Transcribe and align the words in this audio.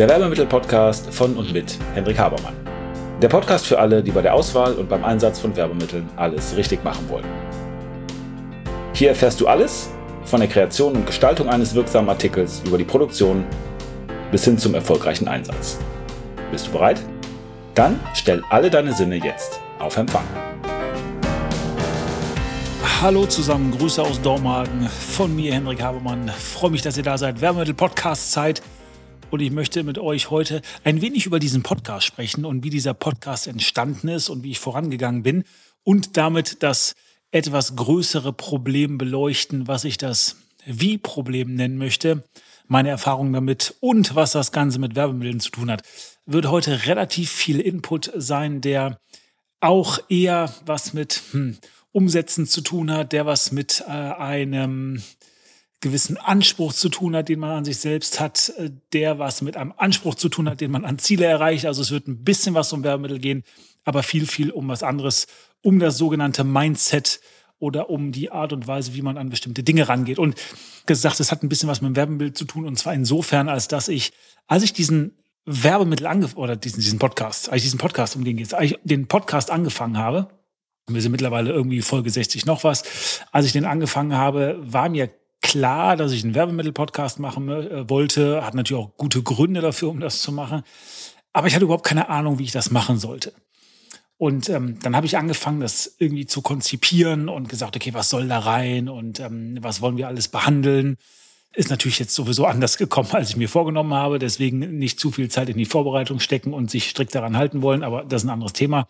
der 0.00 0.08
Werbemittel-Podcast 0.08 1.12
von 1.12 1.36
und 1.36 1.52
mit 1.52 1.76
Hendrik 1.92 2.18
Habermann. 2.18 2.54
Der 3.20 3.28
Podcast 3.28 3.66
für 3.66 3.78
alle, 3.78 4.02
die 4.02 4.10
bei 4.10 4.22
der 4.22 4.32
Auswahl 4.32 4.72
und 4.72 4.88
beim 4.88 5.04
Einsatz 5.04 5.38
von 5.38 5.54
Werbemitteln 5.54 6.08
alles 6.16 6.56
richtig 6.56 6.82
machen 6.82 7.06
wollen. 7.10 7.26
Hier 8.94 9.10
erfährst 9.10 9.42
du 9.42 9.46
alles 9.46 9.90
von 10.24 10.40
der 10.40 10.48
Kreation 10.48 10.94
und 10.94 11.04
Gestaltung 11.04 11.50
eines 11.50 11.74
wirksamen 11.74 12.08
Artikels 12.08 12.62
über 12.64 12.78
die 12.78 12.84
Produktion 12.84 13.44
bis 14.30 14.42
hin 14.42 14.56
zum 14.56 14.74
erfolgreichen 14.74 15.28
Einsatz. 15.28 15.78
Bist 16.50 16.68
du 16.68 16.72
bereit? 16.72 17.02
Dann 17.74 18.00
stell 18.14 18.42
alle 18.48 18.70
deine 18.70 18.94
Sinne 18.94 19.16
jetzt 19.16 19.60
auf 19.80 19.98
Empfang. 19.98 20.24
Hallo 23.02 23.26
zusammen, 23.26 23.70
Grüße 23.76 24.00
aus 24.00 24.18
Dormagen 24.22 24.88
von 24.88 25.36
mir, 25.36 25.52
Hendrik 25.52 25.82
Habermann. 25.82 26.30
Freue 26.30 26.70
mich, 26.70 26.80
dass 26.80 26.96
ihr 26.96 27.02
da 27.02 27.18
seid. 27.18 27.42
Werbemittel 27.42 27.74
Podcast 27.74 28.32
Zeit. 28.32 28.62
Und 29.30 29.40
ich 29.40 29.52
möchte 29.52 29.84
mit 29.84 29.96
euch 29.96 30.30
heute 30.30 30.60
ein 30.82 31.00
wenig 31.02 31.24
über 31.24 31.38
diesen 31.38 31.62
Podcast 31.62 32.04
sprechen 32.04 32.44
und 32.44 32.64
wie 32.64 32.70
dieser 32.70 32.94
Podcast 32.94 33.46
entstanden 33.46 34.08
ist 34.08 34.28
und 34.28 34.42
wie 34.42 34.50
ich 34.50 34.58
vorangegangen 34.58 35.22
bin 35.22 35.44
und 35.84 36.16
damit 36.16 36.64
das 36.64 36.96
etwas 37.30 37.76
größere 37.76 38.32
Problem 38.32 38.98
beleuchten, 38.98 39.68
was 39.68 39.84
ich 39.84 39.98
das 39.98 40.36
Wie-Problem 40.66 41.54
nennen 41.54 41.78
möchte, 41.78 42.24
meine 42.66 42.88
Erfahrungen 42.88 43.32
damit 43.32 43.76
und 43.78 44.16
was 44.16 44.32
das 44.32 44.50
Ganze 44.50 44.80
mit 44.80 44.96
Werbemitteln 44.96 45.38
zu 45.38 45.50
tun 45.50 45.70
hat. 45.70 45.84
Wird 46.26 46.46
heute 46.46 46.86
relativ 46.86 47.30
viel 47.30 47.60
Input 47.60 48.10
sein, 48.16 48.60
der 48.60 48.98
auch 49.60 50.00
eher 50.08 50.52
was 50.66 50.92
mit 50.92 51.22
hm, 51.30 51.56
Umsetzen 51.92 52.46
zu 52.46 52.62
tun 52.62 52.90
hat, 52.90 53.12
der 53.12 53.26
was 53.26 53.52
mit 53.52 53.84
äh, 53.86 53.90
einem 53.92 55.02
gewissen 55.80 56.16
Anspruch 56.18 56.72
zu 56.72 56.88
tun 56.88 57.16
hat, 57.16 57.28
den 57.28 57.40
man 57.40 57.50
an 57.50 57.64
sich 57.64 57.78
selbst 57.78 58.20
hat, 58.20 58.52
äh, 58.58 58.70
der 58.92 59.18
was 59.18 59.42
mit 59.42 59.56
einem 59.56 59.72
Anspruch 59.76 60.14
zu 60.14 60.28
tun 60.28 60.48
hat, 60.48 60.60
den 60.60 60.70
man 60.70 60.84
an 60.84 60.98
Ziele 60.98 61.24
erreicht. 61.24 61.66
Also 61.66 61.82
es 61.82 61.90
wird 61.90 62.06
ein 62.06 62.22
bisschen 62.22 62.54
was 62.54 62.72
um 62.72 62.84
Werbemittel 62.84 63.18
gehen, 63.18 63.44
aber 63.84 64.02
viel, 64.02 64.26
viel 64.26 64.50
um 64.50 64.68
was 64.68 64.82
anderes, 64.82 65.26
um 65.62 65.78
das 65.78 65.96
sogenannte 65.96 66.44
Mindset 66.44 67.20
oder 67.58 67.90
um 67.90 68.12
die 68.12 68.30
Art 68.30 68.52
und 68.52 68.66
Weise, 68.66 68.94
wie 68.94 69.02
man 69.02 69.18
an 69.18 69.30
bestimmte 69.30 69.62
Dinge 69.62 69.88
rangeht. 69.88 70.18
Und 70.18 70.34
gesagt, 70.86 71.20
es 71.20 71.30
hat 71.30 71.42
ein 71.42 71.48
bisschen 71.48 71.68
was 71.68 71.80
mit 71.80 71.90
dem 71.90 71.96
Werbemittel 71.96 72.32
zu 72.32 72.44
tun, 72.44 72.66
und 72.66 72.76
zwar 72.76 72.94
insofern, 72.94 73.48
als 73.48 73.68
dass 73.68 73.88
ich, 73.88 74.12
als 74.46 74.62
ich 74.62 74.72
diesen 74.72 75.12
Werbemittel 75.44 76.06
ange 76.06 76.28
oder 76.34 76.56
diesen, 76.56 76.80
diesen 76.80 76.98
Podcast, 76.98 77.48
als 77.48 77.58
ich 77.58 77.64
diesen 77.64 77.78
Podcast, 77.78 78.16
um 78.16 78.24
den 78.24 78.36
geht 78.36 78.52
als 78.54 78.72
ich 78.72 78.78
den 78.84 79.06
Podcast 79.06 79.50
angefangen 79.50 79.98
habe, 79.98 80.28
wir 80.88 81.00
sind 81.02 81.12
mittlerweile 81.12 81.52
irgendwie 81.52 81.82
Folge 81.82 82.10
60 82.10 82.46
noch 82.46 82.64
was. 82.64 83.22
Als 83.30 83.46
ich 83.46 83.52
den 83.52 83.64
angefangen 83.64 84.16
habe, 84.16 84.58
war 84.60 84.88
mir 84.88 85.08
klar, 85.50 85.96
dass 85.96 86.12
ich 86.12 86.22
einen 86.22 86.34
Werbemittel-Podcast 86.34 87.18
machen 87.18 87.48
äh, 87.48 87.88
wollte. 87.90 88.44
Hat 88.44 88.54
natürlich 88.54 88.82
auch 88.82 88.96
gute 88.96 89.22
Gründe 89.22 89.60
dafür, 89.60 89.88
um 89.88 89.98
das 89.98 90.22
zu 90.22 90.30
machen. 90.30 90.62
Aber 91.32 91.48
ich 91.48 91.54
hatte 91.54 91.64
überhaupt 91.64 91.86
keine 91.86 92.08
Ahnung, 92.08 92.38
wie 92.38 92.44
ich 92.44 92.52
das 92.52 92.70
machen 92.70 92.98
sollte. 92.98 93.32
Und 94.16 94.48
ähm, 94.48 94.78
dann 94.80 94.94
habe 94.94 95.06
ich 95.06 95.16
angefangen, 95.16 95.60
das 95.60 95.96
irgendwie 95.98 96.26
zu 96.26 96.40
konzipieren 96.40 97.28
und 97.28 97.48
gesagt, 97.48 97.74
okay, 97.74 97.94
was 97.94 98.10
soll 98.10 98.28
da 98.28 98.38
rein 98.38 98.88
und 98.88 99.18
ähm, 99.18 99.58
was 99.60 99.80
wollen 99.80 99.96
wir 99.96 100.06
alles 100.06 100.28
behandeln. 100.28 100.96
Ist 101.52 101.70
natürlich 101.70 101.98
jetzt 101.98 102.14
sowieso 102.14 102.46
anders 102.46 102.78
gekommen, 102.78 103.08
als 103.12 103.30
ich 103.30 103.36
mir 103.36 103.48
vorgenommen 103.48 103.94
habe. 103.94 104.20
Deswegen 104.20 104.78
nicht 104.78 105.00
zu 105.00 105.10
viel 105.10 105.30
Zeit 105.30 105.48
in 105.48 105.56
die 105.56 105.64
Vorbereitung 105.64 106.20
stecken 106.20 106.52
und 106.52 106.70
sich 106.70 106.90
strikt 106.90 107.14
daran 107.14 107.36
halten 107.36 107.62
wollen. 107.62 107.82
Aber 107.82 108.04
das 108.04 108.22
ist 108.22 108.28
ein 108.28 108.32
anderes 108.32 108.52
Thema. 108.52 108.86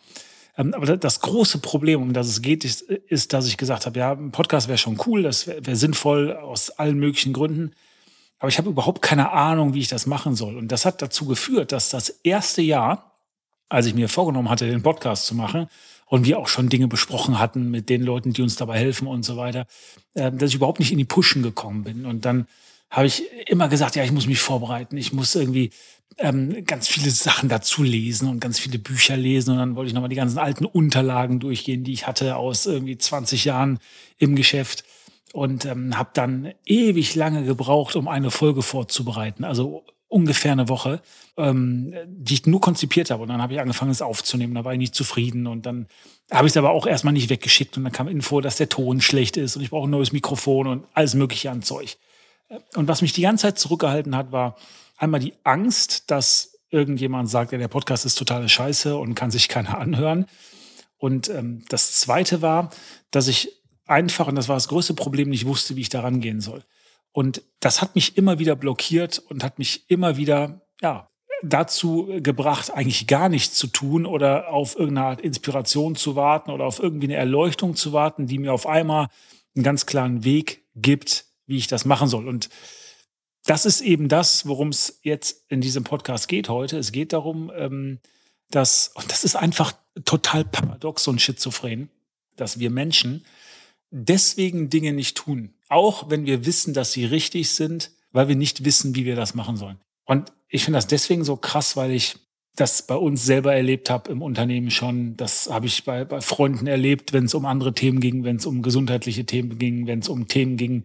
Ähm, 0.61 0.75
aber 0.75 0.97
das 0.97 1.21
große 1.21 1.59
Problem, 1.59 2.03
um 2.03 2.13
das 2.13 2.29
es 2.29 2.43
geht, 2.43 2.65
ist, 2.65 2.83
ist 2.83 3.33
dass 3.33 3.47
ich 3.47 3.57
gesagt 3.57 3.87
habe, 3.87 3.99
ja, 3.99 4.13
ein 4.13 4.31
Podcast 4.31 4.69
wäre 4.69 4.79
schon 4.79 5.01
cool, 5.07 5.23
das 5.23 5.47
wäre 5.47 5.65
wär 5.67 5.77
sinnvoll 5.77 6.37
aus 6.37 6.71
allen 6.71 6.99
möglichen 6.99 7.33
Gründen. 7.33 7.73
Aber 8.39 8.49
ich 8.49 8.59
habe 8.59 8.71
überhaupt 8.71 9.03
keine 9.03 9.33
Ahnung, 9.33 9.75
wie 9.75 9.81
ich 9.81 9.89
das 9.89 10.07
machen 10.07 10.35
soll. 10.35 10.57
Und 10.57 10.69
das 10.69 10.85
hat 10.85 11.03
dazu 11.03 11.27
geführt, 11.27 11.73
dass 11.73 11.89
das 11.89 12.09
erste 12.09 12.63
Jahr, 12.63 13.19
als 13.69 13.87
ich 13.87 13.95
mir 13.95 14.09
vorgenommen 14.09 14.51
hatte, 14.51 14.67
den 14.67 14.83
Podcast 14.83 15.27
zu 15.27 15.35
machen, 15.35 15.69
und 16.07 16.25
wir 16.25 16.41
auch 16.41 16.49
schon 16.49 16.69
Dinge 16.69 16.89
besprochen 16.89 17.39
hatten 17.39 17.71
mit 17.71 17.89
den 17.89 18.03
Leuten, 18.03 18.33
die 18.33 18.43
uns 18.43 18.57
dabei 18.57 18.77
helfen 18.77 19.07
und 19.07 19.23
so 19.25 19.37
weiter, 19.37 19.67
ähm, 20.17 20.39
dass 20.39 20.51
ich 20.51 20.57
überhaupt 20.57 20.81
nicht 20.81 20.91
in 20.91 20.99
die 20.99 21.05
Pushen 21.05 21.41
gekommen 21.43 21.85
bin. 21.85 22.05
Und 22.05 22.25
dann 22.25 22.49
habe 22.91 23.07
ich 23.07 23.25
immer 23.47 23.69
gesagt, 23.69 23.97
ja, 23.97 24.05
ich 24.05 24.13
muss 24.13 24.27
mich 24.27 24.41
vorbereiten, 24.41 24.97
ich 24.97 25.13
muss 25.13 25.35
irgendwie 25.35 25.71
ähm, 26.19 26.65
ganz 26.67 26.89
viele 26.89 27.11
Sachen 27.11 27.49
dazu 27.49 27.83
lesen 27.83 28.29
und 28.29 28.41
ganz 28.41 28.59
viele 28.59 28.79
Bücher 28.79 29.17
lesen. 29.17 29.53
Und 29.53 29.59
dann 29.59 29.77
wollte 29.77 29.89
ich 29.89 29.95
nochmal 29.95 30.11
die 30.11 30.17
ganzen 30.17 30.39
alten 30.39 30.65
Unterlagen 30.65 31.41
durchgehen, 31.41 31.85
die 31.85 31.93
ich 31.93 32.07
hatte 32.07 32.37
aus 32.37 32.67
irgendwie 32.67 32.99
20 32.99 33.45
Jahren 33.45 33.79
im 34.19 34.37
Geschäft. 34.37 34.85
Und 35.33 35.65
ähm, 35.65 35.97
habe 35.97 36.11
dann 36.13 36.53
ewig 36.67 37.15
lange 37.15 37.45
gebraucht, 37.45 37.95
um 37.95 38.09
eine 38.09 38.33
Folge 38.33 38.63
vorzubereiten. 38.63 39.45
Also 39.45 39.85
ungefähr 40.09 40.51
eine 40.51 40.69
Woche, 40.69 41.01
ähm, 41.37 41.95
die 42.09 42.35
ich 42.35 42.47
nur 42.47 42.61
konzipiert 42.61 43.13
habe. 43.13 43.23
Und 43.23 43.29
dann 43.29 43.41
habe 43.41 43.53
ich 43.53 43.61
angefangen, 43.61 43.93
es 43.93 44.03
aufzunehmen. 44.03 44.57
Da 44.57 44.65
war 44.65 44.73
ich 44.73 44.79
nicht 44.81 44.97
zufrieden. 44.97 45.47
Und 45.47 45.67
dann 45.67 45.87
habe 46.33 46.49
ich 46.49 46.53
es 46.53 46.57
aber 46.57 46.71
auch 46.71 46.87
erstmal 46.87 47.13
nicht 47.13 47.31
weggeschickt. 47.31 47.77
Und 47.77 47.85
dann 47.85 47.93
kam 47.93 48.09
Info, 48.09 48.41
dass 48.41 48.57
der 48.57 48.69
Ton 48.69 49.01
schlecht 49.01 49.37
ist 49.37 49.55
und 49.55 49.63
ich 49.63 49.71
brauche 49.71 49.87
ein 49.87 49.93
neues 49.93 50.11
Mikrofon 50.11 50.67
und 50.67 50.85
alles 50.95 51.15
mögliche 51.15 51.53
an 51.53 51.63
Zeug. 51.63 51.97
Und 52.75 52.89
was 52.89 53.03
mich 53.03 53.13
die 53.13 53.23
ganze 53.23 53.43
Zeit 53.43 53.59
zurückgehalten 53.59 54.17
hat, 54.17 54.33
war 54.33 54.57
einmal 54.97 55.21
die 55.21 55.35
Angst, 55.45 56.11
dass 56.11 56.59
irgendjemand 56.71 57.29
sagt, 57.29 57.53
ja, 57.53 57.59
der 57.59 57.69
Podcast 57.69 58.07
ist 58.07 58.17
totale 58.17 58.49
Scheiße 58.49 58.97
und 58.97 59.15
kann 59.15 59.31
sich 59.31 59.49
keiner 59.49 59.79
anhören. 59.79 60.27
Und 60.99 61.29
ähm, 61.29 61.65
das 61.69 61.93
Zweite 61.93 62.43
war, 62.43 62.71
dass 63.11 63.29
ich 63.29 63.61
einfach, 63.87 64.29
und 64.29 64.37
das 64.37 64.49
war 64.49 64.57
das 64.57 64.69
größte 64.69 64.95
Problem, 64.95 65.31
nicht 65.31 65.47
wusste, 65.47 65.77
wie 65.77 65.81
ich 65.81 65.89
da 65.89 66.01
rangehen 66.01 66.41
soll. 66.41 66.65
Und 67.13 67.43
das 67.59 67.83
hat 67.83 67.95
mich 67.95 68.17
immer 68.17 68.39
wieder 68.39 68.55
blockiert 68.55 69.19
und 69.19 69.43
hat 69.43 69.59
mich 69.59 69.91
immer 69.91 70.17
wieder, 70.17 70.61
ja, 70.81 71.09
dazu 71.43 72.09
gebracht, 72.19 72.71
eigentlich 72.71 73.07
gar 73.07 73.29
nichts 73.29 73.57
zu 73.57 73.67
tun 73.67 74.05
oder 74.05 74.53
auf 74.53 74.79
irgendeine 74.79 75.07
Art 75.07 75.21
Inspiration 75.23 75.97
zu 75.97 76.15
warten 76.15 76.51
oder 76.51 76.67
auf 76.67 76.79
irgendwie 76.79 77.07
eine 77.07 77.17
Erleuchtung 77.17 77.75
zu 77.77 77.93
warten, 77.93 78.27
die 78.27 78.39
mir 78.39 78.53
auf 78.53 78.67
einmal 78.67 79.09
einen 79.57 79.65
ganz 79.65 79.87
klaren 79.87 80.23
Weg 80.23 80.65
gibt, 80.75 81.30
wie 81.51 81.59
ich 81.59 81.67
das 81.67 81.85
machen 81.85 82.09
soll. 82.09 82.27
Und 82.27 82.49
das 83.45 83.67
ist 83.67 83.81
eben 83.81 84.09
das, 84.09 84.47
worum 84.47 84.69
es 84.69 85.01
jetzt 85.03 85.45
in 85.49 85.61
diesem 85.61 85.85
Podcast 85.85 86.29
geht 86.29 86.49
heute. 86.49 86.79
Es 86.79 86.93
geht 86.93 87.13
darum, 87.13 87.51
ähm, 87.55 87.99
dass, 88.51 88.93
und 88.95 89.11
das 89.11 89.25
ist 89.25 89.37
einfach 89.37 89.73
total 90.05 90.45
paradox 90.45 91.07
und 91.09 91.21
schizophren, 91.21 91.91
dass 92.37 92.59
wir 92.59 92.71
Menschen 92.71 93.25
deswegen 93.91 94.71
Dinge 94.71 94.93
nicht 94.93 95.17
tun, 95.17 95.55
auch 95.69 96.11
wenn 96.11 96.27
wir 96.27 96.47
wissen, 96.47 96.75
dass 96.75 96.93
sie 96.93 97.05
richtig 97.05 97.51
sind, 97.51 97.91
weil 98.13 98.29
wir 98.29 98.37
nicht 98.37 98.65
wissen, 98.65 98.95
wie 98.95 99.05
wir 99.05 99.17
das 99.17 99.35
machen 99.35 99.57
sollen. 99.57 99.79
Und 100.05 100.33
ich 100.49 100.65
finde 100.65 100.79
das 100.79 100.87
deswegen 100.87 101.25
so 101.25 101.37
krass, 101.37 101.77
weil 101.77 101.93
ich 101.93 102.17
das 102.57 102.83
bei 102.83 102.97
uns 102.97 103.25
selber 103.25 103.55
erlebt 103.55 103.91
habe 103.91 104.11
im 104.11 104.23
Unternehmen 104.23 104.71
schon. 104.71 105.17
Das 105.17 105.49
habe 105.51 105.67
ich 105.67 105.85
bei, 105.85 106.05
bei 106.05 106.21
Freunden 106.21 106.67
erlebt, 106.67 107.13
wenn 107.13 107.25
es 107.25 107.35
um 107.35 107.47
andere 107.47 107.73
Themen 107.73 108.01
ging, 108.01 108.25
wenn 108.25 108.37
es 108.37 108.47
um 108.47 108.63
gesundheitliche 108.63 109.25
Themen 109.25 109.59
ging, 109.59 109.87
wenn 109.87 110.01
es 110.01 110.09
um 110.09 110.27
Themen 110.27 110.57
ging, 110.57 110.85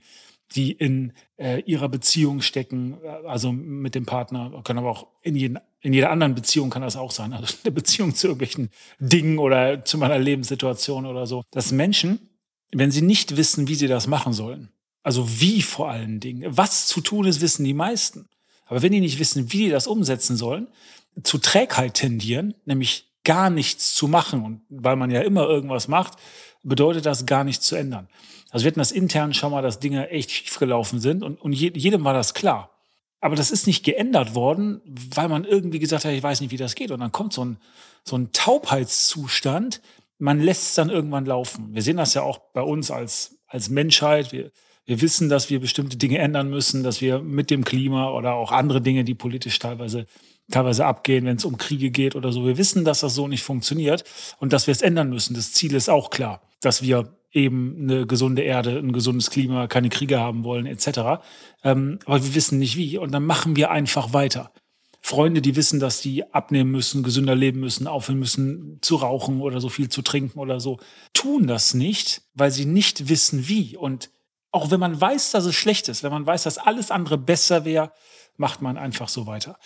die 0.53 0.71
in 0.71 1.13
äh, 1.37 1.61
ihrer 1.61 1.89
Beziehung 1.89 2.41
stecken, 2.41 2.97
also 3.25 3.51
mit 3.51 3.95
dem 3.95 4.05
Partner, 4.05 4.61
können 4.63 4.79
aber 4.79 4.91
auch 4.91 5.07
in, 5.21 5.35
jeden, 5.35 5.59
in 5.81 5.93
jeder 5.93 6.11
anderen 6.11 6.35
Beziehung 6.35 6.69
kann 6.69 6.81
das 6.81 6.95
auch 6.95 7.11
sein, 7.11 7.33
also 7.33 7.53
eine 7.63 7.71
Beziehung 7.71 8.13
zu 8.13 8.27
irgendwelchen 8.27 8.69
Dingen 8.99 9.39
oder 9.39 9.83
zu 9.83 9.97
meiner 9.97 10.19
Lebenssituation 10.19 11.05
oder 11.05 11.25
so, 11.25 11.43
dass 11.51 11.71
Menschen, 11.71 12.29
wenn 12.71 12.91
sie 12.91 13.01
nicht 13.01 13.37
wissen, 13.37 13.67
wie 13.67 13.75
sie 13.75 13.87
das 13.87 14.07
machen 14.07 14.33
sollen, 14.33 14.69
also 15.03 15.39
wie 15.39 15.61
vor 15.61 15.89
allen 15.89 16.19
Dingen, 16.19 16.57
was 16.57 16.87
zu 16.87 17.01
tun 17.01 17.25
ist, 17.25 17.41
wissen 17.41 17.63
die 17.63 17.73
meisten. 17.73 18.27
Aber 18.65 18.81
wenn 18.81 18.91
die 18.91 19.01
nicht 19.01 19.19
wissen, 19.19 19.51
wie 19.51 19.65
die 19.65 19.69
das 19.69 19.87
umsetzen 19.87 20.35
sollen, 20.35 20.67
zu 21.23 21.37
Trägheit 21.37 21.93
tendieren, 21.93 22.55
nämlich 22.65 23.11
gar 23.23 23.49
nichts 23.49 23.93
zu 23.93 24.07
machen. 24.07 24.43
Und 24.43 24.61
weil 24.69 24.95
man 24.95 25.11
ja 25.11 25.21
immer 25.21 25.47
irgendwas 25.47 25.87
macht, 25.87 26.17
bedeutet 26.65 27.05
das 27.05 27.25
gar 27.25 27.43
nichts 27.43 27.65
zu 27.65 27.75
ändern. 27.75 28.07
Also 28.51 28.63
wir 28.63 28.71
hatten 28.71 28.79
das 28.79 28.91
intern 28.91 29.33
schon 29.33 29.51
mal, 29.51 29.61
dass 29.61 29.79
Dinge 29.79 30.09
echt 30.09 30.31
schiefgelaufen 30.31 30.99
sind 30.99 31.23
und, 31.23 31.41
und 31.41 31.53
jedem 31.53 32.03
war 32.03 32.13
das 32.13 32.33
klar. 32.33 32.69
Aber 33.21 33.35
das 33.35 33.49
ist 33.49 33.65
nicht 33.65 33.83
geändert 33.83 34.35
worden, 34.35 34.81
weil 34.85 35.29
man 35.29 35.45
irgendwie 35.45 35.79
gesagt 35.79 36.05
hat, 36.05 36.11
ich 36.11 36.21
weiß 36.21 36.41
nicht, 36.41 36.51
wie 36.51 36.57
das 36.57 36.75
geht. 36.75 36.91
Und 36.91 36.99
dann 36.99 37.11
kommt 37.11 37.33
so 37.33 37.43
ein, 37.43 37.57
so 38.03 38.15
ein 38.17 38.31
Taubheitszustand. 38.33 39.81
Man 40.19 40.39
lässt 40.41 40.63
es 40.63 40.75
dann 40.75 40.89
irgendwann 40.89 41.25
laufen. 41.25 41.73
Wir 41.73 41.81
sehen 41.81 41.97
das 41.97 42.13
ja 42.13 42.21
auch 42.21 42.37
bei 42.53 42.61
uns 42.61 42.91
als, 42.91 43.37
als 43.47 43.69
Menschheit. 43.69 44.31
Wir, 44.31 44.51
wir 44.85 45.01
wissen, 45.01 45.27
dass 45.27 45.49
wir 45.49 45.59
bestimmte 45.59 45.97
Dinge 45.97 46.19
ändern 46.19 46.49
müssen, 46.49 46.83
dass 46.83 47.01
wir 47.01 47.19
mit 47.19 47.49
dem 47.49 47.63
Klima 47.65 48.11
oder 48.11 48.35
auch 48.35 48.51
andere 48.51 48.79
Dinge, 48.81 49.03
die 49.03 49.15
politisch 49.15 49.57
teilweise 49.57 50.05
teilweise 50.51 50.85
abgehen, 50.85 51.25
wenn 51.25 51.37
es 51.37 51.45
um 51.45 51.57
Kriege 51.57 51.91
geht 51.91 52.15
oder 52.15 52.31
so. 52.31 52.45
Wir 52.45 52.57
wissen, 52.57 52.85
dass 52.85 52.99
das 53.01 53.15
so 53.15 53.27
nicht 53.27 53.43
funktioniert 53.43 54.03
und 54.39 54.53
dass 54.53 54.67
wir 54.67 54.71
es 54.71 54.81
ändern 54.81 55.09
müssen. 55.09 55.33
Das 55.33 55.53
Ziel 55.53 55.73
ist 55.73 55.89
auch 55.89 56.09
klar, 56.09 56.41
dass 56.61 56.81
wir 56.81 57.15
eben 57.31 57.77
eine 57.81 58.07
gesunde 58.07 58.43
Erde, 58.43 58.77
ein 58.77 58.93
gesundes 58.93 59.29
Klima, 59.29 59.67
keine 59.67 59.89
Kriege 59.89 60.19
haben 60.19 60.43
wollen, 60.43 60.65
etc. 60.65 61.21
Ähm, 61.63 61.99
aber 62.05 62.23
wir 62.23 62.35
wissen 62.35 62.59
nicht 62.59 62.77
wie. 62.77 62.97
Und 62.97 63.11
dann 63.11 63.25
machen 63.25 63.55
wir 63.55 63.71
einfach 63.71 64.13
weiter. 64.13 64.51
Freunde, 65.01 65.41
die 65.41 65.55
wissen, 65.55 65.79
dass 65.79 66.01
die 66.01 66.33
abnehmen 66.33 66.71
müssen, 66.71 67.03
gesünder 67.03 67.35
leben 67.35 67.59
müssen, 67.59 67.85
aufhören 67.85 68.17
müssen 68.17 68.79
zu 68.81 68.95
rauchen 68.95 69.41
oder 69.41 69.59
so 69.59 69.69
viel 69.69 69.89
zu 69.89 70.01
trinken 70.01 70.39
oder 70.39 70.59
so, 70.59 70.79
tun 71.13 71.45
das 71.45 71.75
nicht, 71.75 72.23
weil 72.33 72.49
sie 72.49 72.65
nicht 72.65 73.07
wissen 73.07 73.47
wie. 73.47 73.77
Und 73.77 74.09
auch 74.51 74.71
wenn 74.71 74.79
man 74.79 74.99
weiß, 74.99 75.29
dass 75.31 75.45
es 75.45 75.53
schlecht 75.53 75.89
ist, 75.89 76.01
wenn 76.01 76.11
man 76.11 76.25
weiß, 76.25 76.43
dass 76.43 76.57
alles 76.57 76.89
andere 76.89 77.19
besser 77.19 77.65
wäre, 77.65 77.91
macht 78.37 78.63
man 78.63 78.77
einfach 78.77 79.09
so 79.09 79.27
weiter. 79.27 79.59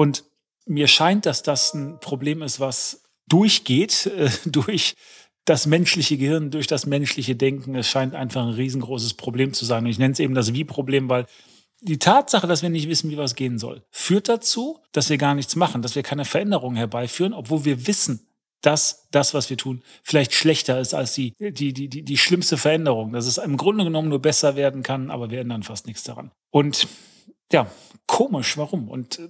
Und 0.00 0.24
mir 0.64 0.86
scheint, 0.86 1.26
dass 1.26 1.42
das 1.42 1.74
ein 1.74 2.00
Problem 2.00 2.40
ist, 2.40 2.58
was 2.58 3.02
durchgeht 3.28 4.06
äh, 4.06 4.30
durch 4.46 4.94
das 5.44 5.66
menschliche 5.66 6.16
Gehirn, 6.16 6.50
durch 6.50 6.66
das 6.66 6.86
menschliche 6.86 7.36
Denken. 7.36 7.74
Es 7.74 7.86
scheint 7.86 8.14
einfach 8.14 8.40
ein 8.46 8.54
riesengroßes 8.54 9.12
Problem 9.12 9.52
zu 9.52 9.66
sein. 9.66 9.84
Und 9.84 9.90
ich 9.90 9.98
nenne 9.98 10.12
es 10.12 10.18
eben 10.18 10.34
das 10.34 10.54
Wie-Problem, 10.54 11.10
weil 11.10 11.26
die 11.82 11.98
Tatsache, 11.98 12.46
dass 12.46 12.62
wir 12.62 12.70
nicht 12.70 12.88
wissen, 12.88 13.10
wie 13.10 13.18
was 13.18 13.34
gehen 13.34 13.58
soll, 13.58 13.82
führt 13.90 14.30
dazu, 14.30 14.78
dass 14.92 15.10
wir 15.10 15.18
gar 15.18 15.34
nichts 15.34 15.54
machen, 15.54 15.82
dass 15.82 15.94
wir 15.94 16.02
keine 16.02 16.24
Veränderungen 16.24 16.76
herbeiführen, 16.76 17.34
obwohl 17.34 17.66
wir 17.66 17.86
wissen, 17.86 18.26
dass 18.62 19.06
das, 19.10 19.34
was 19.34 19.50
wir 19.50 19.58
tun, 19.58 19.82
vielleicht 20.02 20.32
schlechter 20.32 20.80
ist 20.80 20.94
als 20.94 21.12
die, 21.12 21.34
die, 21.38 21.74
die, 21.74 21.88
die, 21.88 22.02
die 22.02 22.16
schlimmste 22.16 22.56
Veränderung. 22.56 23.12
Dass 23.12 23.26
es 23.26 23.36
im 23.36 23.58
Grunde 23.58 23.84
genommen 23.84 24.08
nur 24.08 24.22
besser 24.22 24.56
werden 24.56 24.82
kann, 24.82 25.10
aber 25.10 25.30
wir 25.30 25.42
ändern 25.42 25.62
fast 25.62 25.86
nichts 25.86 26.04
daran. 26.04 26.30
Und 26.48 26.88
ja, 27.52 27.70
komisch, 28.06 28.56
warum? 28.56 28.88
Und 28.88 29.20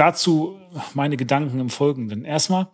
dazu 0.00 0.58
meine 0.94 1.16
Gedanken 1.16 1.60
im 1.60 1.68
Folgenden. 1.68 2.24
Erstmal 2.24 2.68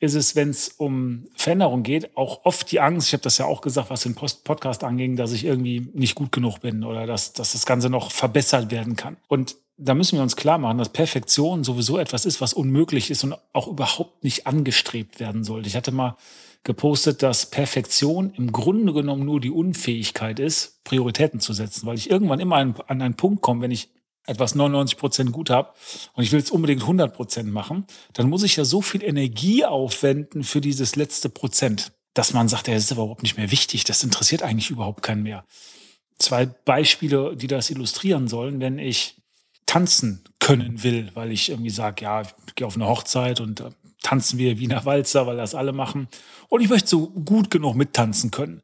ist 0.00 0.14
es, 0.14 0.34
wenn 0.34 0.50
es 0.50 0.68
um 0.68 1.28
Veränderung 1.36 1.84
geht, 1.84 2.16
auch 2.16 2.44
oft 2.44 2.72
die 2.72 2.80
Angst, 2.80 3.06
ich 3.06 3.12
habe 3.12 3.22
das 3.22 3.38
ja 3.38 3.46
auch 3.46 3.60
gesagt, 3.60 3.88
was 3.88 4.02
den 4.02 4.16
Post 4.16 4.42
Podcast 4.42 4.82
anging, 4.82 5.14
dass 5.14 5.30
ich 5.30 5.44
irgendwie 5.44 5.88
nicht 5.94 6.16
gut 6.16 6.32
genug 6.32 6.58
bin 6.58 6.82
oder 6.82 7.06
dass, 7.06 7.32
dass 7.34 7.52
das 7.52 7.66
Ganze 7.66 7.88
noch 7.88 8.10
verbessert 8.10 8.72
werden 8.72 8.96
kann. 8.96 9.16
Und 9.28 9.54
da 9.76 9.94
müssen 9.94 10.18
wir 10.18 10.22
uns 10.22 10.34
klar 10.34 10.58
machen, 10.58 10.78
dass 10.78 10.88
Perfektion 10.88 11.62
sowieso 11.62 11.98
etwas 11.98 12.24
ist, 12.24 12.40
was 12.40 12.52
unmöglich 12.52 13.12
ist 13.12 13.22
und 13.22 13.36
auch 13.52 13.68
überhaupt 13.68 14.24
nicht 14.24 14.48
angestrebt 14.48 15.20
werden 15.20 15.44
sollte. 15.44 15.68
Ich 15.68 15.76
hatte 15.76 15.92
mal 15.92 16.16
gepostet, 16.64 17.22
dass 17.22 17.46
Perfektion 17.46 18.32
im 18.36 18.50
Grunde 18.50 18.92
genommen 18.92 19.24
nur 19.24 19.40
die 19.40 19.50
Unfähigkeit 19.50 20.40
ist, 20.40 20.82
Prioritäten 20.82 21.38
zu 21.38 21.52
setzen, 21.52 21.86
weil 21.86 21.96
ich 21.96 22.10
irgendwann 22.10 22.40
immer 22.40 22.56
an, 22.56 22.74
einen 22.88 23.14
Punkt 23.14 23.40
komme, 23.40 23.62
wenn 23.62 23.70
ich 23.70 23.88
etwas 24.26 24.54
99 24.54 24.98
Prozent 24.98 25.32
gut 25.32 25.50
habe 25.50 25.72
und 26.14 26.22
ich 26.22 26.32
will 26.32 26.40
es 26.40 26.50
unbedingt 26.50 26.82
100 26.82 27.14
Prozent 27.14 27.52
machen, 27.52 27.86
dann 28.12 28.28
muss 28.28 28.42
ich 28.42 28.56
ja 28.56 28.64
so 28.64 28.80
viel 28.82 29.02
Energie 29.02 29.64
aufwenden 29.64 30.44
für 30.44 30.60
dieses 30.60 30.96
letzte 30.96 31.28
Prozent, 31.28 31.92
dass 32.14 32.32
man 32.32 32.48
sagt, 32.48 32.68
ja, 32.68 32.74
das 32.74 32.84
ist 32.84 32.92
überhaupt 32.92 33.22
nicht 33.22 33.36
mehr 33.36 33.50
wichtig, 33.50 33.84
das 33.84 34.04
interessiert 34.04 34.42
eigentlich 34.42 34.70
überhaupt 34.70 35.02
keinen 35.02 35.22
mehr. 35.22 35.44
Zwei 36.18 36.46
Beispiele, 36.46 37.36
die 37.36 37.48
das 37.48 37.70
illustrieren 37.70 38.28
sollen, 38.28 38.60
wenn 38.60 38.78
ich 38.78 39.16
tanzen 39.66 40.22
können 40.38 40.82
will, 40.82 41.10
weil 41.14 41.32
ich 41.32 41.48
irgendwie 41.48 41.70
sage, 41.70 42.04
ja, 42.04 42.22
ich 42.22 42.54
gehe 42.54 42.66
auf 42.66 42.76
eine 42.76 42.86
Hochzeit 42.86 43.40
und 43.40 43.60
äh, 43.60 43.70
tanzen 44.02 44.38
wir 44.38 44.58
Wiener 44.58 44.84
Walzer, 44.84 45.26
weil 45.26 45.36
das 45.36 45.54
alle 45.54 45.72
machen 45.72 46.08
und 46.48 46.60
ich 46.60 46.68
möchte 46.68 46.88
so 46.88 47.08
gut 47.08 47.50
genug 47.50 47.74
mittanzen 47.74 48.30
können 48.30 48.62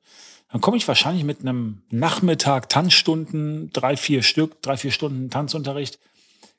dann 0.50 0.60
komme 0.60 0.76
ich 0.76 0.88
wahrscheinlich 0.88 1.24
mit 1.24 1.40
einem 1.40 1.82
Nachmittag 1.90 2.68
Tanzstunden, 2.68 3.70
drei, 3.72 3.96
vier 3.96 4.22
Stück, 4.22 4.62
drei, 4.62 4.76
vier 4.76 4.90
Stunden 4.90 5.30
Tanzunterricht, 5.30 5.98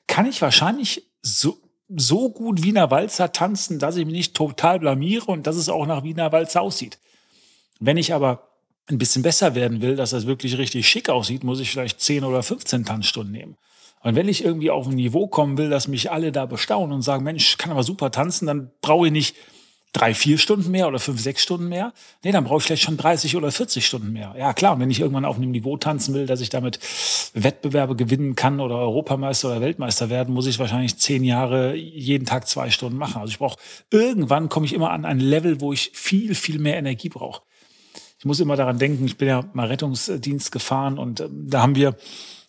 kann 0.06 0.26
ich 0.26 0.40
wahrscheinlich 0.42 1.06
so, 1.22 1.58
so 1.88 2.30
gut 2.30 2.62
Wiener 2.62 2.90
Walzer 2.90 3.32
tanzen, 3.32 3.78
dass 3.78 3.96
ich 3.96 4.06
mich 4.06 4.14
nicht 4.14 4.34
total 4.34 4.78
blamiere 4.78 5.26
und 5.26 5.46
dass 5.46 5.56
es 5.56 5.68
auch 5.68 5.86
nach 5.86 6.04
Wiener 6.04 6.30
Walzer 6.30 6.62
aussieht. 6.62 6.98
Wenn 7.80 7.96
ich 7.96 8.14
aber 8.14 8.48
ein 8.88 8.98
bisschen 8.98 9.22
besser 9.22 9.54
werden 9.54 9.82
will, 9.82 9.96
dass 9.96 10.10
das 10.10 10.26
wirklich 10.26 10.58
richtig 10.58 10.88
schick 10.88 11.08
aussieht, 11.08 11.44
muss 11.44 11.60
ich 11.60 11.70
vielleicht 11.70 12.00
10 12.00 12.24
oder 12.24 12.42
15 12.42 12.84
Tanzstunden 12.84 13.32
nehmen. 13.32 13.56
Und 14.02 14.14
wenn 14.16 14.28
ich 14.28 14.44
irgendwie 14.44 14.70
auf 14.70 14.86
ein 14.86 14.94
Niveau 14.94 15.26
kommen 15.26 15.58
will, 15.58 15.68
dass 15.68 15.88
mich 15.88 16.10
alle 16.10 16.32
da 16.32 16.46
bestaunen 16.46 16.92
und 16.92 17.02
sagen, 17.02 17.24
Mensch, 17.24 17.58
kann 17.58 17.70
aber 17.70 17.82
super 17.82 18.10
tanzen, 18.10 18.46
dann 18.46 18.70
brauche 18.80 19.06
ich 19.06 19.12
nicht 19.12 19.36
drei, 19.92 20.14
vier 20.14 20.38
Stunden 20.38 20.70
mehr 20.70 20.86
oder 20.86 20.98
fünf, 20.98 21.20
sechs 21.20 21.42
Stunden 21.42 21.68
mehr. 21.68 21.92
Nee, 22.22 22.32
dann 22.32 22.44
brauche 22.44 22.58
ich 22.58 22.64
vielleicht 22.64 22.82
schon 22.82 22.96
30 22.96 23.36
oder 23.36 23.50
40 23.50 23.84
Stunden 23.84 24.12
mehr. 24.12 24.34
Ja, 24.38 24.52
klar. 24.52 24.74
Und 24.74 24.80
wenn 24.80 24.90
ich 24.90 25.00
irgendwann 25.00 25.24
auf 25.24 25.36
einem 25.36 25.50
Niveau 25.50 25.76
tanzen 25.76 26.14
will, 26.14 26.26
dass 26.26 26.40
ich 26.40 26.48
damit 26.48 26.78
Wettbewerbe 27.34 27.96
gewinnen 27.96 28.36
kann 28.36 28.60
oder 28.60 28.76
Europameister 28.76 29.48
oder 29.48 29.60
Weltmeister 29.60 30.08
werden, 30.08 30.32
muss 30.32 30.46
ich 30.46 30.58
wahrscheinlich 30.58 30.96
zehn 30.98 31.24
Jahre 31.24 31.74
jeden 31.74 32.24
Tag 32.24 32.46
zwei 32.46 32.70
Stunden 32.70 32.98
machen. 32.98 33.20
Also 33.20 33.32
ich 33.32 33.38
brauche, 33.38 33.58
irgendwann 33.90 34.48
komme 34.48 34.66
ich 34.66 34.72
immer 34.72 34.90
an 34.90 35.04
ein 35.04 35.18
Level, 35.18 35.60
wo 35.60 35.72
ich 35.72 35.90
viel, 35.94 36.34
viel 36.34 36.58
mehr 36.60 36.76
Energie 36.76 37.08
brauche. 37.08 37.42
Ich 38.20 38.26
muss 38.26 38.38
immer 38.38 38.54
daran 38.54 38.78
denken, 38.78 39.06
ich 39.06 39.16
bin 39.16 39.28
ja 39.28 39.44
mal 39.54 39.66
Rettungsdienst 39.66 40.52
gefahren 40.52 40.98
und 40.98 41.20
äh, 41.20 41.28
da 41.30 41.62
haben 41.62 41.74
wir, 41.74 41.96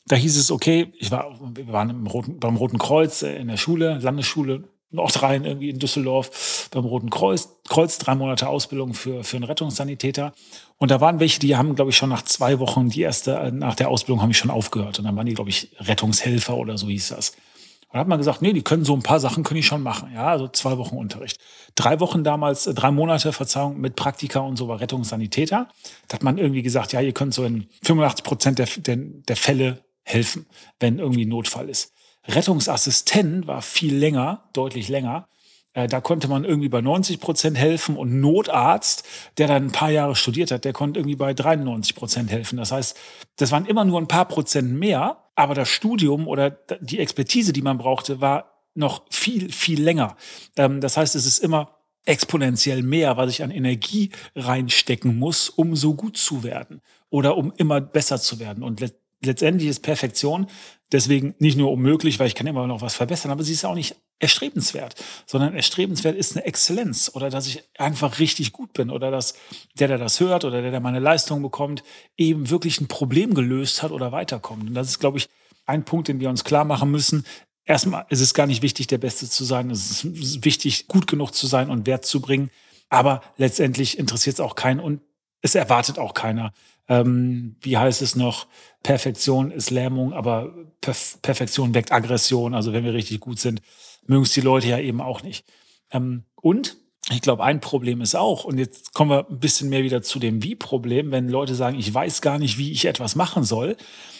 da 0.06 0.18
hieß 0.18 0.38
es, 0.38 0.52
okay, 0.52 0.92
ich 1.00 1.12
war, 1.12 1.40
wir 1.56 1.72
waren 1.72 1.90
im 1.90 2.08
Roten, 2.08 2.40
beim 2.40 2.58
Roten 2.58 2.78
Kreuz 2.78 3.24
äh, 3.24 3.38
in 3.38 3.48
der 3.48 3.56
Schule, 3.56 3.98
Landesschule, 4.00 4.66
Nordrhein 4.92 5.46
irgendwie 5.46 5.70
in 5.70 5.80
Düsseldorf 5.80 6.70
beim 6.72 6.86
Roten 6.86 7.10
Kreuz, 7.10 7.50
Kreuz 7.68 7.98
drei 7.98 8.16
Monate 8.16 8.48
Ausbildung 8.48 8.94
für, 8.94 9.24
für 9.24 9.38
einen 9.38 9.46
Rettungssanitäter. 9.46 10.34
Und 10.78 10.92
da 10.92 11.02
waren 11.02 11.20
welche, 11.20 11.40
die 11.40 11.56
haben, 11.56 11.76
glaube 11.76 11.92
ich, 11.92 11.98
schon 11.98 12.10
nach 12.10 12.24
zwei 12.24 12.60
Wochen, 12.60 12.90
die 12.90 13.02
erste, 13.02 13.36
äh, 13.36 13.52
nach 13.52 13.76
der 13.76 13.90
Ausbildung 13.90 14.22
haben 14.22 14.32
ich 14.32 14.38
schon 14.38 14.52
aufgehört. 14.52 15.00
Und 15.00 15.06
dann 15.06 15.16
waren 15.16 15.26
die, 15.26 15.34
glaube 15.34 15.50
ich, 15.50 15.72
Rettungshelfer 15.80 16.58
oder 16.58 16.78
so 16.78 16.88
hieß 16.88 17.10
das. 17.10 17.30
Und 17.30 17.96
da 17.96 18.00
hat 18.00 18.08
man 18.08 18.18
gesagt, 18.18 18.42
nee, 18.42 18.54
die 18.54 18.62
können 18.62 18.86
so 18.86 18.94
ein 18.94 19.04
paar 19.04 19.20
Sachen 19.20 19.44
können 19.44 19.58
die 19.58 19.64
schon 19.64 19.84
machen. 19.84 20.12
Ja, 20.14 20.28
also 20.28 20.48
zwei 20.48 20.78
Wochen 20.78 20.96
Unterricht. 20.96 21.38
Drei 21.76 22.00
Wochen 22.00 22.24
damals, 22.24 22.68
äh, 22.68 22.74
drei 22.74 22.92
Monate, 22.92 23.34
Verzeihung, 23.34 23.80
mit 23.80 23.96
Praktika 23.96 24.40
und 24.40 24.58
so 24.58 24.68
war 24.68 24.80
Rettungssanitäter. 24.80 25.68
Da 26.08 26.14
hat 26.14 26.24
man 26.24 26.38
irgendwie 26.38 26.62
gesagt, 26.62 26.94
ja, 26.94 27.02
ihr 27.02 27.14
könnt 27.14 27.34
so 27.34 27.44
in 27.44 27.68
85 27.84 28.24
Prozent 28.24 28.60
der, 28.60 28.68
der, 28.78 28.98
der 28.98 29.36
Fälle 29.36 29.84
helfen, 30.04 30.46
wenn 30.80 31.00
irgendwie 31.00 31.26
Notfall 31.26 31.70
ist. 31.70 31.94
Rettungsassistent 32.28 33.48
war 33.48 33.62
viel 33.62 33.96
länger, 33.96 34.44
deutlich 34.54 34.90
länger. 34.90 35.28
Äh, 35.74 35.88
da 35.88 36.02
konnte 36.02 36.28
man 36.28 36.44
irgendwie 36.44 36.70
bei 36.70 36.82
90 36.82 37.20
Prozent 37.20 37.58
helfen 37.58 37.96
und 37.98 38.20
Notarzt, 38.20 39.04
der 39.38 39.48
dann 39.48 39.66
ein 39.66 39.72
paar 39.72 39.92
Jahre 39.92 40.16
studiert 40.16 40.52
hat, 40.52 40.66
der 40.66 40.74
konnte 40.74 41.00
irgendwie 41.00 41.16
bei 41.16 41.34
93 41.34 41.96
Prozent 41.96 42.32
helfen. 42.32 42.58
Das 42.58 42.72
heißt, 42.72 42.98
das 43.38 43.52
waren 43.52 43.66
immer 43.66 43.86
nur 43.86 44.00
ein 44.00 44.08
paar 44.08 44.26
Prozent 44.26 44.74
mehr, 44.74 45.18
aber 45.36 45.56
das 45.56 45.70
Studium 45.70 46.28
oder 46.28 46.52
die 46.82 47.00
Expertise, 47.00 47.54
die 47.54 47.62
man 47.62 47.78
brauchte, 47.78 48.22
war 48.22 48.52
noch 48.74 49.04
viel, 49.10 49.52
viel 49.52 49.82
länger. 49.82 50.18
Ähm, 50.58 50.82
das 50.82 50.98
heißt, 50.98 51.16
es 51.16 51.26
ist 51.26 51.40
immer 51.40 51.78
exponentiell 52.06 52.82
mehr, 52.82 53.18
was 53.18 53.30
ich 53.30 53.44
an 53.44 53.52
Energie 53.52 54.12
reinstecken 54.36 55.18
muss, 55.18 55.50
um 55.50 55.76
so 55.76 55.94
gut 55.94 56.18
zu 56.18 56.44
werden 56.44 56.82
oder 57.10 57.38
um 57.38 57.54
immer 57.58 57.80
besser 57.80 58.20
zu 58.20 58.40
werden. 58.40 58.64
Und 58.64 58.82
letztendlich 59.24 59.70
ist 59.70 59.82
Perfektion 59.82 60.48
deswegen 60.92 61.36
nicht 61.40 61.58
nur 61.58 61.72
unmöglich, 61.72 62.20
weil 62.20 62.28
ich 62.28 62.36
kann 62.36 62.48
immer 62.48 62.68
noch 62.68 62.82
was 62.82 62.96
verbessern, 62.96 63.32
aber 63.32 63.44
sie 63.44 63.54
ist 63.54 63.66
auch 63.66 63.76
nicht 63.76 63.96
erstrebenswert, 64.20 64.96
sondern 65.26 65.56
erstrebenswert 65.56 66.16
ist 66.16 66.36
eine 66.36 66.46
Exzellenz 66.46 67.12
oder 67.14 67.30
dass 67.30 67.48
ich 67.48 67.64
einfach 67.78 68.20
richtig 68.20 68.52
gut 68.52 68.74
bin 68.74 68.92
oder 68.92 69.10
dass 69.10 69.34
der, 69.80 69.88
der 69.88 69.98
das 69.98 70.20
hört 70.20 70.46
oder 70.46 70.62
der, 70.62 70.72
der 70.72 70.80
meine 70.80 71.00
Leistung 71.00 71.42
bekommt, 71.42 71.84
eben 72.18 72.50
wirklich 72.50 72.80
ein 72.82 72.88
Problem 72.88 73.34
gelöst 73.34 73.82
hat 73.82 73.92
oder 73.92 74.12
weiterkommt. 74.12 74.68
Und 74.68 74.74
das 74.76 74.90
ist, 74.90 75.00
glaube 75.00 75.18
ich, 75.18 75.28
ein 75.66 75.86
Punkt, 75.86 76.08
den 76.08 76.20
wir 76.20 76.30
uns 76.30 76.44
klar 76.44 76.66
machen 76.66 76.92
müssen. 76.92 77.26
Erstmal 77.66 78.06
ist 78.10 78.22
es 78.22 78.34
gar 78.34 78.48
nicht 78.48 78.62
wichtig, 78.62 78.88
der 78.88 78.98
Beste 78.98 79.28
zu 79.30 79.44
sein. 79.44 79.72
Es 79.72 80.04
ist 80.04 80.46
wichtig, 80.46 80.88
gut 80.88 81.08
genug 81.08 81.34
zu 81.34 81.48
sein 81.48 81.70
und 81.70 81.88
Wert 81.88 82.06
zu 82.06 82.22
bringen. 82.22 82.52
Aber 82.90 83.22
letztendlich 83.38 83.98
interessiert 83.98 84.36
es 84.36 84.40
auch 84.40 84.56
keinen 84.56 84.80
und 84.80 85.02
es 85.42 85.56
erwartet 85.56 85.98
auch 85.98 86.14
keiner. 86.14 86.54
Ähm, 86.92 87.56
wie 87.62 87.78
heißt 87.78 88.02
es 88.02 88.18
noch? 88.18 88.48
Perfektion 88.84 89.50
ist 89.50 89.72
Lähmung, 89.72 90.12
aber 90.12 90.54
Perf 90.82 91.20
Perfektion 91.22 91.74
weckt 91.74 91.94
Aggression. 91.94 92.54
Also 92.54 92.74
wenn 92.74 92.84
wir 92.84 92.94
richtig 92.94 93.22
gut 93.22 93.40
sind, 93.40 93.62
mögen 94.08 94.24
es 94.24 94.34
die 94.34 94.42
Leute 94.42 94.68
ja 94.68 94.78
eben 94.78 95.00
auch 95.00 95.24
nicht. 95.24 95.46
Ähm, 95.92 96.26
und 96.36 96.76
ich 97.10 97.22
glaube, 97.22 97.46
ein 97.46 97.62
Problem 97.62 98.02
ist 98.02 98.16
auch, 98.16 98.44
und 98.44 98.58
jetzt 98.58 98.94
kommen 98.94 99.10
wir 99.10 99.30
ein 99.30 99.40
bisschen 99.40 99.70
mehr 99.70 99.84
wieder 99.84 100.02
zu 100.02 100.20
dem 100.20 100.44
Wie-Problem, 100.44 101.12
wenn 101.12 101.30
Leute 101.30 101.56
sagen, 101.56 101.80
ich 101.80 101.94
weiß 101.94 102.22
gar 102.22 102.38
nicht, 102.38 102.58
wie 102.58 102.74
ich 102.74 102.84
etwas 102.84 103.16
machen 103.16 103.46
soll, 103.46 103.78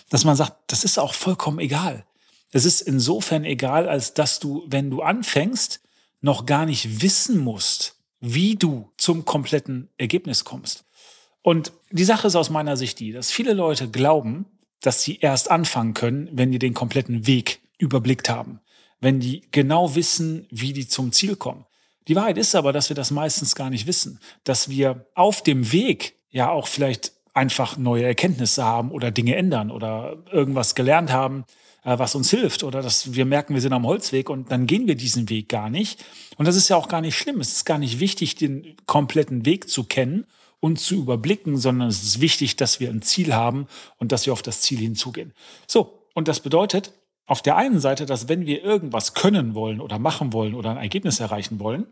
dass 0.10 0.24
man 0.24 0.38
sagt, 0.38 0.72
das 0.72 0.86
ist 0.86 0.98
auch 0.98 1.14
vollkommen 1.14 1.60
egal. 1.60 2.06
Es 2.54 2.64
ist 2.64 2.80
insofern 2.80 3.44
egal, 3.44 3.90
als 3.90 4.14
dass 4.14 4.40
du, 4.40 4.64
wenn 4.68 4.90
du 4.90 5.02
anfängst, 5.02 5.82
noch 6.22 6.46
gar 6.46 6.66
nicht 6.66 7.02
wissen 7.02 7.38
musst, 7.38 7.98
wie 8.22 8.56
du 8.56 8.90
zum 8.96 9.26
kompletten 9.26 9.90
Ergebnis 9.98 10.46
kommst. 10.46 10.86
Und 11.42 11.74
die 11.90 12.04
Sache 12.04 12.28
ist 12.28 12.36
aus 12.36 12.50
meiner 12.50 12.78
Sicht 12.78 13.00
die, 13.00 13.12
dass 13.12 13.32
viele 13.32 13.54
Leute 13.54 13.90
glauben, 13.90 14.46
dass 14.82 15.02
sie 15.02 15.18
erst 15.20 15.50
anfangen 15.50 15.94
können, 15.94 16.30
wenn 16.32 16.52
die 16.52 16.60
den 16.60 16.74
kompletten 16.74 17.28
Weg 17.28 17.62
überblickt 17.78 18.30
haben, 18.30 18.60
wenn 19.00 19.20
die 19.20 19.42
genau 19.52 19.96
wissen, 19.96 20.48
wie 20.52 20.74
die 20.74 20.88
zum 20.88 21.12
Ziel 21.12 21.36
kommen. 21.36 21.66
Die 22.08 22.16
Wahrheit 22.16 22.38
ist 22.38 22.56
aber, 22.56 22.74
dass 22.74 22.90
wir 22.90 22.96
das 22.96 23.12
meistens 23.12 23.56
gar 23.56 23.70
nicht 23.70 23.88
wissen, 23.88 24.20
dass 24.44 24.70
wir 24.70 25.06
auf 25.16 25.44
dem 25.44 25.72
Weg 25.72 26.16
ja 26.30 26.50
auch 26.50 26.68
vielleicht 26.68 27.14
einfach 27.34 27.78
neue 27.78 28.04
Erkenntnisse 28.04 28.64
haben 28.64 28.92
oder 28.92 29.12
Dinge 29.12 29.36
ändern 29.36 29.72
oder 29.72 30.18
irgendwas 30.32 30.76
gelernt 30.76 31.12
haben, 31.12 31.46
äh, 31.84 31.98
was 31.98 32.16
uns 32.16 32.30
hilft 32.30 32.64
oder 32.64 32.82
dass 32.82 33.14
wir 33.14 33.26
merken, 33.26 33.54
wir 33.54 33.62
sind 33.62 33.74
am 33.74 33.86
Holzweg 33.86 34.30
und 34.30 34.52
dann 34.52 34.68
gehen 34.68 34.88
wir 34.88 34.96
diesen 34.96 35.30
Weg 35.30 35.48
gar 35.48 35.70
nicht. 35.70 36.04
Und 36.38 36.48
das 36.48 36.56
ist 36.56 36.70
ja 36.70 36.76
auch 36.76 36.88
gar 36.88 37.02
nicht 37.02 37.16
schlimm. 37.18 37.40
Es 37.40 37.54
ist 37.54 37.66
gar 37.66 37.78
nicht 37.78 38.00
wichtig, 38.00 38.36
den 38.36 38.76
kompletten 38.86 39.46
Weg 39.46 39.70
zu 39.70 39.84
kennen 39.84 40.26
und 40.62 40.80
zu 40.80 40.96
überblicken, 40.96 41.58
sondern 41.58 41.90
es 41.90 42.04
ist 42.04 42.22
wichtig, 42.22 42.56
dass 42.56 42.80
wir 42.80 42.90
ein 42.90 43.02
Ziel 43.02 43.34
haben 43.34 43.68
und 43.98 44.14
dass 44.14 44.26
wir 44.26 44.32
auf 44.32 44.42
das 44.42 44.62
Ziel 44.62 44.80
hinzugehen. 44.80 45.34
So, 45.68 46.08
und 46.14 46.30
das 46.30 46.40
bedeutet 46.40 46.94
auf 47.26 47.42
der 47.42 47.58
einen 47.58 47.82
Seite, 47.82 48.06
dass 48.06 48.30
wenn 48.30 48.46
wir 48.46 48.64
irgendwas 48.64 49.14
können 49.14 49.56
wollen 49.56 49.82
oder 49.82 50.00
machen 50.00 50.32
wollen 50.32 50.56
oder 50.56 50.72
ein 50.72 50.78
Ergebnis 50.78 51.20
erreichen 51.20 51.60
wollen, 51.60 51.86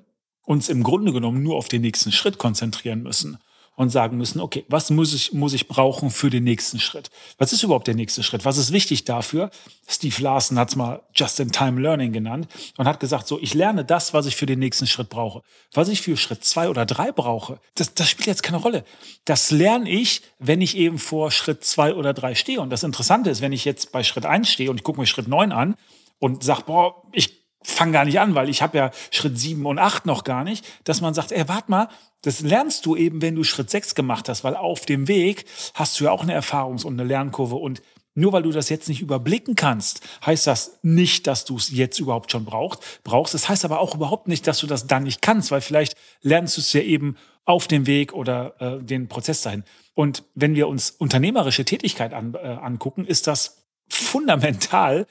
uns 0.46 0.70
im 0.70 0.84
Grunde 0.84 1.12
genommen 1.12 1.44
nur 1.44 1.58
auf 1.58 1.68
den 1.68 1.82
nächsten 1.82 2.12
Schritt 2.12 2.38
konzentrieren 2.38 3.04
müssen 3.04 3.38
und 3.80 3.92
sagen 3.92 4.18
müssen, 4.18 4.42
okay, 4.42 4.66
was 4.68 4.90
muss 4.90 5.14
ich, 5.14 5.32
muss 5.32 5.54
ich 5.54 5.70
brauchen 5.70 6.10
für 6.10 6.30
den 6.30 6.44
nächsten 6.44 6.82
Schritt? 6.82 7.10
Was 7.38 7.54
ist 7.54 7.64
überhaupt 7.64 7.88
der 7.88 7.96
nächste 7.96 8.24
Schritt? 8.24 8.44
Was 8.44 8.58
ist 8.58 8.74
wichtig 8.74 9.06
dafür? 9.06 9.52
Steve 9.88 10.22
Larson 10.22 10.60
hat 10.60 10.68
es 10.68 10.76
mal 10.76 11.02
Just-in-Time 11.16 11.80
Learning 11.80 12.12
genannt 12.12 12.50
und 12.76 12.88
hat 12.90 13.00
gesagt, 13.00 13.26
so, 13.26 13.40
ich 13.40 13.54
lerne 13.54 13.86
das, 13.86 14.14
was 14.14 14.26
ich 14.26 14.36
für 14.36 14.46
den 14.46 14.60
nächsten 14.60 14.86
Schritt 14.86 15.08
brauche. 15.08 15.44
Was 15.72 15.88
ich 15.88 16.02
für 16.02 16.18
Schritt 16.18 16.44
zwei 16.44 16.68
oder 16.68 16.86
drei 16.86 17.14
brauche, 17.14 17.62
das, 17.76 17.94
das 17.94 18.10
spielt 18.10 18.28
jetzt 18.28 18.44
keine 18.44 18.58
Rolle. 18.58 18.84
Das 19.24 19.50
lerne 19.50 19.90
ich, 19.90 20.24
wenn 20.40 20.60
ich 20.60 20.76
eben 20.76 21.00
vor 21.00 21.32
Schritt 21.32 21.64
zwei 21.64 21.94
oder 21.94 22.14
drei 22.14 22.36
stehe. 22.36 22.60
Und 22.60 22.72
das 22.72 22.84
Interessante 22.84 23.30
ist, 23.30 23.40
wenn 23.40 23.54
ich 23.54 23.64
jetzt 23.64 23.94
bei 23.94 24.04
Schritt 24.04 24.26
eins 24.26 24.50
stehe 24.50 24.70
und 24.70 24.76
ich 24.76 24.84
gucke 24.84 25.00
mir 25.00 25.08
Schritt 25.08 25.30
neun 25.30 25.54
an 25.54 25.76
und 26.20 26.44
sage, 26.44 26.64
boah, 26.66 27.02
ich 27.14 27.40
fang 27.62 27.92
gar 27.92 28.06
nicht 28.06 28.20
an, 28.20 28.36
weil 28.36 28.50
ich 28.50 28.62
habe 28.62 28.78
ja 28.78 28.92
Schritt 29.12 29.38
sieben 29.38 29.66
und 29.66 29.80
acht 29.80 30.06
noch 30.06 30.24
gar 30.24 30.44
nicht, 30.44 30.66
dass 30.84 31.02
man 31.02 31.14
sagt, 31.14 31.32
ey, 31.32 31.48
warte 31.48 31.72
mal, 31.72 31.88
das 32.22 32.42
lernst 32.42 32.86
du 32.86 32.96
eben, 32.96 33.22
wenn 33.22 33.36
du 33.36 33.44
Schritt 33.44 33.70
sechs 33.70 33.96
gemacht 33.96 34.30
hast, 34.30 34.44
weil 34.44 34.56
auf 34.56 34.86
dem 34.86 35.08
Weg 35.08 35.46
hast 35.74 36.00
du 36.00 36.06
ja 36.06 36.12
auch 36.12 36.24
eine 36.24 36.40
Erfahrungs- 36.40 36.86
und 36.86 37.00
eine 37.00 37.08
Lernkurve 37.08 37.56
und 37.56 37.82
nur 38.16 38.34
weil 38.34 38.44
du 38.44 38.52
das 38.52 38.70
jetzt 38.70 38.90
nicht 38.90 39.02
überblicken 39.02 39.56
kannst, 39.56 40.02
heißt 40.26 40.46
das 40.48 40.80
nicht, 40.82 41.28
dass 41.28 41.46
du 41.46 41.56
es 41.56 41.70
jetzt 41.72 42.00
überhaupt 42.00 42.32
schon 42.32 42.44
brauchst. 42.44 42.82
brauchst. 43.04 43.34
Das 43.34 43.48
heißt 43.48 43.64
aber 43.64 43.80
auch 43.80 43.96
überhaupt 43.96 44.28
nicht, 44.28 44.46
dass 44.46 44.60
du 44.60 44.68
das 44.68 44.88
dann 44.88 45.04
nicht 45.04 45.22
kannst, 45.22 45.52
weil 45.52 45.62
vielleicht 45.62 45.96
lernst 46.22 46.58
du 46.58 46.62
es 46.62 46.74
ja 46.74 46.82
eben 46.82 47.16
auf 47.46 47.68
dem 47.68 47.88
Weg 47.88 48.14
oder 48.14 48.56
äh, 48.60 48.84
den 48.84 49.08
Prozess 49.08 49.42
dahin. 49.42 49.64
Und 49.94 50.24
wenn 50.36 50.56
wir 50.56 50.68
uns 50.68 50.92
unternehmerische 50.92 51.66
Tätigkeit 51.66 52.14
an, 52.14 52.34
äh, 52.34 52.48
angucken, 52.48 53.06
ist 53.06 53.28
das 53.28 53.64
fundamental 53.88 55.08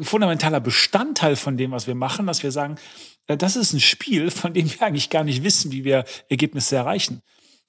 fundamentaler 0.00 0.60
Bestandteil 0.60 1.36
von 1.36 1.56
dem, 1.56 1.70
was 1.70 1.86
wir 1.86 1.94
machen, 1.94 2.26
dass 2.26 2.42
wir 2.42 2.50
sagen, 2.50 2.76
äh, 3.26 3.36
das 3.36 3.56
ist 3.56 3.72
ein 3.72 3.80
Spiel, 3.80 4.30
von 4.30 4.54
dem 4.54 4.70
wir 4.70 4.82
eigentlich 4.82 5.10
gar 5.10 5.24
nicht 5.24 5.42
wissen, 5.42 5.72
wie 5.72 5.84
wir 5.84 6.04
Ergebnisse 6.28 6.76
erreichen. 6.76 7.22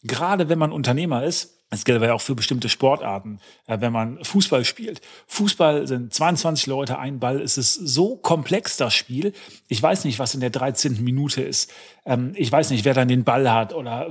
Gerade 0.04 0.50
wenn 0.50 0.60
man 0.60 0.72
Unternehmer 0.72 1.24
ist, 1.24 1.58
das 1.70 1.84
gilt 1.84 1.98
aber 1.98 2.08
ja 2.08 2.14
auch 2.14 2.22
für 2.22 2.36
bestimmte 2.36 2.70
Sportarten, 2.70 3.40
äh, 3.66 3.82
wenn 3.82 3.92
man 3.92 4.24
Fußball 4.24 4.64
spielt. 4.64 5.02
Fußball 5.28 5.86
sind 5.86 6.14
22 6.14 6.66
Leute, 6.68 6.98
ein 6.98 7.20
Ball. 7.20 7.42
Es 7.42 7.58
ist 7.58 7.74
so 7.74 8.16
komplex, 8.16 8.78
das 8.78 8.94
Spiel. 8.94 9.34
Ich 9.68 9.84
weiß 9.84 10.06
nicht, 10.06 10.18
was 10.18 10.34
in 10.34 10.40
der 10.40 10.50
13. 10.50 11.04
Minute 11.04 11.42
ist. 11.42 11.72
Ähm, 12.06 12.32
ich 12.36 12.50
weiß 12.52 12.70
nicht, 12.70 12.86
wer 12.86 12.94
dann 12.94 13.10
den 13.10 13.26
Ball 13.26 13.52
hat 13.52 13.74
oder 13.74 14.10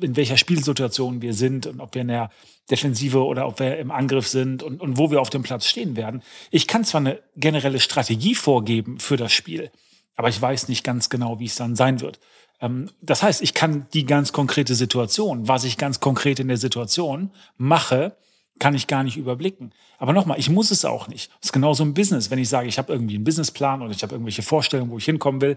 in 0.00 0.14
welcher 0.16 0.36
Spielsituation 0.36 1.22
wir 1.22 1.34
sind 1.34 1.66
und 1.66 1.80
ob 1.80 1.94
wir 1.94 2.02
in 2.02 2.08
der 2.08 2.30
Defensive 2.70 3.24
oder 3.24 3.46
ob 3.46 3.58
wir 3.58 3.78
im 3.78 3.90
Angriff 3.90 4.28
sind 4.28 4.62
und, 4.62 4.80
und 4.80 4.98
wo 4.98 5.10
wir 5.10 5.20
auf 5.20 5.30
dem 5.30 5.42
Platz 5.42 5.66
stehen 5.66 5.96
werden. 5.96 6.22
Ich 6.50 6.66
kann 6.66 6.84
zwar 6.84 7.00
eine 7.00 7.20
generelle 7.36 7.80
Strategie 7.80 8.34
vorgeben 8.34 8.98
für 8.98 9.16
das 9.16 9.32
Spiel, 9.32 9.70
aber 10.16 10.28
ich 10.28 10.40
weiß 10.40 10.68
nicht 10.68 10.84
ganz 10.84 11.08
genau, 11.08 11.38
wie 11.38 11.46
es 11.46 11.56
dann 11.56 11.76
sein 11.76 12.00
wird. 12.00 12.20
Ähm, 12.60 12.90
das 13.00 13.22
heißt, 13.22 13.42
ich 13.42 13.54
kann 13.54 13.86
die 13.92 14.06
ganz 14.06 14.32
konkrete 14.32 14.74
Situation, 14.74 15.48
was 15.48 15.64
ich 15.64 15.76
ganz 15.76 16.00
konkret 16.00 16.40
in 16.40 16.48
der 16.48 16.56
Situation 16.56 17.30
mache, 17.56 18.16
kann 18.58 18.74
ich 18.74 18.86
gar 18.86 19.02
nicht 19.02 19.16
überblicken. 19.16 19.72
Aber 19.98 20.12
nochmal, 20.12 20.38
ich 20.38 20.48
muss 20.48 20.70
es 20.70 20.84
auch 20.84 21.08
nicht. 21.08 21.30
Das 21.40 21.48
ist 21.48 21.52
genauso 21.52 21.82
im 21.82 21.94
Business. 21.94 22.30
Wenn 22.30 22.38
ich 22.38 22.48
sage, 22.48 22.68
ich 22.68 22.78
habe 22.78 22.92
irgendwie 22.92 23.16
einen 23.16 23.24
Businessplan 23.24 23.82
oder 23.82 23.90
ich 23.90 24.02
habe 24.02 24.14
irgendwelche 24.14 24.42
Vorstellungen, 24.42 24.90
wo 24.90 24.98
ich 24.98 25.04
hinkommen 25.04 25.40
will, 25.40 25.56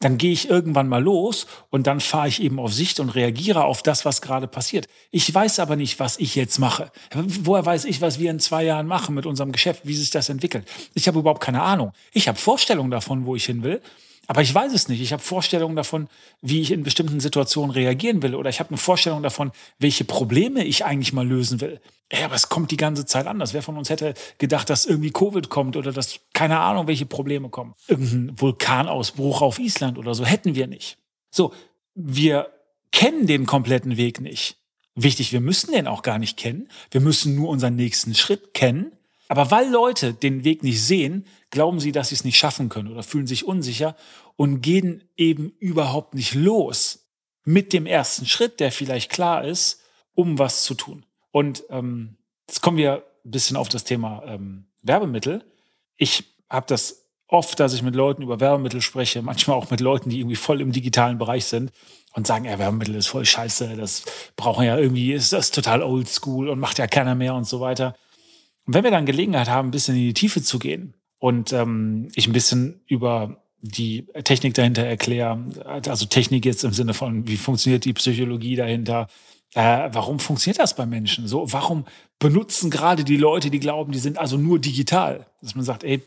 dann 0.00 0.16
gehe 0.16 0.32
ich 0.32 0.48
irgendwann 0.48 0.88
mal 0.88 1.02
los 1.02 1.46
und 1.68 1.86
dann 1.86 2.00
fahre 2.00 2.26
ich 2.28 2.42
eben 2.42 2.58
auf 2.58 2.72
Sicht 2.72 3.00
und 3.00 3.10
reagiere 3.10 3.64
auf 3.64 3.82
das, 3.82 4.06
was 4.06 4.22
gerade 4.22 4.48
passiert. 4.48 4.86
Ich 5.10 5.32
weiß 5.32 5.60
aber 5.60 5.76
nicht, 5.76 6.00
was 6.00 6.18
ich 6.18 6.34
jetzt 6.34 6.58
mache. 6.58 6.90
Woher 7.14 7.64
weiß 7.64 7.84
ich, 7.84 8.00
was 8.00 8.18
wir 8.18 8.30
in 8.30 8.40
zwei 8.40 8.64
Jahren 8.64 8.86
machen 8.86 9.14
mit 9.14 9.26
unserem 9.26 9.52
Geschäft, 9.52 9.82
wie 9.84 9.94
sich 9.94 10.10
das 10.10 10.30
entwickelt? 10.30 10.66
Ich 10.94 11.06
habe 11.06 11.18
überhaupt 11.18 11.42
keine 11.42 11.62
Ahnung. 11.62 11.92
Ich 12.12 12.28
habe 12.28 12.38
Vorstellungen 12.38 12.90
davon, 12.90 13.26
wo 13.26 13.36
ich 13.36 13.44
hin 13.44 13.62
will. 13.62 13.82
Aber 14.30 14.42
ich 14.42 14.54
weiß 14.54 14.72
es 14.72 14.86
nicht. 14.86 15.00
Ich 15.00 15.12
habe 15.12 15.20
Vorstellungen 15.20 15.74
davon, 15.74 16.06
wie 16.40 16.60
ich 16.60 16.70
in 16.70 16.84
bestimmten 16.84 17.18
Situationen 17.18 17.72
reagieren 17.72 18.22
will. 18.22 18.36
Oder 18.36 18.48
ich 18.48 18.60
habe 18.60 18.70
eine 18.70 18.78
Vorstellung 18.78 19.24
davon, 19.24 19.50
welche 19.80 20.04
Probleme 20.04 20.62
ich 20.62 20.84
eigentlich 20.84 21.12
mal 21.12 21.26
lösen 21.26 21.60
will. 21.60 21.80
Ja, 22.12 22.26
aber 22.26 22.36
es 22.36 22.48
kommt 22.48 22.70
die 22.70 22.76
ganze 22.76 23.04
Zeit 23.06 23.26
anders. 23.26 23.54
Wer 23.54 23.62
von 23.64 23.76
uns 23.76 23.90
hätte 23.90 24.14
gedacht, 24.38 24.70
dass 24.70 24.86
irgendwie 24.86 25.10
Covid 25.10 25.48
kommt 25.48 25.76
oder 25.76 25.90
dass 25.90 26.20
keine 26.32 26.60
Ahnung, 26.60 26.86
welche 26.86 27.06
Probleme 27.06 27.48
kommen? 27.48 27.74
Irgendein 27.88 28.40
Vulkanausbruch 28.40 29.42
auf 29.42 29.58
Island 29.58 29.98
oder 29.98 30.14
so 30.14 30.24
hätten 30.24 30.54
wir 30.54 30.68
nicht. 30.68 30.96
So, 31.32 31.52
wir 31.96 32.52
kennen 32.92 33.26
den 33.26 33.46
kompletten 33.46 33.96
Weg 33.96 34.20
nicht. 34.20 34.58
Wichtig, 34.94 35.32
wir 35.32 35.40
müssen 35.40 35.72
den 35.72 35.88
auch 35.88 36.02
gar 36.02 36.20
nicht 36.20 36.36
kennen. 36.36 36.68
Wir 36.92 37.00
müssen 37.00 37.34
nur 37.34 37.48
unseren 37.48 37.74
nächsten 37.74 38.14
Schritt 38.14 38.54
kennen. 38.54 38.92
Aber 39.30 39.52
weil 39.52 39.70
Leute 39.70 40.12
den 40.12 40.42
Weg 40.42 40.64
nicht 40.64 40.82
sehen, 40.82 41.24
glauben 41.50 41.78
sie, 41.78 41.92
dass 41.92 42.08
sie 42.08 42.16
es 42.16 42.24
nicht 42.24 42.36
schaffen 42.36 42.68
können 42.68 42.90
oder 42.90 43.04
fühlen 43.04 43.28
sich 43.28 43.46
unsicher 43.46 43.94
und 44.34 44.60
gehen 44.60 45.04
eben 45.16 45.52
überhaupt 45.60 46.14
nicht 46.14 46.34
los 46.34 47.06
mit 47.44 47.72
dem 47.72 47.86
ersten 47.86 48.26
Schritt, 48.26 48.58
der 48.58 48.72
vielleicht 48.72 49.08
klar 49.08 49.44
ist, 49.44 49.82
um 50.14 50.40
was 50.40 50.64
zu 50.64 50.74
tun. 50.74 51.06
Und 51.30 51.62
ähm, 51.70 52.16
jetzt 52.48 52.60
kommen 52.60 52.76
wir 52.76 53.04
ein 53.24 53.30
bisschen 53.30 53.56
auf 53.56 53.68
das 53.68 53.84
Thema 53.84 54.24
ähm, 54.26 54.66
Werbemittel. 54.82 55.44
Ich 55.96 56.24
habe 56.50 56.66
das 56.66 57.06
oft, 57.28 57.60
dass 57.60 57.72
ich 57.72 57.84
mit 57.84 57.94
Leuten 57.94 58.22
über 58.22 58.40
Werbemittel 58.40 58.80
spreche, 58.80 59.22
manchmal 59.22 59.56
auch 59.56 59.70
mit 59.70 59.78
Leuten, 59.78 60.10
die 60.10 60.18
irgendwie 60.18 60.34
voll 60.34 60.60
im 60.60 60.72
digitalen 60.72 61.18
Bereich 61.18 61.44
sind 61.44 61.70
und 62.14 62.26
sagen, 62.26 62.46
ja, 62.46 62.58
Werbemittel 62.58 62.96
ist 62.96 63.06
voll 63.06 63.24
scheiße, 63.24 63.76
das 63.76 64.02
brauchen 64.34 64.64
ja 64.64 64.76
irgendwie, 64.76 65.12
ist 65.12 65.32
das 65.32 65.52
total 65.52 65.84
oldschool 65.84 66.48
und 66.48 66.58
macht 66.58 66.78
ja 66.78 66.88
keiner 66.88 67.14
mehr 67.14 67.36
und 67.36 67.44
so 67.44 67.60
weiter. 67.60 67.94
Und 68.66 68.74
wenn 68.74 68.84
wir 68.84 68.90
dann 68.90 69.06
Gelegenheit 69.06 69.48
haben, 69.48 69.68
ein 69.68 69.72
bisschen 69.72 69.96
in 69.96 70.02
die 70.02 70.14
Tiefe 70.14 70.42
zu 70.42 70.58
gehen 70.58 70.94
und 71.18 71.52
ähm, 71.52 72.08
ich 72.14 72.26
ein 72.26 72.32
bisschen 72.32 72.80
über 72.86 73.42
die 73.62 74.06
Technik 74.24 74.54
dahinter 74.54 74.84
erkläre, 74.84 75.44
also 75.64 76.06
Technik 76.06 76.44
jetzt 76.44 76.64
im 76.64 76.72
Sinne 76.72 76.94
von, 76.94 77.26
wie 77.28 77.36
funktioniert 77.36 77.84
die 77.84 77.92
Psychologie 77.92 78.56
dahinter, 78.56 79.08
äh, 79.54 79.88
warum 79.92 80.18
funktioniert 80.18 80.60
das 80.60 80.76
bei 80.76 80.86
Menschen 80.86 81.26
so? 81.26 81.52
Warum 81.52 81.84
benutzen 82.18 82.70
gerade 82.70 83.04
die 83.04 83.16
Leute, 83.16 83.50
die 83.50 83.60
glauben, 83.60 83.92
die 83.92 83.98
sind 83.98 84.18
also 84.18 84.36
nur 84.36 84.58
digital? 84.58 85.26
Dass 85.40 85.54
man 85.54 85.64
sagt, 85.64 85.84
ey, 85.84 86.02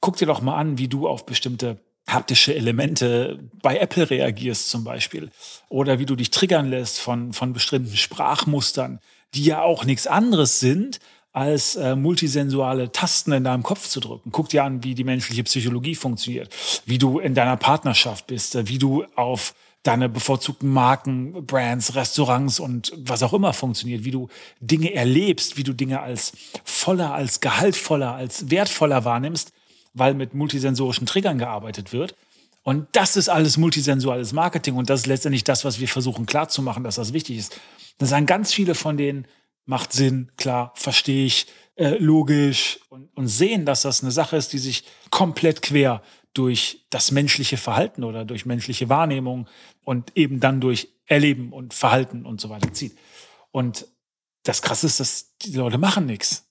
guck 0.00 0.16
dir 0.16 0.26
doch 0.26 0.40
mal 0.40 0.56
an, 0.56 0.78
wie 0.78 0.88
du 0.88 1.08
auf 1.08 1.26
bestimmte 1.26 1.78
haptische 2.06 2.54
Elemente 2.54 3.40
bei 3.62 3.78
Apple 3.78 4.08
reagierst 4.10 4.68
zum 4.68 4.84
Beispiel. 4.84 5.30
Oder 5.68 5.98
wie 5.98 6.06
du 6.06 6.16
dich 6.16 6.30
triggern 6.30 6.68
lässt 6.68 7.00
von, 7.00 7.32
von 7.32 7.52
bestimmten 7.52 7.96
Sprachmustern, 7.96 9.00
die 9.34 9.44
ja 9.44 9.62
auch 9.62 9.84
nichts 9.84 10.06
anderes 10.06 10.60
sind, 10.60 11.00
als 11.34 11.74
äh, 11.74 11.96
multisensuale 11.96 12.92
Tasten 12.92 13.32
in 13.32 13.42
deinem 13.42 13.64
Kopf 13.64 13.88
zu 13.88 13.98
drücken. 13.98 14.30
Guck 14.30 14.50
dir 14.50 14.62
an, 14.62 14.84
wie 14.84 14.94
die 14.94 15.02
menschliche 15.02 15.42
Psychologie 15.42 15.96
funktioniert, 15.96 16.48
wie 16.86 16.96
du 16.96 17.18
in 17.18 17.34
deiner 17.34 17.56
Partnerschaft 17.56 18.28
bist, 18.28 18.54
äh, 18.54 18.68
wie 18.68 18.78
du 18.78 19.04
auf 19.16 19.52
deine 19.82 20.08
bevorzugten 20.08 20.72
Marken, 20.72 21.44
Brands, 21.44 21.96
Restaurants 21.96 22.60
und 22.60 22.92
was 22.96 23.24
auch 23.24 23.34
immer 23.34 23.52
funktioniert, 23.52 24.04
wie 24.04 24.12
du 24.12 24.28
Dinge 24.60 24.94
erlebst, 24.94 25.56
wie 25.56 25.64
du 25.64 25.72
Dinge 25.72 26.00
als 26.00 26.32
voller, 26.64 27.12
als 27.12 27.40
gehaltvoller, 27.40 28.14
als 28.14 28.48
wertvoller 28.50 29.04
wahrnimmst, 29.04 29.52
weil 29.92 30.14
mit 30.14 30.34
multisensorischen 30.34 31.06
Triggern 31.06 31.38
gearbeitet 31.38 31.92
wird. 31.92 32.14
Und 32.62 32.86
das 32.92 33.16
ist 33.16 33.28
alles 33.28 33.58
multisensuales 33.58 34.32
Marketing 34.32 34.76
und 34.76 34.88
das 34.88 35.00
ist 35.00 35.06
letztendlich 35.06 35.42
das, 35.42 35.64
was 35.64 35.80
wir 35.80 35.88
versuchen 35.88 36.26
klarzumachen, 36.26 36.84
dass 36.84 36.94
das 36.94 37.12
wichtig 37.12 37.38
ist. 37.38 37.60
Das 37.98 38.10
sagen 38.10 38.24
ganz 38.24 38.54
viele 38.54 38.76
von 38.76 38.96
denen, 38.96 39.26
macht 39.66 39.92
Sinn, 39.92 40.30
klar, 40.36 40.72
verstehe 40.74 41.26
ich, 41.26 41.46
äh, 41.76 41.96
logisch 41.98 42.80
und, 42.88 43.08
und 43.16 43.28
sehen, 43.28 43.66
dass 43.66 43.82
das 43.82 44.02
eine 44.02 44.12
Sache 44.12 44.36
ist, 44.36 44.52
die 44.52 44.58
sich 44.58 44.84
komplett 45.10 45.62
quer 45.62 46.02
durch 46.32 46.84
das 46.90 47.10
menschliche 47.10 47.56
Verhalten 47.56 48.04
oder 48.04 48.24
durch 48.24 48.46
menschliche 48.46 48.88
Wahrnehmung 48.88 49.48
und 49.84 50.16
eben 50.16 50.40
dann 50.40 50.60
durch 50.60 50.88
Erleben 51.06 51.52
und 51.52 51.74
Verhalten 51.74 52.26
und 52.26 52.40
so 52.40 52.50
weiter 52.50 52.72
zieht. 52.72 52.96
Und 53.50 53.86
das 54.42 54.62
Krasse 54.62 54.86
ist, 54.86 55.00
dass 55.00 55.36
die 55.38 55.56
Leute 55.56 55.78
machen 55.78 56.06
nichts. 56.06 56.46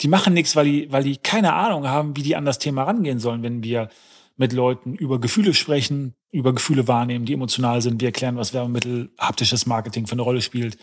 Die 0.00 0.08
machen 0.08 0.32
nichts, 0.32 0.56
weil 0.56 0.64
die, 0.64 0.92
weil 0.92 1.04
die 1.04 1.16
keine 1.16 1.52
Ahnung 1.54 1.86
haben, 1.86 2.16
wie 2.16 2.22
die 2.22 2.36
an 2.36 2.44
das 2.44 2.58
Thema 2.58 2.84
rangehen 2.84 3.18
sollen, 3.18 3.42
wenn 3.42 3.62
wir 3.62 3.90
mit 4.36 4.52
Leuten 4.52 4.94
über 4.94 5.20
Gefühle 5.20 5.52
sprechen, 5.52 6.14
über 6.30 6.54
Gefühle 6.54 6.88
wahrnehmen, 6.88 7.26
die 7.26 7.34
emotional 7.34 7.82
sind. 7.82 8.00
Wir 8.00 8.08
erklären, 8.08 8.36
was 8.36 8.54
Werbemittel, 8.54 9.10
haptisches 9.18 9.66
Marketing 9.66 10.06
für 10.06 10.12
eine 10.12 10.22
Rolle 10.22 10.40
spielt. 10.40 10.78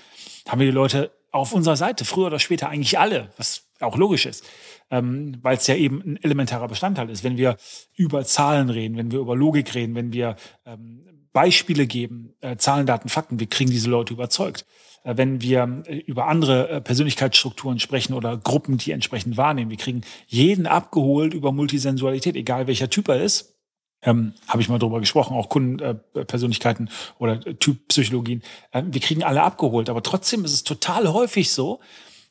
Haben 0.47 0.59
wir 0.59 0.67
die 0.67 0.73
Leute 0.73 1.11
auf 1.31 1.53
unserer 1.53 1.75
Seite, 1.75 2.05
früher 2.05 2.27
oder 2.27 2.39
später 2.39 2.69
eigentlich 2.69 2.99
alle, 2.99 3.29
was 3.37 3.67
auch 3.79 3.97
logisch 3.97 4.25
ist, 4.25 4.45
ähm, 4.89 5.37
weil 5.41 5.57
es 5.57 5.67
ja 5.67 5.75
eben 5.75 6.01
ein 6.01 6.23
elementarer 6.23 6.67
Bestandteil 6.67 7.09
ist. 7.09 7.23
Wenn 7.23 7.37
wir 7.37 7.57
über 7.95 8.25
Zahlen 8.25 8.69
reden, 8.69 8.97
wenn 8.97 9.11
wir 9.11 9.19
über 9.19 9.35
Logik 9.35 9.75
reden, 9.75 9.95
wenn 9.95 10.13
wir 10.13 10.35
ähm, 10.65 11.03
Beispiele 11.33 11.85
geben, 11.85 12.33
äh, 12.41 12.57
Zahlen, 12.57 12.87
Daten, 12.87 13.09
Fakten, 13.09 13.39
wir 13.39 13.47
kriegen 13.47 13.69
diese 13.69 13.89
Leute 13.89 14.13
überzeugt. 14.13 14.65
Äh, 15.03 15.17
wenn 15.17 15.41
wir 15.41 15.83
äh, 15.85 15.97
über 15.97 16.27
andere 16.27 16.69
äh, 16.69 16.81
Persönlichkeitsstrukturen 16.81 17.79
sprechen 17.79 18.13
oder 18.13 18.37
Gruppen, 18.37 18.77
die 18.77 18.91
entsprechend 18.91 19.37
wahrnehmen, 19.37 19.69
wir 19.69 19.77
kriegen 19.77 20.01
jeden 20.27 20.65
abgeholt 20.65 21.33
über 21.33 21.51
Multisensualität, 21.51 22.35
egal 22.35 22.67
welcher 22.67 22.89
Typ 22.89 23.09
er 23.09 23.21
ist 23.21 23.56
ähm, 24.01 24.33
habe 24.47 24.61
ich 24.61 24.69
mal 24.69 24.79
drüber 24.79 24.99
gesprochen, 24.99 25.35
auch 25.35 25.49
Kundenpersönlichkeiten 25.49 26.87
äh, 26.87 26.91
oder 27.19 27.39
Typpsychologien. 27.39 28.43
Äh, 28.71 28.83
wir 28.87 29.01
kriegen 29.01 29.23
alle 29.23 29.43
abgeholt, 29.43 29.89
aber 29.89 30.03
trotzdem 30.03 30.45
ist 30.45 30.53
es 30.53 30.63
total 30.63 31.11
häufig 31.11 31.51
so, 31.51 31.79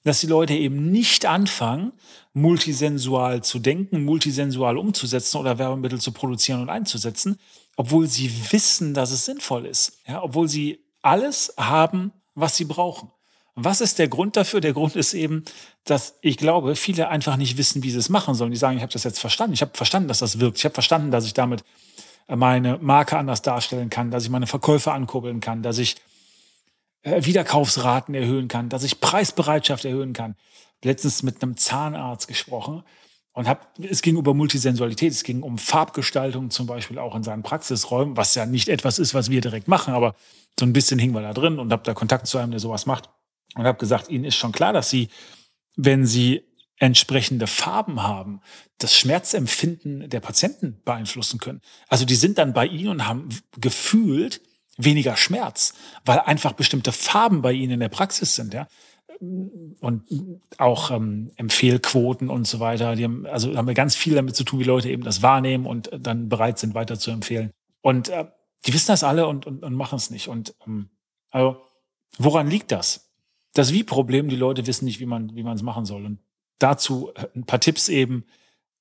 dass 0.05 0.21
die 0.21 0.29
Leute 0.29 0.55
eben 0.55 0.93
nicht 0.93 1.27
anfangen, 1.27 1.93
multisensual 2.33 3.43
zu 3.43 3.59
denken, 3.59 4.05
multisensual 4.05 4.79
umzusetzen 4.79 5.39
oder 5.39 5.59
Werbemittel 5.59 6.01
zu 6.01 6.13
produzieren 6.13 6.63
und 6.63 6.71
einzusetzen, 6.71 7.41
obwohl 7.77 8.07
sie 8.07 8.31
wissen, 8.51 8.95
dass 8.95 9.11
es 9.11 9.25
sinnvoll 9.25 9.67
ist. 9.67 10.01
Ja, 10.07 10.23
obwohl 10.23 10.49
sie 10.49 10.79
alles 11.03 11.53
haben, 11.57 12.13
was 12.35 12.57
sie 12.57 12.65
brauchen. 12.65 13.11
Was 13.59 13.81
ist 13.81 13.99
der 13.99 14.09
Grund 14.09 14.37
dafür? 14.37 14.61
Der 14.61 14.75
Grund 14.75 14.97
ist 14.97 15.15
eben, 15.15 15.43
dass 15.85 16.19
ich 16.21 16.37
glaube, 16.37 16.77
viele 16.77 17.09
einfach 17.09 17.39
nicht 17.39 17.57
wissen, 17.57 17.83
wie 17.83 17.91
sie 17.91 17.99
es 17.99 18.11
machen 18.11 18.35
sollen. 18.35 18.51
Die 18.51 18.59
sagen, 18.59 18.77
ich 18.77 18.83
habe 18.83 18.93
das 18.93 19.03
jetzt 19.03 19.19
verstanden. 19.19 19.55
Ich 19.55 19.63
habe 19.63 19.75
verstanden, 19.75 20.09
dass 20.09 20.19
das 20.19 20.41
wirkt. 20.41 20.59
Ich 20.59 20.65
habe 20.67 20.75
verstanden, 20.75 21.11
dass 21.11 21.25
ich 21.25 21.33
damit 21.33 21.65
meine 22.29 22.77
Marke 22.79 23.17
anders 23.17 23.41
darstellen 23.41 23.89
kann, 23.89 24.11
dass 24.11 24.25
ich 24.25 24.31
meine 24.31 24.47
Verkäufe 24.47 24.93
ankurbeln 24.93 25.41
kann, 25.41 25.63
dass 25.63 25.79
ich 25.79 25.97
äh, 27.03 27.25
Wiederkaufsraten 27.25 28.15
erhöhen 28.15 28.49
kann, 28.49 28.69
dass 28.69 28.83
ich 28.83 29.01
Preisbereitschaft 29.01 29.87
erhöhen 29.87 30.13
kann. 30.13 30.37
Letztens 30.85 31.23
mit 31.23 31.43
einem 31.43 31.57
Zahnarzt 31.57 32.29
gesprochen 32.29 32.83
und 33.33 33.49
hab, 33.49 33.73
es 33.79 34.03
ging 34.03 34.19
über 34.19 34.35
Multisensualität, 34.35 35.13
es 35.13 35.23
ging 35.23 35.43
um 35.43 35.57
Farbgestaltung 35.57 36.51
zum 36.51 36.67
Beispiel 36.67 36.99
auch 36.99 37.15
in 37.15 37.23
seinen 37.23 37.43
Praxisräumen, 37.43 38.19
was 38.19 38.35
ja 38.35 38.45
nicht 38.45 38.69
etwas 38.69 38.99
ist, 38.99 39.15
was 39.15 39.31
wir 39.31 39.41
direkt 39.41 39.67
machen, 39.67 39.95
aber 39.95 40.15
so 40.59 40.67
ein 40.67 40.75
bisschen 40.75 40.99
hing 40.99 41.13
wir 41.13 41.23
da 41.23 41.33
drin 41.33 41.59
und 41.59 41.73
habe 41.73 41.85
da 41.85 41.95
Kontakt 41.95 42.27
zu 42.27 42.37
einem, 42.37 42.51
der 42.51 42.61
sowas 42.61 42.85
macht 42.85 43.09
und 43.57 43.65
habe 43.65 43.79
gesagt, 43.79 44.09
Ihnen 44.09 44.25
ist 44.25 44.37
schon 44.37 44.53
klar, 44.53 44.73
dass 44.73 44.91
Sie, 44.91 45.09
wenn 45.77 46.07
Sie 46.07 46.43
entsprechende 46.79 47.47
Farben 47.47 48.03
haben, 48.03 48.41
das 48.79 48.97
Schmerzempfinden 48.97 50.09
der 50.11 50.21
Patienten 50.21 50.81
beeinflussen 50.85 51.41
können. 51.41 51.63
Also 51.89 52.05
die 52.05 52.15
sind 52.15 52.39
dann 52.39 52.53
bei 52.53 52.67
Ihnen 52.67 52.89
und 52.89 53.09
haben 53.09 53.29
gefühlt 53.59 54.43
weniger 54.77 55.17
Schmerz, 55.17 55.75
weil 56.05 56.21
einfach 56.21 56.53
bestimmte 56.53 56.93
Farben 56.93 57.41
bei 57.41 57.53
Ihnen 57.53 57.75
in 57.75 57.81
der 57.81 57.89
Praxis 57.89 58.35
sind, 58.35 58.53
ja. 58.53 58.69
Und 59.81 60.03
auch 60.59 60.91
ähm, 60.91 61.31
Empfehlquoten 61.37 62.29
und 62.29 62.47
so 62.47 62.61
weiter. 62.61 62.97
Die 62.97 63.05
haben, 63.05 63.25
also 63.25 63.57
haben 63.57 63.67
wir 63.67 63.73
ganz 63.73 63.97
viel 63.97 64.15
damit 64.15 64.37
zu 64.37 64.45
tun, 64.45 64.61
wie 64.61 64.65
Leute 64.65 64.91
eben 64.91 65.05
das 65.05 65.23
wahrnehmen 65.23 65.65
und 65.65 65.89
dann 65.99 66.29
bereit 66.29 66.59
sind, 66.59 66.75
weiter 66.75 66.99
zu 66.99 67.11
empfehlen. 67.11 67.51
Und 67.81 68.11
äh, 68.11 68.27
die 68.67 68.75
wissen 68.75 68.89
das 68.89 69.05
alle 69.05 69.27
und, 69.27 69.47
und, 69.47 69.63
und 69.63 69.75
machen 69.75 69.97
es 69.97 70.11
nicht. 70.11 70.29
Und 70.29 70.55
ähm, 70.67 70.91
also, 71.31 71.63
woran 72.19 72.51
liegt 72.51 72.73
das? 72.73 73.06
Das 73.57 73.73
Wie-Problem, 73.73 74.29
die 74.29 74.37
Leute 74.37 74.67
wissen 74.67 74.85
nicht, 74.85 75.01
wie 75.01 75.07
man 75.07 75.35
wie 75.35 75.43
man 75.43 75.57
es 75.57 75.63
machen 75.63 75.87
soll. 75.87 76.05
Und 76.05 76.19
dazu 76.59 77.11
äh, 77.15 77.27
ein 77.35 77.47
paar 77.47 77.59
Tipps 77.59 77.89
eben. 77.89 78.27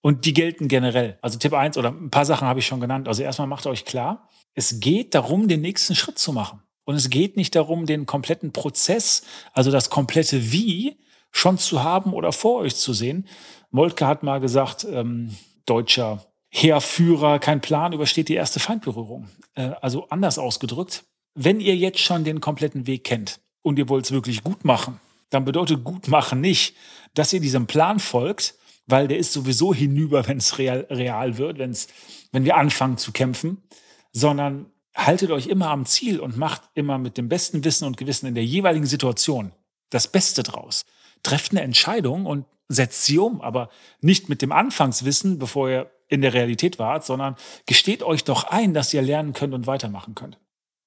Und 0.02 0.26
die 0.26 0.34
gelten 0.34 0.68
generell. 0.68 1.18
Also 1.22 1.40
Tipp 1.40 1.54
eins 1.54 1.78
oder 1.78 1.90
ein 1.90 2.12
paar 2.12 2.26
Sachen 2.26 2.46
habe 2.46 2.60
ich 2.60 2.68
schon 2.68 2.82
genannt. 2.82 3.08
Also 3.08 3.24
erstmal 3.24 3.48
macht 3.48 3.66
euch 3.68 3.86
klar, 3.86 4.28
es 4.54 4.82
geht 4.82 5.16
darum, 5.16 5.48
den 5.48 5.62
nächsten 5.62 5.96
Schritt 5.96 6.20
zu 6.20 6.34
machen. 6.34 6.62
Und 6.84 6.96
es 6.96 7.10
geht 7.10 7.38
nicht 7.38 7.56
darum, 7.56 7.86
den 7.86 8.06
kompletten 8.06 8.52
Prozess, 8.52 9.24
also 9.54 9.72
das 9.72 9.90
komplette 9.90 10.52
Wie, 10.52 11.00
schon 11.32 11.58
zu 11.58 11.82
haben 11.82 12.14
oder 12.14 12.34
vor 12.34 12.60
euch 12.60 12.76
zu 12.76 12.94
sehen. 12.94 13.28
Moltke 13.72 14.06
hat 14.06 14.24
mal 14.24 14.40
gesagt, 14.40 14.86
ähm, 14.90 15.36
deutscher 15.66 16.26
Heerführer, 16.50 17.40
kein 17.40 17.62
Plan, 17.62 17.94
übersteht 17.94 18.28
die 18.30 18.36
erste 18.36 18.60
Feindberührung. 18.60 19.30
Äh, 19.56 19.72
also 19.82 20.08
anders 20.10 20.38
ausgedrückt, 20.38 21.06
wenn 21.34 21.62
ihr 21.62 21.76
jetzt 21.76 22.00
schon 22.00 22.26
den 22.26 22.42
kompletten 22.42 22.88
Weg 22.88 23.06
kennt 23.06 23.40
und 23.66 23.80
ihr 23.80 23.90
wollt 23.90 24.06
es 24.06 24.12
wirklich 24.12 24.44
gut 24.44 24.64
machen, 24.64 25.00
dann 25.30 25.44
bedeutet 25.44 25.84
gut 25.84 26.08
machen 26.08 26.40
nicht, 26.40 26.76
dass 27.16 27.34
ihr 27.34 27.40
diesem 27.40 27.66
Plan 27.66 28.00
folgt, 28.00 28.56
weil 28.86 29.08
der 29.08 29.18
ist 29.18 29.34
sowieso 29.34 29.74
hinüber, 29.74 30.28
wenn 30.28 30.38
es 30.38 30.58
real, 30.60 30.86
real 30.90 31.38
wird, 31.38 31.58
wenn's, 31.58 31.88
wenn 32.32 32.46
wir 32.46 32.58
anfangen 32.58 32.98
zu 32.98 33.12
kämpfen, 33.12 33.64
sondern 34.12 34.68
haltet 34.96 35.32
euch 35.32 35.48
immer 35.48 35.72
am 35.72 35.86
Ziel 35.86 36.20
und 36.20 36.38
macht 36.38 36.62
immer 36.76 36.98
mit 36.98 37.18
dem 37.18 37.28
besten 37.28 37.64
Wissen 37.64 37.86
und 37.86 37.98
Gewissen 37.98 38.28
in 38.28 38.36
der 38.36 38.46
jeweiligen 38.46 38.86
Situation 38.86 39.52
das 39.90 40.08
Beste 40.08 40.44
draus. 40.44 40.84
Trefft 41.24 41.52
eine 41.52 41.62
Entscheidung 41.62 42.26
und 42.28 42.46
setzt 42.68 43.04
sie 43.06 43.18
um, 43.18 43.42
aber 43.42 43.70
nicht 44.00 44.30
mit 44.30 44.42
dem 44.42 44.52
Anfangswissen, 44.52 45.40
bevor 45.40 45.70
ihr 45.70 45.92
in 46.08 46.22
der 46.22 46.34
Realität 46.34 46.78
wart, 46.78 47.04
sondern 47.04 47.36
gesteht 47.66 48.04
euch 48.04 48.24
doch 48.24 48.44
ein, 48.44 48.76
dass 48.76 48.94
ihr 48.94 49.02
lernen 49.02 49.34
könnt 49.34 49.54
und 49.56 49.66
weitermachen 49.66 50.14
könnt. 50.14 50.38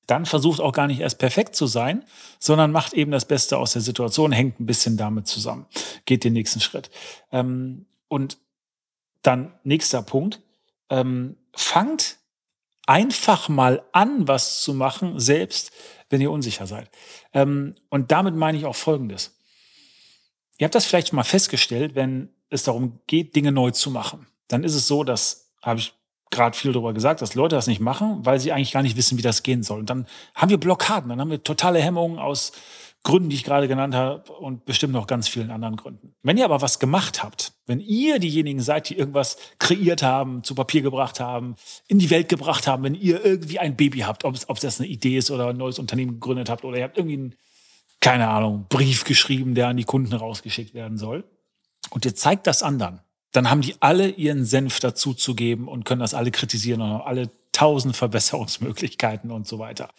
Dann 0.08 0.24
versucht 0.24 0.60
auch 0.60 0.72
gar 0.72 0.86
nicht 0.86 1.00
erst 1.00 1.18
perfekt 1.18 1.54
zu 1.54 1.66
sein, 1.66 2.02
sondern 2.38 2.72
macht 2.72 2.94
eben 2.94 3.10
das 3.12 3.26
Beste 3.26 3.58
aus 3.58 3.74
der 3.74 3.82
Situation, 3.82 4.32
hängt 4.32 4.58
ein 4.58 4.64
bisschen 4.64 4.96
damit 4.96 5.28
zusammen, 5.28 5.66
geht 6.06 6.24
den 6.24 6.32
nächsten 6.32 6.60
Schritt. 6.60 6.90
Ähm, 7.30 7.84
und 8.08 8.38
dann 9.22 9.52
nächster 9.64 10.00
Punkt, 10.00 10.40
ähm, 10.88 11.36
fangt 11.54 12.16
einfach 12.86 13.50
mal 13.50 13.84
an, 13.92 14.26
was 14.26 14.62
zu 14.62 14.72
machen, 14.72 15.20
selbst 15.20 15.72
wenn 16.08 16.22
ihr 16.22 16.30
unsicher 16.30 16.66
seid. 16.66 16.90
Ähm, 17.34 17.74
und 17.90 18.10
damit 18.10 18.34
meine 18.34 18.56
ich 18.56 18.64
auch 18.64 18.76
Folgendes. 18.76 19.36
Ihr 20.56 20.64
habt 20.64 20.74
das 20.74 20.86
vielleicht 20.86 21.12
mal 21.12 21.22
festgestellt, 21.22 21.94
wenn 21.94 22.30
es 22.48 22.62
darum 22.62 23.00
geht, 23.06 23.36
Dinge 23.36 23.52
neu 23.52 23.72
zu 23.72 23.90
machen. 23.90 24.26
Dann 24.48 24.64
ist 24.64 24.74
es 24.74 24.86
so, 24.86 25.04
dass, 25.04 25.52
habe 25.60 25.80
ich 25.80 25.92
gerade 26.30 26.56
viel 26.56 26.72
darüber 26.72 26.92
gesagt, 26.92 27.22
dass 27.22 27.34
Leute 27.34 27.56
das 27.56 27.66
nicht 27.66 27.80
machen, 27.80 28.18
weil 28.24 28.38
sie 28.38 28.52
eigentlich 28.52 28.72
gar 28.72 28.82
nicht 28.82 28.96
wissen, 28.96 29.18
wie 29.18 29.22
das 29.22 29.42
gehen 29.42 29.62
soll. 29.62 29.80
Und 29.80 29.90
dann 29.90 30.06
haben 30.34 30.50
wir 30.50 30.58
Blockaden, 30.58 31.08
dann 31.08 31.20
haben 31.20 31.30
wir 31.30 31.42
totale 31.42 31.80
Hemmungen 31.80 32.18
aus 32.18 32.52
Gründen, 33.04 33.30
die 33.30 33.36
ich 33.36 33.44
gerade 33.44 33.68
genannt 33.68 33.94
habe 33.94 34.30
und 34.32 34.64
bestimmt 34.64 34.92
noch 34.92 35.06
ganz 35.06 35.28
vielen 35.28 35.50
anderen 35.50 35.76
Gründen. 35.76 36.14
Wenn 36.22 36.36
ihr 36.36 36.44
aber 36.44 36.60
was 36.60 36.78
gemacht 36.78 37.22
habt, 37.22 37.52
wenn 37.66 37.80
ihr 37.80 38.18
diejenigen 38.18 38.60
seid, 38.60 38.88
die 38.88 38.98
irgendwas 38.98 39.36
kreiert 39.58 40.02
haben, 40.02 40.42
zu 40.42 40.54
Papier 40.54 40.82
gebracht 40.82 41.20
haben, 41.20 41.54
in 41.86 41.98
die 41.98 42.10
Welt 42.10 42.28
gebracht 42.28 42.66
haben, 42.66 42.82
wenn 42.82 42.94
ihr 42.94 43.24
irgendwie 43.24 43.60
ein 43.60 43.76
Baby 43.76 44.00
habt, 44.00 44.24
ob, 44.24 44.36
ob 44.48 44.60
das 44.60 44.80
eine 44.80 44.88
Idee 44.88 45.16
ist 45.16 45.30
oder 45.30 45.48
ein 45.48 45.56
neues 45.56 45.78
Unternehmen 45.78 46.14
gegründet 46.14 46.50
habt 46.50 46.64
oder 46.64 46.76
ihr 46.76 46.84
habt 46.84 46.98
irgendwie 46.98 47.16
einen, 47.16 47.34
keine 48.00 48.28
Ahnung, 48.28 48.66
Brief 48.68 49.04
geschrieben, 49.04 49.54
der 49.54 49.68
an 49.68 49.76
die 49.76 49.84
Kunden 49.84 50.12
rausgeschickt 50.12 50.74
werden 50.74 50.98
soll 50.98 51.24
und 51.90 52.04
ihr 52.04 52.14
zeigt 52.14 52.46
das 52.46 52.62
anderen, 52.62 53.00
dann 53.38 53.50
haben 53.50 53.60
die 53.60 53.76
alle 53.78 54.08
ihren 54.08 54.44
Senf 54.44 54.80
dazu 54.80 55.14
zu 55.14 55.36
geben 55.36 55.68
und 55.68 55.84
können 55.84 56.00
das 56.00 56.12
alle 56.12 56.32
kritisieren 56.32 56.80
und 56.80 56.88
haben 56.88 57.06
alle 57.06 57.30
tausend 57.52 57.96
Verbesserungsmöglichkeiten 57.96 59.30
und 59.30 59.46
so 59.46 59.60
weiter. 59.60 59.90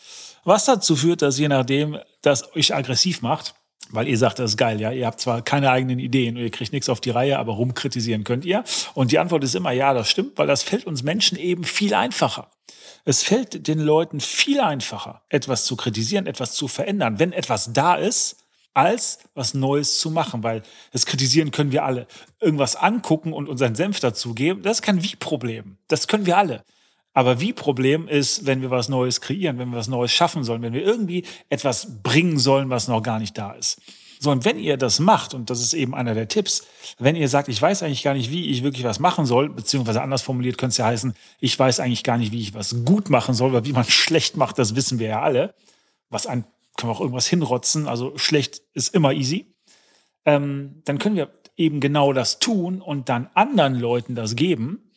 Was 0.43 0.65
dazu 0.65 0.97
führt, 0.97 1.21
dass 1.21 1.39
je 1.39 1.47
nachdem, 1.47 1.97
das 2.21 2.53
euch 2.53 2.75
aggressiv 2.75 3.21
macht, 3.21 3.55
weil 3.91 4.09
ihr 4.09 4.17
sagt, 4.17 4.39
das 4.39 4.51
ist 4.51 4.57
geil, 4.57 4.81
ja, 4.81 4.91
ihr 4.91 5.05
habt 5.05 5.21
zwar 5.21 5.41
keine 5.41 5.71
eigenen 5.71 5.99
Ideen 5.99 6.35
und 6.35 6.43
ihr 6.43 6.51
kriegt 6.51 6.73
nichts 6.73 6.89
auf 6.89 6.99
die 6.99 7.11
Reihe, 7.11 7.39
aber 7.39 7.53
rumkritisieren 7.53 8.25
könnt 8.25 8.43
ihr. 8.43 8.65
Und 8.93 9.13
die 9.13 9.19
Antwort 9.19 9.45
ist 9.45 9.55
immer, 9.55 9.71
ja, 9.71 9.93
das 9.93 10.09
stimmt, 10.09 10.37
weil 10.37 10.47
das 10.47 10.61
fällt 10.61 10.85
uns 10.85 11.03
Menschen 11.03 11.37
eben 11.37 11.63
viel 11.63 11.93
einfacher. 11.93 12.51
Es 13.05 13.23
fällt 13.23 13.69
den 13.69 13.79
Leuten 13.79 14.19
viel 14.19 14.59
einfacher, 14.59 15.21
etwas 15.29 15.63
zu 15.63 15.77
kritisieren, 15.77 16.27
etwas 16.27 16.55
zu 16.55 16.67
verändern, 16.67 17.19
wenn 17.19 17.31
etwas 17.31 17.71
da 17.71 17.95
ist, 17.95 18.43
als 18.79 19.19
was 19.35 19.53
Neues 19.53 19.99
zu 19.99 20.09
machen, 20.09 20.41
weil 20.41 20.63
das 20.93 21.05
Kritisieren 21.05 21.51
können 21.51 21.71
wir 21.73 21.83
alle. 21.83 22.07
Irgendwas 22.39 22.75
angucken 22.75 23.33
und 23.33 23.49
unseren 23.49 23.75
Senf 23.75 23.99
dazugeben, 23.99 24.63
das 24.63 24.77
ist 24.77 24.81
kein 24.81 25.03
Wie-Problem. 25.03 25.77
Das 25.89 26.07
können 26.07 26.25
wir 26.25 26.37
alle. 26.37 26.63
Aber 27.13 27.41
wie 27.41 27.51
Problem 27.51 28.07
ist, 28.07 28.45
wenn 28.45 28.61
wir 28.61 28.71
was 28.71 28.87
Neues 28.87 29.19
kreieren, 29.19 29.57
wenn 29.57 29.71
wir 29.71 29.77
was 29.77 29.87
Neues 29.89 30.11
schaffen 30.11 30.43
sollen, 30.43 30.61
wenn 30.61 30.73
wir 30.73 30.83
irgendwie 30.83 31.25
etwas 31.49 32.01
bringen 32.03 32.39
sollen, 32.39 32.69
was 32.69 32.87
noch 32.87 33.03
gar 33.03 33.19
nicht 33.19 33.37
da 33.37 33.51
ist. 33.51 33.81
So, 34.21 34.31
und 34.31 34.43
wenn 34.43 34.59
ihr 34.59 34.75
das 34.75 34.99
macht, 34.99 35.33
und 35.33 35.49
das 35.49 35.61
ist 35.61 35.73
eben 35.73 35.95
einer 35.95 36.13
der 36.13 36.27
Tipps, 36.27 36.67
wenn 36.97 37.15
ihr 37.15 37.29
sagt, 37.29 37.47
ich 37.47 37.61
weiß 37.61 37.83
eigentlich 37.83 38.03
gar 38.03 38.13
nicht, 38.13 38.31
wie 38.31 38.49
ich 38.49 38.63
wirklich 38.63 38.83
was 38.83 38.99
machen 38.99 39.25
soll, 39.25 39.49
beziehungsweise 39.49 40.01
anders 40.01 40.21
formuliert 40.21 40.57
könnte 40.57 40.71
es 40.71 40.77
ja 40.77 40.85
heißen, 40.85 41.13
ich 41.39 41.57
weiß 41.57 41.79
eigentlich 41.79 42.03
gar 42.03 42.17
nicht, 42.17 42.33
wie 42.33 42.41
ich 42.41 42.53
was 42.53 42.83
gut 42.83 43.09
machen 43.09 43.33
soll, 43.33 43.53
weil 43.53 43.65
wie 43.65 43.73
man 43.73 43.85
schlecht 43.89 44.35
macht, 44.35 44.59
das 44.59 44.75
wissen 44.75 44.99
wir 44.99 45.07
ja 45.07 45.21
alle. 45.21 45.53
Was 46.09 46.27
ein, 46.27 46.43
kann 46.79 46.87
man 46.87 46.95
auch 46.95 47.01
irgendwas 47.01 47.27
hinrotzen, 47.27 47.87
also 47.87 48.17
schlecht 48.17 48.61
ist 48.73 48.95
immer 48.95 49.11
easy. 49.11 49.53
Ähm, 50.25 50.81
dann 50.85 50.97
können 50.97 51.17
wir 51.17 51.29
eben 51.57 51.81
genau 51.81 52.13
das 52.13 52.39
tun 52.39 52.81
und 52.81 53.09
dann 53.09 53.29
anderen 53.33 53.75
Leuten 53.75 54.15
das 54.15 54.35
geben 54.35 54.91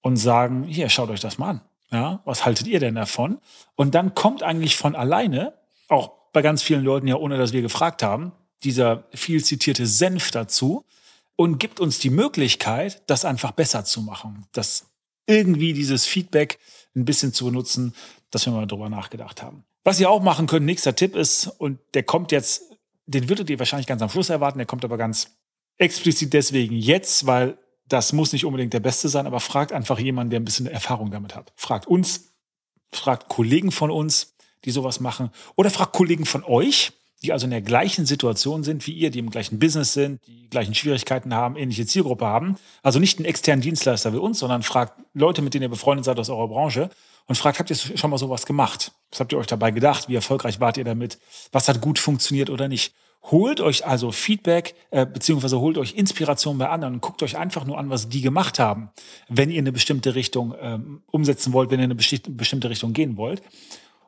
und 0.00 0.16
sagen, 0.16 0.64
hier, 0.64 0.88
schaut 0.88 1.10
euch 1.10 1.20
das 1.20 1.36
mal 1.36 1.50
an. 1.50 1.60
Ja, 1.92 2.20
was 2.24 2.44
haltet 2.44 2.66
ihr 2.66 2.80
denn 2.80 2.94
davon? 2.94 3.38
Und 3.76 3.94
dann 3.94 4.14
kommt 4.14 4.42
eigentlich 4.42 4.76
von 4.76 4.96
alleine, 4.96 5.52
auch 5.88 6.10
bei 6.32 6.42
ganz 6.42 6.62
vielen 6.62 6.82
Leuten 6.82 7.06
ja, 7.06 7.16
ohne 7.16 7.38
dass 7.38 7.52
wir 7.52 7.62
gefragt 7.62 8.02
haben, 8.02 8.32
dieser 8.64 9.04
viel 9.12 9.44
zitierte 9.44 9.86
Senf 9.86 10.30
dazu 10.30 10.84
und 11.36 11.58
gibt 11.58 11.80
uns 11.80 11.98
die 11.98 12.10
Möglichkeit, 12.10 13.02
das 13.06 13.24
einfach 13.24 13.52
besser 13.52 13.84
zu 13.84 14.00
machen. 14.00 14.46
Das 14.52 14.86
irgendwie 15.26 15.74
dieses 15.74 16.06
Feedback 16.06 16.58
ein 16.94 17.04
bisschen 17.04 17.32
zu 17.32 17.44
benutzen, 17.44 17.94
dass 18.30 18.46
wir 18.46 18.52
mal 18.52 18.66
drüber 18.66 18.88
nachgedacht 18.88 19.42
haben. 19.42 19.64
Was 19.86 20.00
ihr 20.00 20.10
auch 20.10 20.20
machen 20.20 20.48
könnt, 20.48 20.66
nächster 20.66 20.96
Tipp 20.96 21.14
ist, 21.14 21.46
und 21.46 21.78
der 21.94 22.02
kommt 22.02 22.32
jetzt, 22.32 22.76
den 23.06 23.28
würdet 23.28 23.48
ihr 23.48 23.60
wahrscheinlich 23.60 23.86
ganz 23.86 24.02
am 24.02 24.10
Schluss 24.10 24.30
erwarten, 24.30 24.58
der 24.58 24.66
kommt 24.66 24.84
aber 24.84 24.96
ganz 24.96 25.36
explizit 25.78 26.32
deswegen 26.32 26.74
jetzt, 26.74 27.28
weil 27.28 27.56
das 27.86 28.12
muss 28.12 28.32
nicht 28.32 28.44
unbedingt 28.44 28.72
der 28.72 28.80
Beste 28.80 29.08
sein, 29.08 29.28
aber 29.28 29.38
fragt 29.38 29.70
einfach 29.70 30.00
jemanden, 30.00 30.30
der 30.30 30.40
ein 30.40 30.44
bisschen 30.44 30.66
Erfahrung 30.66 31.12
damit 31.12 31.36
hat. 31.36 31.52
Fragt 31.54 31.86
uns, 31.86 32.32
fragt 32.90 33.28
Kollegen 33.28 33.70
von 33.70 33.92
uns, 33.92 34.34
die 34.64 34.72
sowas 34.72 34.98
machen, 34.98 35.30
oder 35.54 35.70
fragt 35.70 35.92
Kollegen 35.92 36.26
von 36.26 36.42
euch, 36.42 36.90
die 37.22 37.32
also 37.32 37.44
in 37.44 37.52
der 37.52 37.62
gleichen 37.62 38.06
Situation 38.06 38.64
sind 38.64 38.88
wie 38.88 38.92
ihr, 38.92 39.12
die 39.12 39.20
im 39.20 39.30
gleichen 39.30 39.60
Business 39.60 39.92
sind, 39.92 40.20
die 40.26 40.50
gleichen 40.50 40.74
Schwierigkeiten 40.74 41.32
haben, 41.32 41.54
ähnliche 41.54 41.86
Zielgruppe 41.86 42.26
haben. 42.26 42.56
Also 42.82 42.98
nicht 42.98 43.20
einen 43.20 43.24
externen 43.26 43.62
Dienstleister 43.62 44.12
wie 44.12 44.18
uns, 44.18 44.40
sondern 44.40 44.64
fragt 44.64 45.00
Leute, 45.16 45.40
mit 45.40 45.54
denen 45.54 45.62
ihr 45.62 45.68
befreundet 45.70 46.04
seid 46.04 46.18
aus 46.18 46.28
eurer 46.28 46.48
Branche 46.48 46.90
und 47.26 47.36
fragt, 47.36 47.58
habt 47.58 47.70
ihr 47.70 47.76
schon 47.76 48.10
mal 48.10 48.18
sowas 48.18 48.44
gemacht? 48.44 48.92
Was 49.10 49.20
habt 49.20 49.32
ihr 49.32 49.38
euch 49.38 49.46
dabei 49.46 49.70
gedacht? 49.70 50.08
Wie 50.10 50.14
erfolgreich 50.14 50.60
wart 50.60 50.76
ihr 50.76 50.84
damit? 50.84 51.18
Was 51.52 51.68
hat 51.68 51.80
gut 51.80 51.98
funktioniert 51.98 52.50
oder 52.50 52.68
nicht? 52.68 52.94
Holt 53.22 53.60
euch 53.60 53.86
also 53.86 54.12
Feedback, 54.12 54.74
äh, 54.90 55.06
beziehungsweise 55.06 55.58
holt 55.58 55.78
euch 55.78 55.94
Inspiration 55.94 56.58
bei 56.58 56.68
anderen 56.68 56.94
und 56.94 57.00
guckt 57.00 57.22
euch 57.22 57.36
einfach 57.36 57.64
nur 57.64 57.78
an, 57.78 57.88
was 57.88 58.10
die 58.10 58.20
gemacht 58.20 58.58
haben, 58.58 58.90
wenn 59.28 59.50
ihr 59.50 59.58
eine 59.58 59.72
bestimmte 59.72 60.14
Richtung 60.14 60.54
ähm, 60.60 61.02
umsetzen 61.06 61.54
wollt, 61.54 61.70
wenn 61.70 61.80
ihr 61.80 61.86
in 61.86 61.92
eine 61.92 62.32
bestimmte 62.36 62.68
Richtung 62.68 62.92
gehen 62.92 63.16
wollt. 63.16 63.42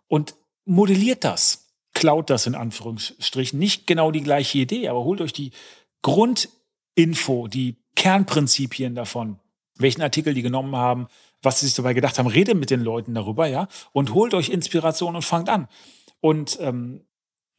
Und 0.09 0.35
modelliert 0.67 1.25
das. 1.25 1.65
klaut 1.95 2.29
das 2.31 2.47
in 2.47 2.55
Anführungsstrichen. 2.55 3.59
Nicht 3.59 3.87
genau 3.87 4.11
die 4.11 4.23
gleiche 4.23 4.59
Idee, 4.59 4.89
aber 4.89 5.03
holt 5.05 5.21
euch 5.21 5.33
die 5.33 5.53
Grundinfo, 6.03 7.49
die 7.49 7.77
Kernprinzipien 7.97 8.95
davon, 8.95 9.41
welchen 9.79 10.03
Artikel 10.03 10.35
die 10.35 10.43
genommen 10.43 10.77
haben, 10.77 11.07
was 11.43 11.61
sie 11.61 11.67
sich 11.67 11.75
dabei 11.75 11.95
gedacht 11.95 12.19
haben. 12.19 12.27
Redet 12.27 12.57
mit 12.57 12.71
den 12.71 12.81
Leuten 12.81 13.15
darüber, 13.15 13.47
ja, 13.47 13.69
und 13.93 14.15
holt 14.15 14.35
euch 14.35 14.49
Inspiration 14.49 15.17
und 15.17 15.23
fangt 15.23 15.49
an. 15.49 15.69
Und 16.21 16.59
ähm, 16.61 17.03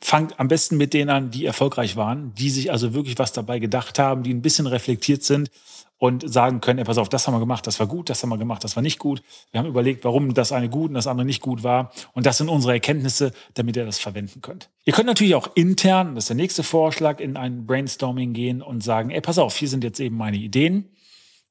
fangt 0.01 0.39
am 0.39 0.47
besten 0.47 0.77
mit 0.77 0.93
denen 0.93 1.09
an, 1.09 1.31
die 1.31 1.45
erfolgreich 1.45 1.95
waren, 1.95 2.33
die 2.35 2.49
sich 2.49 2.71
also 2.71 2.93
wirklich 2.93 3.19
was 3.19 3.33
dabei 3.33 3.59
gedacht 3.59 3.99
haben, 3.99 4.23
die 4.23 4.33
ein 4.33 4.41
bisschen 4.41 4.67
reflektiert 4.67 5.23
sind 5.23 5.51
und 5.97 6.31
sagen 6.31 6.61
können, 6.61 6.79
ey, 6.79 6.85
pass 6.85 6.97
auf, 6.97 7.09
das 7.09 7.27
haben 7.27 7.33
wir 7.33 7.39
gemacht, 7.39 7.67
das 7.67 7.79
war 7.79 7.87
gut, 7.87 8.09
das 8.09 8.23
haben 8.23 8.29
wir 8.29 8.37
gemacht, 8.37 8.63
das 8.63 8.77
war 8.77 8.83
nicht 8.83 8.99
gut. 8.99 9.21
Wir 9.51 9.59
haben 9.59 9.67
überlegt, 9.67 10.05
warum 10.05 10.33
das 10.33 10.53
eine 10.53 10.69
gut 10.69 10.89
und 10.89 10.93
das 10.93 11.07
andere 11.07 11.25
nicht 11.25 11.41
gut 11.41 11.61
war. 11.61 11.91
Und 12.13 12.25
das 12.25 12.37
sind 12.37 12.47
unsere 12.47 12.73
Erkenntnisse, 12.73 13.33
damit 13.55 13.75
ihr 13.75 13.85
das 13.85 13.99
verwenden 13.99 14.41
könnt. 14.41 14.69
Ihr 14.85 14.93
könnt 14.93 15.07
natürlich 15.07 15.35
auch 15.35 15.49
intern, 15.55 16.15
das 16.15 16.23
ist 16.23 16.29
der 16.29 16.37
nächste 16.37 16.63
Vorschlag, 16.63 17.19
in 17.19 17.35
ein 17.35 17.65
Brainstorming 17.65 18.31
gehen 18.31 18.61
und 18.61 18.81
sagen, 18.81 19.09
ey, 19.09 19.19
pass 19.19 19.37
auf, 19.37 19.57
hier 19.57 19.67
sind 19.67 19.83
jetzt 19.83 19.99
eben 19.99 20.15
meine 20.15 20.37
Ideen. 20.37 20.89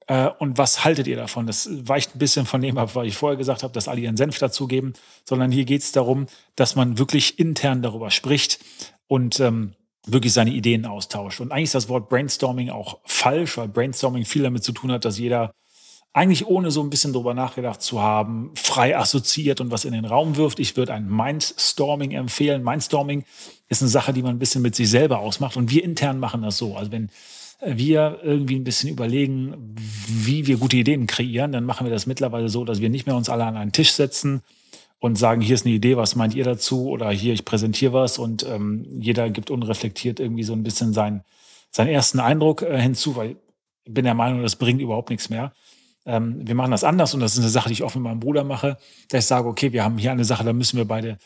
Äh, 0.08 0.30
und 0.38 0.58
was 0.58 0.84
haltet 0.84 1.06
ihr 1.06 1.16
davon? 1.16 1.46
Das 1.46 1.68
weicht 1.70 2.16
ein 2.16 2.18
bisschen 2.18 2.46
von 2.46 2.60
dem 2.60 2.76
ab, 2.78 2.94
was 2.94 3.06
ich 3.06 3.16
vorher 3.16 3.36
gesagt 3.36 3.62
habe, 3.62 3.72
dass 3.72 3.86
alle 3.86 4.00
ihren 4.00 4.16
Senf 4.16 4.38
dazugeben, 4.38 4.94
sondern 5.24 5.52
hier 5.52 5.64
geht 5.64 5.82
es 5.82 5.92
darum, 5.92 6.26
dass 6.56 6.74
man 6.74 6.98
wirklich 6.98 7.38
intern 7.38 7.82
darüber 7.82 8.10
spricht 8.10 8.58
und 9.06 9.38
ähm, 9.38 9.74
wirklich 10.06 10.32
seine 10.32 10.50
Ideen 10.50 10.86
austauscht. 10.86 11.40
Und 11.40 11.52
eigentlich 11.52 11.64
ist 11.64 11.74
das 11.74 11.88
Wort 11.88 12.08
Brainstorming 12.08 12.70
auch 12.70 12.98
falsch, 13.04 13.58
weil 13.58 13.68
Brainstorming 13.68 14.24
viel 14.24 14.42
damit 14.42 14.64
zu 14.64 14.72
tun 14.72 14.90
hat, 14.90 15.04
dass 15.04 15.18
jeder 15.18 15.52
eigentlich 16.14 16.46
ohne 16.46 16.70
so 16.70 16.82
ein 16.82 16.88
bisschen 16.88 17.12
drüber 17.12 17.34
nachgedacht 17.34 17.82
zu 17.82 18.00
haben, 18.00 18.50
frei 18.54 18.96
assoziiert 18.96 19.60
und 19.60 19.70
was 19.70 19.84
in 19.84 19.92
den 19.92 20.06
Raum 20.06 20.36
wirft. 20.36 20.58
Ich 20.58 20.74
würde 20.76 20.94
ein 20.94 21.06
Mindstorming 21.06 22.12
empfehlen. 22.12 22.64
Mindstorming 22.64 23.24
ist 23.68 23.82
eine 23.82 23.90
Sache, 23.90 24.14
die 24.14 24.22
man 24.22 24.36
ein 24.36 24.38
bisschen 24.38 24.62
mit 24.62 24.74
sich 24.74 24.88
selber 24.88 25.18
ausmacht. 25.18 25.58
Und 25.58 25.70
wir 25.70 25.84
intern 25.84 26.18
machen 26.18 26.40
das 26.40 26.56
so. 26.56 26.76
Also 26.76 26.90
wenn 26.90 27.10
wir 27.64 28.20
irgendwie 28.22 28.56
ein 28.56 28.64
bisschen 28.64 28.90
überlegen, 28.90 29.74
wie 30.06 30.46
wir 30.46 30.58
gute 30.58 30.76
Ideen 30.76 31.06
kreieren, 31.06 31.52
dann 31.52 31.64
machen 31.64 31.86
wir 31.86 31.92
das 31.92 32.06
mittlerweile 32.06 32.48
so, 32.48 32.64
dass 32.64 32.80
wir 32.80 32.88
nicht 32.88 33.06
mehr 33.06 33.16
uns 33.16 33.28
alle 33.28 33.44
an 33.44 33.56
einen 33.56 33.72
Tisch 33.72 33.92
setzen, 33.92 34.42
und 35.00 35.16
sagen, 35.16 35.40
hier 35.40 35.54
ist 35.54 35.64
eine 35.64 35.74
Idee, 35.74 35.96
was 35.96 36.16
meint 36.16 36.34
ihr 36.34 36.44
dazu? 36.44 36.88
Oder 36.88 37.10
hier, 37.10 37.32
ich 37.32 37.44
präsentiere 37.44 37.92
was 37.92 38.18
und 38.18 38.44
ähm, 38.44 38.86
jeder 39.00 39.30
gibt 39.30 39.50
unreflektiert 39.50 40.20
irgendwie 40.20 40.42
so 40.42 40.52
ein 40.52 40.62
bisschen 40.62 40.92
seinen, 40.92 41.22
seinen 41.70 41.88
ersten 41.88 42.20
Eindruck 42.20 42.62
äh, 42.62 42.80
hinzu, 42.80 43.16
weil 43.16 43.30
ich 43.30 43.36
bin 43.94 44.04
der 44.04 44.14
Meinung, 44.14 44.42
das 44.42 44.56
bringt 44.56 44.80
überhaupt 44.80 45.10
nichts 45.10 45.30
mehr. 45.30 45.52
Ähm, 46.04 46.46
wir 46.46 46.54
machen 46.54 46.72
das 46.72 46.84
anders 46.84 47.14
und 47.14 47.20
das 47.20 47.34
ist 47.34 47.40
eine 47.40 47.48
Sache, 47.48 47.68
die 47.68 47.74
ich 47.74 47.84
oft 47.84 47.94
mit 47.94 48.04
meinem 48.04 48.20
Bruder 48.20 48.44
mache, 48.44 48.76
dass 49.08 49.24
ich 49.24 49.28
sage, 49.28 49.48
okay, 49.48 49.72
wir 49.72 49.84
haben 49.84 49.98
hier 49.98 50.12
eine 50.12 50.24
Sache, 50.24 50.44
da 50.44 50.52
müssen 50.52 50.76
wir 50.76 50.84
beide 50.84 51.18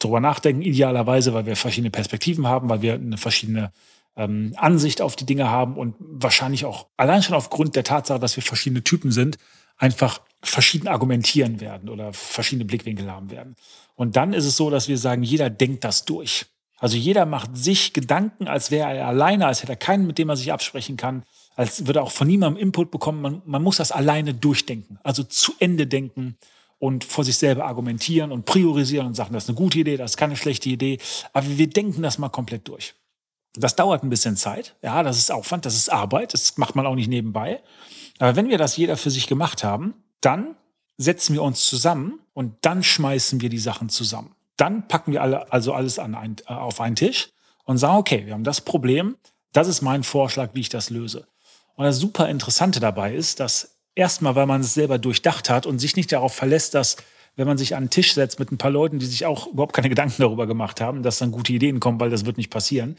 drüber 0.00 0.20
nachdenken, 0.20 0.62
idealerweise, 0.62 1.32
weil 1.34 1.46
wir 1.46 1.56
verschiedene 1.56 1.90
Perspektiven 1.90 2.48
haben, 2.48 2.68
weil 2.68 2.82
wir 2.82 2.94
eine 2.94 3.16
verschiedene 3.16 3.72
ähm, 4.16 4.54
Ansicht 4.56 5.00
auf 5.00 5.16
die 5.16 5.26
Dinge 5.26 5.50
haben 5.50 5.76
und 5.76 5.94
wahrscheinlich 5.98 6.64
auch 6.64 6.86
allein 6.96 7.22
schon 7.22 7.34
aufgrund 7.34 7.76
der 7.76 7.84
Tatsache, 7.84 8.18
dass 8.18 8.36
wir 8.36 8.42
verschiedene 8.42 8.84
Typen 8.84 9.12
sind, 9.12 9.38
einfach 9.76 10.20
verschieden 10.42 10.88
argumentieren 10.88 11.60
werden 11.60 11.88
oder 11.88 12.12
verschiedene 12.12 12.64
Blickwinkel 12.64 13.10
haben 13.10 13.30
werden. 13.30 13.56
Und 13.96 14.16
dann 14.16 14.32
ist 14.32 14.44
es 14.44 14.56
so, 14.56 14.70
dass 14.70 14.88
wir 14.88 14.98
sagen, 14.98 15.22
jeder 15.22 15.50
denkt 15.50 15.84
das 15.84 16.04
durch. 16.04 16.46
Also 16.78 16.96
jeder 16.96 17.24
macht 17.24 17.56
sich 17.56 17.92
Gedanken, 17.92 18.46
als 18.46 18.70
wäre 18.70 18.92
er 18.92 19.06
alleine, 19.08 19.46
als 19.46 19.62
hätte 19.62 19.72
er 19.72 19.76
keinen, 19.76 20.06
mit 20.06 20.18
dem 20.18 20.28
er 20.28 20.36
sich 20.36 20.52
absprechen 20.52 20.96
kann, 20.96 21.24
als 21.56 21.86
würde 21.86 22.00
er 22.00 22.02
auch 22.02 22.10
von 22.10 22.26
niemandem 22.26 22.62
Input 22.62 22.90
bekommen. 22.90 23.22
Man, 23.22 23.42
man 23.46 23.62
muss 23.62 23.76
das 23.76 23.92
alleine 23.92 24.34
durchdenken, 24.34 24.98
also 25.02 25.22
zu 25.22 25.54
Ende 25.60 25.86
denken 25.86 26.36
und 26.78 27.04
vor 27.04 27.24
sich 27.24 27.38
selber 27.38 27.64
argumentieren 27.64 28.32
und 28.32 28.44
priorisieren 28.44 29.06
und 29.06 29.14
sagen, 29.14 29.32
das 29.32 29.44
ist 29.44 29.50
eine 29.50 29.56
gute 29.56 29.78
Idee, 29.78 29.96
das 29.96 30.12
ist 30.12 30.16
keine 30.16 30.36
schlechte 30.36 30.68
Idee. 30.68 30.98
Aber 31.32 31.46
wir 31.56 31.68
denken 31.68 32.02
das 32.02 32.18
mal 32.18 32.28
komplett 32.28 32.68
durch. 32.68 32.94
Das 33.56 33.76
dauert 33.76 34.02
ein 34.02 34.10
bisschen 34.10 34.36
Zeit. 34.36 34.74
Ja, 34.82 35.02
das 35.02 35.18
ist 35.18 35.30
Aufwand, 35.30 35.64
das 35.64 35.76
ist 35.76 35.92
Arbeit. 35.92 36.34
Das 36.34 36.56
macht 36.56 36.74
man 36.74 36.86
auch 36.86 36.94
nicht 36.94 37.08
nebenbei. 37.08 37.62
Aber 38.18 38.36
wenn 38.36 38.48
wir 38.48 38.58
das 38.58 38.76
jeder 38.76 38.96
für 38.96 39.10
sich 39.10 39.26
gemacht 39.26 39.64
haben, 39.64 39.94
dann 40.20 40.56
setzen 40.96 41.34
wir 41.34 41.42
uns 41.42 41.64
zusammen 41.64 42.20
und 42.32 42.54
dann 42.62 42.82
schmeißen 42.82 43.40
wir 43.40 43.48
die 43.48 43.58
Sachen 43.58 43.88
zusammen. 43.88 44.34
Dann 44.56 44.86
packen 44.86 45.12
wir 45.12 45.22
alle, 45.22 45.52
also 45.52 45.72
alles 45.72 45.98
an 45.98 46.14
ein, 46.14 46.36
äh, 46.46 46.52
auf 46.52 46.80
einen 46.80 46.96
Tisch 46.96 47.30
und 47.64 47.78
sagen, 47.78 47.98
okay, 47.98 48.26
wir 48.26 48.34
haben 48.34 48.44
das 48.44 48.60
Problem, 48.60 49.16
das 49.52 49.68
ist 49.68 49.82
mein 49.82 50.04
Vorschlag, 50.04 50.50
wie 50.54 50.60
ich 50.60 50.68
das 50.68 50.90
löse. 50.90 51.26
Und 51.76 51.84
das 51.84 51.98
super 51.98 52.28
Interessante 52.28 52.78
dabei 52.78 53.14
ist, 53.14 53.40
dass 53.40 53.78
erstmal, 53.94 54.34
weil 54.36 54.46
man 54.46 54.60
es 54.60 54.74
selber 54.74 54.98
durchdacht 54.98 55.50
hat 55.50 55.66
und 55.66 55.78
sich 55.78 55.96
nicht 55.96 56.12
darauf 56.12 56.34
verlässt, 56.34 56.74
dass 56.74 56.96
wenn 57.36 57.48
man 57.48 57.58
sich 57.58 57.74
an 57.74 57.84
den 57.84 57.90
Tisch 57.90 58.14
setzt 58.14 58.38
mit 58.38 58.52
ein 58.52 58.58
paar 58.58 58.70
Leuten, 58.70 59.00
die 59.00 59.06
sich 59.06 59.26
auch 59.26 59.48
überhaupt 59.48 59.72
keine 59.72 59.88
Gedanken 59.88 60.22
darüber 60.22 60.46
gemacht 60.46 60.80
haben, 60.80 61.02
dass 61.02 61.18
dann 61.18 61.32
gute 61.32 61.52
Ideen 61.52 61.80
kommen, 61.80 61.98
weil 61.98 62.10
das 62.10 62.26
wird 62.26 62.36
nicht 62.36 62.50
passieren. 62.50 62.96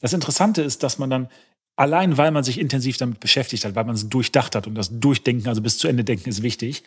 Das 0.00 0.12
Interessante 0.12 0.62
ist, 0.62 0.82
dass 0.82 0.98
man 0.98 1.10
dann 1.10 1.28
allein 1.76 2.16
weil 2.16 2.30
man 2.30 2.42
sich 2.42 2.58
intensiv 2.58 2.96
damit 2.96 3.20
beschäftigt 3.20 3.64
hat, 3.64 3.74
weil 3.74 3.84
man 3.84 3.94
es 3.94 4.08
durchdacht 4.08 4.54
hat 4.54 4.66
und 4.66 4.74
das 4.74 4.98
Durchdenken, 4.98 5.48
also 5.48 5.60
bis 5.60 5.78
zu 5.78 5.88
Ende 5.88 6.04
denken, 6.04 6.28
ist 6.28 6.42
wichtig, 6.42 6.82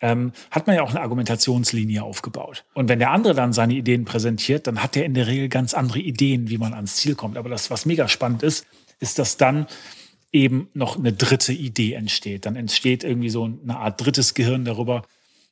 ähm, 0.00 0.32
hat 0.50 0.66
man 0.66 0.76
ja 0.76 0.82
auch 0.82 0.90
eine 0.90 1.00
Argumentationslinie 1.00 2.02
aufgebaut. 2.02 2.64
Und 2.74 2.88
wenn 2.88 2.98
der 2.98 3.10
andere 3.10 3.34
dann 3.34 3.52
seine 3.52 3.74
Ideen 3.74 4.04
präsentiert, 4.04 4.66
dann 4.66 4.82
hat 4.82 4.96
er 4.96 5.04
in 5.04 5.14
der 5.14 5.26
Regel 5.26 5.48
ganz 5.48 5.74
andere 5.74 6.00
Ideen, 6.00 6.48
wie 6.48 6.58
man 6.58 6.74
ans 6.74 6.96
Ziel 6.96 7.14
kommt. 7.14 7.36
Aber 7.36 7.48
das, 7.48 7.70
was 7.70 7.86
mega 7.86 8.08
spannend 8.08 8.42
ist, 8.42 8.66
ist, 8.98 9.18
dass 9.18 9.36
dann 9.36 9.66
eben 10.32 10.68
noch 10.74 10.96
eine 10.98 11.12
dritte 11.12 11.52
Idee 11.52 11.94
entsteht. 11.94 12.46
Dann 12.46 12.56
entsteht 12.56 13.04
irgendwie 13.04 13.30
so 13.30 13.44
eine 13.44 13.76
Art 13.76 14.04
drittes 14.04 14.34
Gehirn 14.34 14.64
darüber, 14.64 15.02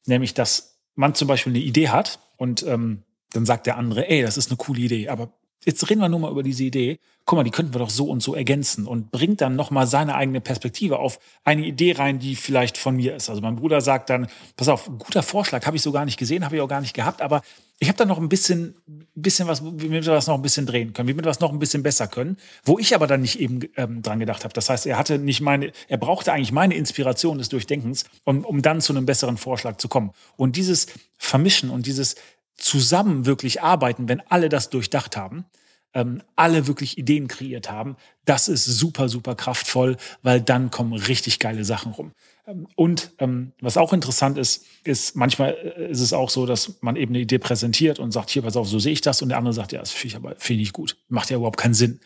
nämlich 0.07 0.35
dass 0.35 0.79
man 0.95 1.15
zum 1.15 1.29
Beispiel 1.29 1.53
eine 1.53 1.63
Idee 1.63 1.91
hat 1.91 2.19
und 2.37 2.63
ähm, 2.67 3.03
dann 3.33 3.45
sagt 3.45 3.67
der 3.67 3.77
andere, 3.77 4.09
ey, 4.09 4.23
das 4.23 4.39
ist 4.39 4.51
eine 4.51 4.57
coole 4.57 4.81
Idee, 4.81 5.09
aber 5.09 5.33
jetzt 5.65 5.89
reden 5.89 6.01
wir 6.01 6.09
nur 6.09 6.21
mal 6.21 6.31
über 6.31 6.43
diese 6.43 6.65
Idee. 6.65 6.99
Guck 7.25 7.37
mal, 7.37 7.45
die 7.45 7.51
könnten 7.51 7.75
wir 7.75 7.79
doch 7.79 7.91
so 7.91 8.07
und 8.07 8.23
so 8.23 8.35
ergänzen 8.35 8.87
und 8.87 9.11
bringt 9.11 9.43
dann 9.43 9.55
nochmal 9.55 9.87
seine 9.87 10.15
eigene 10.15 10.41
Perspektive 10.41 10.99
auf 10.99 11.19
eine 11.45 11.67
Idee 11.67 11.93
rein, 11.93 12.19
die 12.19 12.37
vielleicht 12.37 12.79
von 12.79 12.97
mir 12.97 13.15
ist. 13.15 13.29
Also 13.29 13.43
mein 13.43 13.57
Bruder 13.57 13.83
sagt 13.83 14.09
dann, 14.09 14.29
pass 14.57 14.69
auf, 14.69 14.91
guter 14.99 15.23
Vorschlag, 15.23 15.67
habe 15.67 15.77
ich 15.77 15.83
so 15.83 15.93
gar 15.93 16.07
nicht 16.07 16.19
gesehen, 16.19 16.45
habe 16.45 16.57
ich 16.57 16.63
auch 16.63 16.69
gar 16.69 16.81
nicht 16.81 16.95
gehabt, 16.95 17.21
aber 17.21 17.43
ich 17.81 17.89
habe 17.89 17.99
da 17.99 18.07
noch 18.07 18.19
ein 18.19 18.29
bisschen, 18.29 18.75
bisschen 19.15 19.47
was, 19.47 19.63
wie 19.63 19.91
wir 19.91 20.01
das 20.01 20.27
noch 20.27 20.35
ein 20.35 20.43
bisschen 20.43 20.67
drehen 20.67 20.95
können, 20.95 21.09
wie 21.09 21.15
wir 21.15 21.23
das 21.23 21.39
noch 21.39 21.53
ein 21.53 21.59
bisschen 21.59 21.83
besser 21.83 22.09
können, 22.09 22.37
wo 22.65 22.79
ich 22.79 22.95
aber 22.95 23.07
dann 23.07 23.21
nicht 23.21 23.39
eben 23.39 23.61
ähm, 23.77 24.03
dran 24.03 24.19
gedacht 24.19 24.45
habe. 24.45 24.55
Das 24.55 24.69
heißt, 24.69 24.87
er 24.87 24.99
hatte 24.99 25.19
nicht 25.19 25.41
meine, 25.41 25.73
er 25.87 25.99
brauchte 25.99 26.33
eigentlich 26.33 26.51
meine 26.51 26.75
Inspiration 26.75 27.39
des 27.39 27.51
Durchdenkens, 27.51 28.07
um, 28.25 28.45
um 28.45 28.63
dann 28.63 28.81
zu 28.81 28.93
einem 28.93 29.07
besseren 29.07 29.37
Vorschlag 29.37 29.77
zu 29.77 29.89
kommen. 29.89 30.11
Und 30.37 30.57
dieses 30.57 30.87
Vermischen 31.19 31.71
und 31.71 31.87
dieses 31.87 32.17
zusammen 32.59 33.25
wirklich 33.25 33.63
arbeiten, 33.63 34.09
wenn 34.09 34.21
alle 34.29 34.49
das 34.49 34.69
durchdacht 34.69 35.17
haben, 35.17 35.47
ähm, 35.95 36.23
alle 36.37 36.67
wirklich 36.67 36.99
Ideen 36.99 37.29
kreiert 37.29 37.71
haben, 37.71 37.97
das 38.25 38.49
ist 38.49 38.67
super, 38.67 39.09
super 39.09 39.35
kraftvoll, 39.35 39.97
weil 40.23 40.41
dann 40.41 40.71
kommen 40.71 40.93
richtig 40.93 41.39
geile 41.39 41.65
Sachen 41.65 41.93
rum. 41.93 42.13
Ähm, 42.47 42.67
und 42.77 43.13
ähm, 43.19 43.53
was 43.61 43.77
auch 43.77 43.93
interessant 43.93 44.37
ist, 44.37 44.67
ist, 44.85 45.17
manchmal 45.17 45.55
äh, 45.55 45.91
ist 45.91 46.01
es 46.01 46.13
auch 46.13 46.31
so, 46.31 46.45
dass 46.45 46.83
man 46.83 46.97
eben 46.97 47.13
eine 47.13 47.23
Idee 47.23 47.39
präsentiert 47.39 47.99
und 47.99 48.11
sagt, 48.11 48.31
hier, 48.31 48.43
pass 48.43 48.57
auf, 48.57 48.69
so 48.69 48.79
sehe 48.79 48.93
ich 48.93 49.01
das. 49.01 49.23
Und 49.23 49.31
der 49.31 49.39
andere 49.39 49.55
sagt, 49.55 49.73
ja, 49.73 49.81
das 49.81 49.93
finde 49.93 50.09
ich 50.09 50.17
aber 50.17 50.35
finde 50.39 50.63
ich 50.63 50.73
gut. 50.73 50.97
Macht 51.09 51.31
ja 51.31 51.37
überhaupt 51.37 51.59
keinen 51.59 51.75
Sinn. 51.75 52.01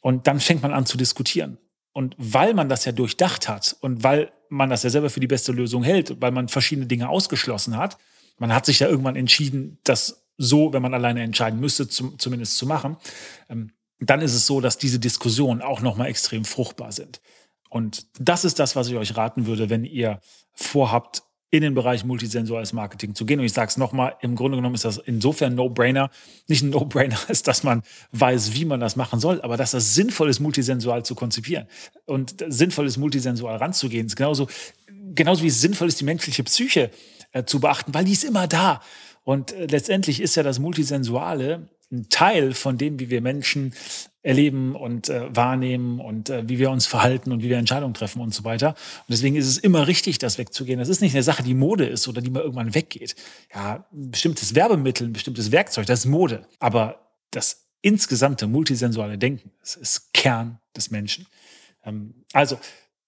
Und 0.00 0.26
dann 0.26 0.38
fängt 0.38 0.62
man 0.62 0.72
an 0.72 0.86
zu 0.86 0.96
diskutieren. 0.96 1.58
Und 1.92 2.14
weil 2.18 2.54
man 2.54 2.68
das 2.68 2.84
ja 2.84 2.92
durchdacht 2.92 3.48
hat 3.48 3.76
und 3.80 4.02
weil 4.02 4.32
man 4.48 4.68
das 4.68 4.82
ja 4.82 4.90
selber 4.90 5.10
für 5.10 5.20
die 5.20 5.26
beste 5.26 5.52
Lösung 5.52 5.82
hält, 5.82 6.20
weil 6.20 6.32
man 6.32 6.48
verschiedene 6.48 6.86
Dinge 6.86 7.08
ausgeschlossen 7.08 7.76
hat, 7.76 7.98
man 8.38 8.52
hat 8.52 8.66
sich 8.66 8.78
da 8.78 8.88
irgendwann 8.88 9.16
entschieden, 9.16 9.78
das 9.84 10.24
so, 10.36 10.72
wenn 10.72 10.82
man 10.82 10.94
alleine 10.94 11.22
entscheiden 11.22 11.60
müsste, 11.60 11.88
zum, 11.88 12.18
zumindest 12.18 12.56
zu 12.56 12.66
machen. 12.66 12.96
Ähm, 13.48 13.70
dann 14.00 14.20
ist 14.20 14.34
es 14.34 14.46
so, 14.46 14.60
dass 14.60 14.78
diese 14.78 14.98
Diskussionen 14.98 15.62
auch 15.62 15.80
nochmal 15.80 16.08
extrem 16.08 16.44
fruchtbar 16.44 16.92
sind. 16.92 17.20
Und 17.70 18.06
das 18.18 18.44
ist 18.44 18.58
das, 18.58 18.76
was 18.76 18.88
ich 18.88 18.96
euch 18.96 19.16
raten 19.16 19.46
würde, 19.46 19.70
wenn 19.70 19.84
ihr 19.84 20.20
vorhabt, 20.52 21.22
in 21.50 21.62
den 21.62 21.74
Bereich 21.74 22.04
multisensuales 22.04 22.72
Marketing 22.72 23.14
zu 23.14 23.24
gehen. 23.24 23.38
Und 23.38 23.46
ich 23.46 23.52
sage 23.52 23.68
es 23.68 23.76
nochmal, 23.76 24.16
im 24.22 24.34
Grunde 24.34 24.56
genommen 24.56 24.74
ist 24.74 24.84
das 24.84 24.98
insofern 24.98 25.54
No-Brainer. 25.54 26.10
Nicht 26.48 26.62
ein 26.62 26.70
No-Brainer 26.70 27.18
ist, 27.28 27.46
dass 27.46 27.62
man 27.62 27.82
weiß, 28.10 28.54
wie 28.54 28.64
man 28.64 28.80
das 28.80 28.96
machen 28.96 29.20
soll, 29.20 29.40
aber 29.40 29.56
dass 29.56 29.70
das 29.70 29.94
sinnvoll 29.94 30.28
ist, 30.30 30.40
multisensual 30.40 31.04
zu 31.04 31.14
konzipieren 31.14 31.68
und 32.06 32.44
sinnvoll 32.48 32.88
ist, 32.88 32.96
multisensual 32.96 33.56
ranzugehen. 33.56 34.06
Ist 34.06 34.16
genauso, 34.16 34.48
genauso 35.14 35.44
wie 35.44 35.48
es 35.48 35.60
sinnvoll 35.60 35.86
ist, 35.86 36.00
die 36.00 36.04
menschliche 36.04 36.42
Psyche 36.42 36.90
äh, 37.34 37.44
zu 37.44 37.60
beachten, 37.60 37.92
weil 37.92 38.04
die 38.04 38.12
ist 38.12 38.24
immer 38.24 38.46
da. 38.46 38.80
Und 39.24 39.52
äh, 39.52 39.66
letztendlich 39.66 40.20
ist 40.20 40.36
ja 40.36 40.42
das 40.42 40.58
Multisensuale 40.58 41.68
ein 41.92 42.08
Teil 42.08 42.54
von 42.54 42.78
dem, 42.78 42.98
wie 42.98 43.10
wir 43.10 43.20
Menschen 43.20 43.74
erleben 44.22 44.74
und 44.74 45.10
äh, 45.10 45.34
wahrnehmen 45.34 46.00
und 46.00 46.30
äh, 46.30 46.48
wie 46.48 46.58
wir 46.58 46.70
uns 46.70 46.86
verhalten 46.86 47.30
und 47.30 47.42
wie 47.42 47.50
wir 47.50 47.58
Entscheidungen 47.58 47.92
treffen 47.92 48.22
und 48.22 48.32
so 48.32 48.44
weiter. 48.44 48.68
Und 48.70 49.10
deswegen 49.10 49.36
ist 49.36 49.46
es 49.46 49.58
immer 49.58 49.86
richtig, 49.86 50.18
das 50.18 50.38
wegzugehen. 50.38 50.78
Das 50.78 50.88
ist 50.88 51.02
nicht 51.02 51.14
eine 51.14 51.22
Sache, 51.22 51.42
die 51.42 51.54
Mode 51.54 51.86
ist 51.86 52.08
oder 52.08 52.22
die 52.22 52.30
mal 52.30 52.40
irgendwann 52.40 52.74
weggeht. 52.74 53.16
Ja, 53.54 53.84
ein 53.92 54.10
bestimmtes 54.10 54.54
Werbemittel, 54.54 55.08
ein 55.08 55.12
bestimmtes 55.12 55.52
Werkzeug, 55.52 55.86
das 55.86 56.00
ist 56.00 56.06
Mode. 56.06 56.46
Aber 56.58 57.10
das 57.30 57.66
insgesamte 57.82 58.46
multisensuale 58.46 59.18
Denken, 59.18 59.50
das 59.60 59.76
ist 59.76 60.14
Kern 60.14 60.58
des 60.74 60.90
Menschen. 60.90 61.26
Ähm, 61.84 62.14
also 62.32 62.58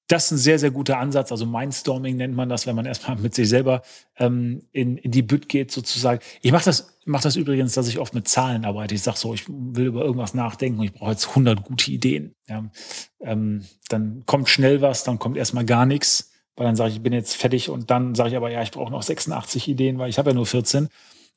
das 0.08 0.26
ist 0.26 0.30
ein 0.32 0.38
sehr, 0.38 0.58
sehr 0.58 0.70
guter 0.70 0.98
Ansatz. 0.98 1.32
Also 1.32 1.46
Mindstorming 1.46 2.16
nennt 2.16 2.34
man 2.34 2.48
das, 2.48 2.66
wenn 2.66 2.76
man 2.76 2.86
erstmal 2.86 3.16
mit 3.16 3.34
sich 3.34 3.48
selber 3.48 3.82
ähm, 4.18 4.62
in, 4.72 4.96
in 4.98 5.10
die 5.10 5.22
Bütt 5.22 5.48
geht, 5.48 5.72
sozusagen. 5.72 6.20
Ich 6.42 6.52
mache 6.52 6.64
das, 6.64 6.98
mach 7.04 7.22
das 7.22 7.36
übrigens, 7.36 7.74
dass 7.74 7.88
ich 7.88 7.98
oft 7.98 8.14
mit 8.14 8.28
Zahlen 8.28 8.64
arbeite. 8.64 8.94
Ich 8.94 9.02
sage 9.02 9.18
so, 9.18 9.34
ich 9.34 9.48
will 9.48 9.86
über 9.86 10.04
irgendwas 10.04 10.34
nachdenken 10.34 10.78
und 10.78 10.86
ich 10.86 10.92
brauche 10.92 11.10
jetzt 11.10 11.28
100 11.30 11.64
gute 11.64 11.90
Ideen. 11.90 12.34
Ja, 12.48 12.64
ähm, 13.20 13.64
dann 13.88 14.22
kommt 14.26 14.48
schnell 14.48 14.80
was, 14.80 15.02
dann 15.02 15.18
kommt 15.18 15.36
erstmal 15.36 15.64
gar 15.64 15.86
nichts, 15.86 16.30
weil 16.54 16.66
dann 16.66 16.76
sage 16.76 16.90
ich, 16.90 16.96
ich 16.96 17.02
bin 17.02 17.12
jetzt 17.12 17.36
fertig 17.36 17.68
und 17.68 17.90
dann 17.90 18.14
sage 18.14 18.30
ich 18.30 18.36
aber, 18.36 18.50
ja, 18.50 18.62
ich 18.62 18.70
brauche 18.70 18.92
noch 18.92 19.02
86 19.02 19.68
Ideen, 19.68 19.98
weil 19.98 20.08
ich 20.08 20.18
habe 20.18 20.30
ja 20.30 20.34
nur 20.34 20.46
14. 20.46 20.88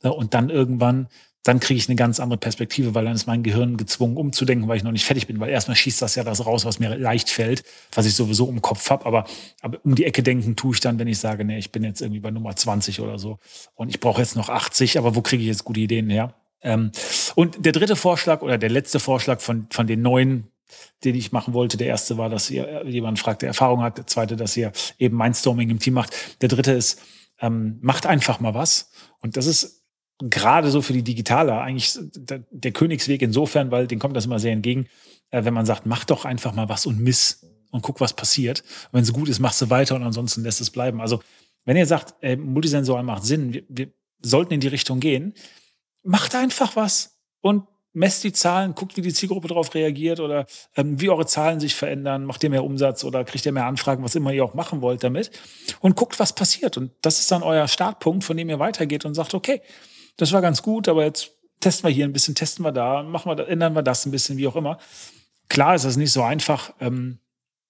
Und 0.02 0.34
dann 0.34 0.50
irgendwann 0.50 1.10
dann 1.44 1.60
kriege 1.60 1.78
ich 1.78 1.88
eine 1.88 1.96
ganz 1.96 2.20
andere 2.20 2.38
Perspektive, 2.38 2.94
weil 2.96 3.06
dann 3.06 3.16
ist 3.16 3.26
mein 3.26 3.44
Gehirn 3.44 3.78
gezwungen 3.78 4.18
umzudenken, 4.18 4.68
weil 4.68 4.78
ich 4.78 4.84
noch 4.84 4.92
nicht 4.92 5.06
fertig 5.06 5.28
bin. 5.28 5.40
Weil 5.40 5.50
erstmal 5.50 5.78
schießt 5.78 6.02
das 6.02 6.16
ja 6.16 6.24
das 6.24 6.46
raus, 6.46 6.66
was 6.66 6.80
mir 6.80 6.98
leicht 6.98 7.30
fällt, 7.30 7.64
was 7.94 8.06
ich 8.06 8.14
sowieso 8.14 8.50
im 8.50 8.62
Kopf 8.62 8.90
habe. 8.90 9.06
Aber, 9.06 9.26
aber 9.62 9.80
um 9.84 9.96
die 9.96 10.06
Ecke 10.06 10.22
denken 10.22 10.56
tue 10.56 10.74
ich 10.74 10.82
dann, 10.82 11.00
wenn 11.00 11.08
ich 11.08 11.20
sage, 11.20 11.46
nee, 11.46 11.58
ich 11.58 11.72
bin 11.72 11.84
jetzt 11.84 12.02
irgendwie 12.02 12.20
bei 12.20 12.32
Nummer 12.32 12.56
20 12.56 13.00
oder 13.00 13.18
so 13.18 13.40
und 13.76 13.90
ich 13.90 14.00
brauche 14.00 14.22
jetzt 14.22 14.36
noch 14.36 14.50
80, 14.50 14.98
aber 14.98 15.16
wo 15.16 15.22
kriege 15.22 15.42
ich 15.42 15.48
jetzt 15.48 15.64
gute 15.64 15.80
Ideen 15.80 16.10
her? 16.10 16.34
Ähm, 16.62 16.92
und 17.36 17.66
der 17.66 17.72
dritte 17.72 17.96
Vorschlag 17.96 18.42
oder 18.42 18.58
der 18.58 18.70
letzte 18.70 19.00
Vorschlag 19.00 19.40
von, 19.40 19.68
von 19.70 19.88
den 19.88 20.02
neuen 20.02 20.52
den 21.04 21.16
ich 21.16 21.32
machen 21.32 21.54
wollte. 21.54 21.78
Der 21.78 21.88
erste 21.88 22.18
war, 22.18 22.30
dass 22.30 22.52
ihr 22.52 22.84
jemand 22.86 23.20
fragt, 23.20 23.42
der 23.42 23.48
Erfahrung 23.48 23.82
hat. 23.82 23.98
Der 23.98 24.08
zweite, 24.08 24.36
dass 24.36 24.56
ihr 24.56 24.72
eben 24.98 25.18
Mindstorming 25.18 25.70
im 25.70 25.80
Team 25.80 25.94
macht. 25.96 26.42
Der 26.42 26.50
dritte 26.50 26.74
ist, 26.74 27.02
ähm, 27.42 27.80
macht 27.82 28.06
einfach 28.06 28.40
mal 28.40 28.54
was. 28.54 28.92
Und 29.22 29.38
das 29.38 29.46
ist 29.46 29.79
gerade 30.20 30.70
so 30.70 30.82
für 30.82 30.94
die 30.94 31.04
Digitale 31.04 31.60
eigentlich 31.60 31.98
der, 32.16 32.72
Königsweg 32.72 33.22
insofern, 33.22 33.72
weil 33.72 33.88
den 33.88 34.00
kommt 34.00 34.16
das 34.16 34.26
immer 34.26 34.40
sehr 34.40 34.52
entgegen, 34.52 34.88
äh, 35.32 35.44
wenn 35.46 35.54
man 35.54 35.66
sagt, 35.66 35.86
mach 35.86 36.04
doch 36.04 36.26
einfach 36.26 36.54
mal 36.54 36.70
was 36.70 36.86
und 36.86 37.00
miss 37.00 37.46
und 37.72 37.82
guck, 37.82 38.02
was 38.02 38.14
passiert. 38.14 38.64
Wenn 38.92 39.04
es 39.04 39.14
gut 39.14 39.30
ist, 39.30 39.40
machst 39.40 39.62
du 39.62 39.70
weiter 39.70 39.96
und 39.96 40.04
ansonsten 40.04 40.44
lässt 40.44 40.60
es 40.60 40.72
bleiben. 40.72 41.02
Also 41.02 41.22
wenn 41.66 41.78
ihr 41.78 41.86
sagt, 41.86 42.16
äh, 42.22 42.36
Multisensoren 42.36 43.06
macht 43.06 43.24
Sinn, 43.24 43.54
wir, 43.54 43.64
wir 43.70 43.94
sollten 44.22 44.54
in 44.54 44.60
die 44.60 44.68
Richtung 44.68 45.00
gehen, 45.00 45.34
macht 46.04 46.36
einfach 46.36 46.76
was 46.76 47.18
und 47.42 47.64
messt 47.94 48.24
die 48.24 48.34
Zahlen, 48.34 48.76
guckt, 48.76 48.98
wie 48.98 49.02
die 49.02 49.14
Zielgruppe 49.14 49.48
darauf 49.48 49.74
reagiert 49.74 50.20
oder 50.20 50.46
ähm, 50.76 51.00
wie 51.00 51.10
eure 51.10 51.26
Zahlen 51.26 51.60
sich 51.60 51.76
verändern, 51.76 52.26
macht 52.26 52.44
ihr 52.44 52.50
mehr 52.50 52.64
Umsatz 52.64 53.04
oder 53.04 53.24
kriegt 53.24 53.46
ihr 53.46 53.52
mehr 53.52 53.66
Anfragen, 53.66 54.04
was 54.04 54.16
immer 54.16 54.32
ihr 54.32 54.44
auch 54.44 54.54
machen 54.54 54.82
wollt 54.82 55.04
damit 55.04 55.32
und 55.80 55.96
guckt, 55.96 56.20
was 56.20 56.34
passiert. 56.34 56.78
Und 56.78 56.92
das 57.02 57.20
ist 57.20 57.32
dann 57.32 57.42
euer 57.42 57.68
Startpunkt, 57.68 58.24
von 58.24 58.38
dem 58.38 58.50
ihr 58.50 58.60
weitergeht 58.60 59.06
und 59.06 59.16
sagt, 59.16 59.34
okay, 59.34 59.62
das 60.20 60.34
war 60.34 60.42
ganz 60.42 60.62
gut, 60.62 60.88
aber 60.88 61.06
jetzt 61.06 61.32
testen 61.60 61.88
wir 61.88 61.94
hier 61.94 62.06
ein 62.06 62.14
bisschen, 62.14 62.36
testen 62.36 62.64
wir 62.66 62.72
da, 62.72 63.04
machen 63.04 63.36
wir 63.36 63.48
ändern 63.48 63.74
wir 63.74 63.84
das 63.84 64.06
ein 64.06 64.12
bisschen, 64.12 64.38
wie 64.38 64.48
auch 64.48 64.56
immer. 64.56 64.78
Klar 65.48 65.76
ist 65.76 65.86
das 65.86 65.98
nicht 65.98 66.12
so 66.12 66.22
einfach, 66.22 66.74
ähm, 66.80 67.20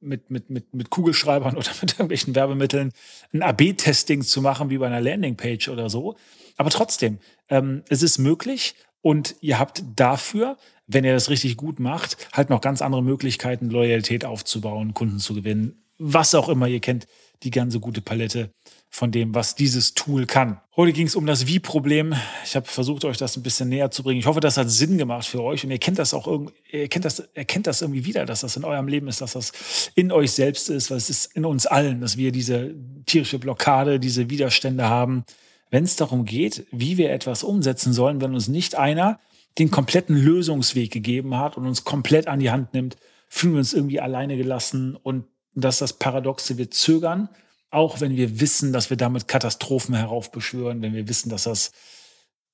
mit, 0.02 0.30
mit, 0.30 0.50
mit, 0.50 0.74
mit 0.74 0.90
Kugelschreibern 0.90 1.58
oder 1.58 1.70
mit 1.82 1.94
irgendwelchen 1.94 2.36
Werbemitteln 2.36 2.92
ein 3.34 3.44
AB-Testing 3.44 4.24
zu 4.24 4.42
machen, 4.42 4.70
wie 4.70 4.78
bei 4.78 4.88
einer 4.88 5.02
Landingpage 5.02 5.70
oder 5.70 5.90
so. 5.90 6.16
Aber 6.58 6.70
trotzdem, 6.70 7.20
ähm, 7.50 7.84
es 7.90 8.02
ist 8.02 8.18
möglich 8.18 8.76
und 9.02 9.36
ihr 9.42 9.60
habt 9.60 9.84
dafür, 9.96 10.58
wenn 10.88 11.06
ihr 11.06 11.14
das 11.14 11.30
richtig 11.30 11.56
gut 11.56 11.80
macht, 11.80 12.18
halt 12.34 12.50
noch 12.50 12.62
ganz 12.62 12.82
andere 12.82 13.04
Möglichkeiten, 13.04 13.70
Loyalität 13.70 14.26
aufzubauen, 14.26 14.94
Kunden 14.94 15.20
zu 15.20 15.36
gewinnen, 15.36 15.84
was 16.00 16.34
auch 16.34 16.50
immer 16.50 16.68
ihr 16.68 16.80
kennt, 16.80 17.08
die 17.44 17.52
ganze 17.52 17.80
gute 17.80 18.02
Palette 18.02 18.52
von 18.90 19.12
dem, 19.12 19.36
was 19.36 19.56
dieses 19.56 19.94
Tool 19.94 20.26
kann. 20.26 20.60
Heute 20.76 20.94
ging 20.94 21.06
es 21.06 21.16
um 21.16 21.26
das 21.26 21.46
Wie-Problem. 21.46 22.16
Ich 22.44 22.56
habe 22.56 22.66
versucht, 22.66 23.06
euch 23.06 23.18
das 23.18 23.38
ein 23.38 23.44
bisschen 23.44 23.70
näher 23.70 23.92
zu 23.92 24.02
bringen. 24.02 24.20
Ich 24.20 24.26
hoffe, 24.26 24.40
das 24.40 24.58
hat 24.58 24.70
Sinn 24.70 24.98
gemacht 24.98 25.28
für 25.28 25.44
euch 25.44 25.64
und 25.64 25.72
ihr 25.72 25.78
kennt 25.78 26.00
das 26.00 26.14
auch 26.14 26.26
irgendwie, 26.26 26.54
ihr 26.72 26.88
kennt 26.88 27.06
das, 27.06 27.20
erkennt 27.20 27.68
das 27.68 27.82
irgendwie 27.82 28.06
wieder, 28.06 28.26
dass 28.26 28.42
das 28.42 28.58
in 28.58 28.64
eurem 28.64 28.88
Leben 28.88 29.08
ist, 29.08 29.22
dass 29.22 29.34
das 29.34 29.52
in 29.96 30.12
euch 30.12 30.32
selbst 30.32 30.70
ist, 30.70 30.90
weil 30.90 30.98
es 30.98 31.10
ist 31.10 31.36
in 31.36 31.46
uns 31.46 31.68
allen, 31.68 32.02
dass 32.02 32.18
wir 32.18 32.32
diese 32.32 32.74
tierische 33.06 33.40
Blockade, 33.40 34.00
diese 34.00 34.30
Widerstände 34.30 34.90
haben. 34.90 35.24
Wenn 35.70 35.84
es 35.84 35.96
darum 35.96 36.26
geht, 36.26 36.66
wie 36.72 36.98
wir 36.98 37.12
etwas 37.12 37.44
umsetzen 37.44 37.94
sollen, 37.94 38.22
wenn 38.22 38.34
uns 38.34 38.48
nicht 38.48 38.76
einer 38.76 39.20
den 39.60 39.70
kompletten 39.72 40.16
Lösungsweg 40.16 40.92
gegeben 40.92 41.38
hat 41.38 41.58
und 41.58 41.68
uns 41.68 41.84
komplett 41.84 42.28
an 42.28 42.40
die 42.40 42.50
Hand 42.52 42.74
nimmt, 42.74 42.98
fühlen 43.28 43.54
wir 43.54 43.60
uns 43.60 43.74
irgendwie 43.74 44.00
alleine 44.00 44.36
gelassen 44.36 44.96
und 44.96 45.26
das 45.56 45.76
ist 45.76 45.82
das 45.82 45.94
Paradoxe, 45.94 46.58
wir 46.58 46.72
zögern 46.72 47.30
auch 47.72 48.02
wenn 48.02 48.16
wir 48.16 48.40
wissen, 48.40 48.74
dass 48.74 48.90
wir 48.90 48.98
damit 48.98 49.28
Katastrophen 49.28 49.96
heraufbeschwören, 49.96 50.82
wenn 50.82 50.94
wir 50.94 51.08
wissen, 51.08 51.30
dass 51.30 51.44
das 51.44 51.72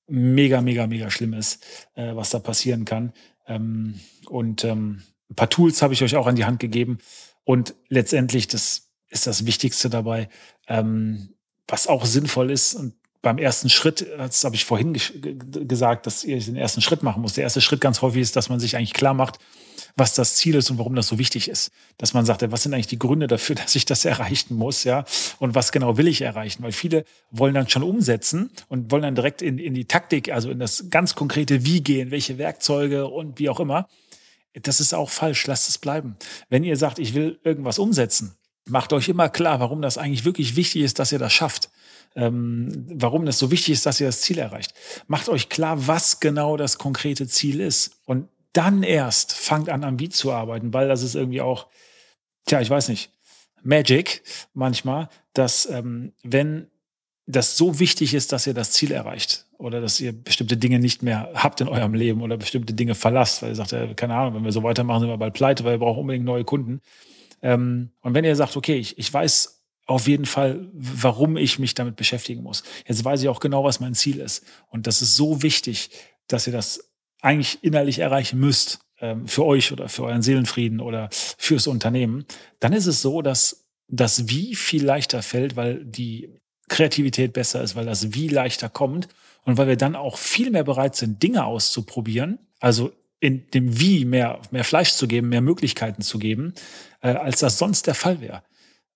mega, 0.06 0.60
mega, 0.60 0.86
mega 0.86 1.10
schlimm 1.10 1.32
ist, 1.32 1.64
äh, 1.94 2.14
was 2.14 2.30
da 2.30 2.38
passieren 2.38 2.84
kann. 2.84 3.12
Ähm, 3.46 3.98
und 4.28 4.64
ähm, 4.64 5.02
ein 5.30 5.34
paar 5.34 5.50
Tools 5.50 5.82
habe 5.82 5.94
ich 5.94 6.02
euch 6.02 6.16
auch 6.16 6.26
an 6.26 6.36
die 6.36 6.44
Hand 6.44 6.60
gegeben. 6.60 6.98
Und 7.44 7.74
letztendlich, 7.88 8.46
das 8.48 8.90
ist 9.08 9.26
das 9.26 9.46
Wichtigste 9.46 9.88
dabei, 9.88 10.28
ähm, 10.68 11.30
was 11.66 11.86
auch 11.86 12.04
sinnvoll 12.04 12.50
ist. 12.50 12.74
Und 12.74 12.94
beim 13.22 13.38
ersten 13.38 13.70
Schritt, 13.70 14.06
das 14.18 14.44
habe 14.44 14.54
ich 14.54 14.64
vorhin 14.64 14.92
gesagt, 14.92 16.06
dass 16.06 16.24
ihr 16.24 16.38
den 16.38 16.56
ersten 16.56 16.82
Schritt 16.82 17.02
machen 17.02 17.22
muss. 17.22 17.32
Der 17.32 17.44
erste 17.44 17.60
Schritt 17.60 17.80
ganz 17.80 18.02
häufig 18.02 18.20
ist, 18.20 18.36
dass 18.36 18.48
man 18.48 18.60
sich 18.60 18.76
eigentlich 18.76 18.92
klar 18.92 19.14
macht, 19.14 19.38
was 19.96 20.14
das 20.14 20.36
Ziel 20.36 20.54
ist 20.54 20.70
und 20.70 20.78
warum 20.78 20.94
das 20.94 21.08
so 21.08 21.18
wichtig 21.18 21.48
ist. 21.48 21.72
Dass 21.96 22.12
man 22.12 22.26
sagt, 22.26 22.48
was 22.52 22.62
sind 22.62 22.74
eigentlich 22.74 22.86
die 22.86 22.98
Gründe 22.98 23.26
dafür, 23.26 23.56
dass 23.56 23.74
ich 23.74 23.86
das 23.86 24.04
erreichen 24.04 24.54
muss, 24.54 24.84
ja? 24.84 25.04
Und 25.38 25.54
was 25.54 25.72
genau 25.72 25.96
will 25.96 26.06
ich 26.06 26.20
erreichen? 26.20 26.62
Weil 26.62 26.72
viele 26.72 27.04
wollen 27.30 27.54
dann 27.54 27.68
schon 27.68 27.82
umsetzen 27.82 28.50
und 28.68 28.90
wollen 28.90 29.02
dann 29.02 29.14
direkt 29.14 29.42
in, 29.42 29.58
in 29.58 29.74
die 29.74 29.86
Taktik, 29.86 30.30
also 30.30 30.50
in 30.50 30.58
das 30.58 30.90
ganz 30.90 31.14
konkrete 31.14 31.64
Wie 31.64 31.82
gehen, 31.82 32.10
welche 32.10 32.38
Werkzeuge 32.38 33.06
und 33.06 33.38
wie 33.38 33.48
auch 33.48 33.58
immer. 33.58 33.88
Das 34.54 34.80
ist 34.80 34.94
auch 34.94 35.10
falsch. 35.10 35.46
Lasst 35.46 35.68
es 35.68 35.78
bleiben. 35.78 36.16
Wenn 36.48 36.64
ihr 36.64 36.76
sagt, 36.76 36.98
ich 36.98 37.14
will 37.14 37.38
irgendwas 37.42 37.78
umsetzen, 37.78 38.36
macht 38.68 38.92
euch 38.92 39.08
immer 39.08 39.28
klar, 39.28 39.60
warum 39.60 39.80
das 39.82 39.98
eigentlich 39.98 40.24
wirklich 40.24 40.56
wichtig 40.56 40.82
ist, 40.82 40.98
dass 40.98 41.12
ihr 41.12 41.18
das 41.18 41.32
schafft. 41.32 41.70
Ähm, 42.14 42.86
warum 42.88 43.26
das 43.26 43.38
so 43.38 43.50
wichtig 43.50 43.74
ist, 43.74 43.84
dass 43.84 44.00
ihr 44.00 44.06
das 44.06 44.22
Ziel 44.22 44.38
erreicht. 44.38 44.72
Macht 45.06 45.28
euch 45.28 45.50
klar, 45.50 45.86
was 45.86 46.20
genau 46.20 46.56
das 46.56 46.78
konkrete 46.78 47.26
Ziel 47.28 47.60
ist. 47.60 47.90
Und 48.06 48.28
dann 48.56 48.82
erst 48.82 49.32
fangt 49.32 49.68
an, 49.68 49.84
am 49.84 49.96
Beat 49.96 50.14
zu 50.14 50.32
arbeiten, 50.32 50.72
weil 50.72 50.88
das 50.88 51.02
ist 51.02 51.14
irgendwie 51.14 51.40
auch, 51.40 51.66
tja, 52.46 52.60
ich 52.60 52.70
weiß 52.70 52.88
nicht, 52.88 53.10
Magic 53.62 54.22
manchmal, 54.54 55.08
dass 55.34 55.68
ähm, 55.70 56.12
wenn 56.22 56.68
das 57.26 57.56
so 57.56 57.80
wichtig 57.80 58.14
ist, 58.14 58.32
dass 58.32 58.46
ihr 58.46 58.54
das 58.54 58.70
Ziel 58.70 58.92
erreicht 58.92 59.46
oder 59.58 59.80
dass 59.80 60.00
ihr 60.00 60.12
bestimmte 60.12 60.56
Dinge 60.56 60.78
nicht 60.78 61.02
mehr 61.02 61.30
habt 61.34 61.60
in 61.60 61.68
eurem 61.68 61.94
Leben 61.94 62.22
oder 62.22 62.36
bestimmte 62.36 62.72
Dinge 62.72 62.94
verlasst, 62.94 63.42
weil 63.42 63.50
ihr 63.50 63.56
sagt, 63.56 63.72
ja, 63.72 63.92
keine 63.94 64.14
Ahnung, 64.14 64.36
wenn 64.36 64.44
wir 64.44 64.52
so 64.52 64.62
weitermachen, 64.62 65.00
sind 65.00 65.08
wir 65.08 65.16
bald 65.16 65.34
pleite, 65.34 65.64
weil 65.64 65.74
wir 65.74 65.78
brauchen 65.78 66.00
unbedingt 66.00 66.24
neue 66.24 66.44
Kunden. 66.44 66.80
Ähm, 67.42 67.90
und 68.00 68.14
wenn 68.14 68.24
ihr 68.24 68.36
sagt, 68.36 68.56
okay, 68.56 68.76
ich, 68.76 68.96
ich 68.98 69.12
weiß 69.12 69.64
auf 69.86 70.08
jeden 70.08 70.26
Fall, 70.26 70.68
warum 70.72 71.36
ich 71.36 71.58
mich 71.58 71.74
damit 71.74 71.96
beschäftigen 71.96 72.42
muss. 72.42 72.64
Jetzt 72.86 73.04
weiß 73.04 73.22
ich 73.22 73.28
auch 73.28 73.40
genau, 73.40 73.64
was 73.64 73.80
mein 73.80 73.94
Ziel 73.94 74.18
ist. 74.18 74.44
Und 74.68 74.86
das 74.86 75.00
ist 75.00 75.16
so 75.16 75.42
wichtig, 75.42 75.90
dass 76.26 76.46
ihr 76.46 76.52
das 76.52 76.85
eigentlich 77.26 77.58
innerlich 77.62 77.98
erreichen 77.98 78.38
müsst, 78.38 78.78
ähm, 79.00 79.26
für 79.26 79.44
euch 79.44 79.72
oder 79.72 79.88
für 79.88 80.04
euren 80.04 80.22
Seelenfrieden 80.22 80.80
oder 80.80 81.08
fürs 81.10 81.66
Unternehmen, 81.66 82.24
dann 82.60 82.72
ist 82.72 82.86
es 82.86 83.02
so, 83.02 83.20
dass 83.20 83.66
das 83.88 84.28
Wie 84.28 84.54
viel 84.54 84.84
leichter 84.84 85.22
fällt, 85.22 85.56
weil 85.56 85.84
die 85.84 86.30
Kreativität 86.68 87.32
besser 87.32 87.62
ist, 87.62 87.74
weil 87.74 87.84
das 87.84 88.14
Wie 88.14 88.28
leichter 88.28 88.68
kommt 88.68 89.08
und 89.44 89.58
weil 89.58 89.66
wir 89.66 89.76
dann 89.76 89.96
auch 89.96 90.18
viel 90.18 90.50
mehr 90.50 90.64
bereit 90.64 90.94
sind, 90.94 91.22
Dinge 91.22 91.44
auszuprobieren, 91.44 92.38
also 92.60 92.92
in 93.18 93.50
dem 93.50 93.80
Wie 93.80 94.04
mehr, 94.04 94.40
mehr 94.52 94.64
Fleisch 94.64 94.92
zu 94.92 95.08
geben, 95.08 95.28
mehr 95.28 95.40
Möglichkeiten 95.40 96.02
zu 96.02 96.18
geben, 96.18 96.54
äh, 97.02 97.08
als 97.08 97.40
das 97.40 97.58
sonst 97.58 97.88
der 97.88 97.94
Fall 97.94 98.20
wäre. 98.20 98.44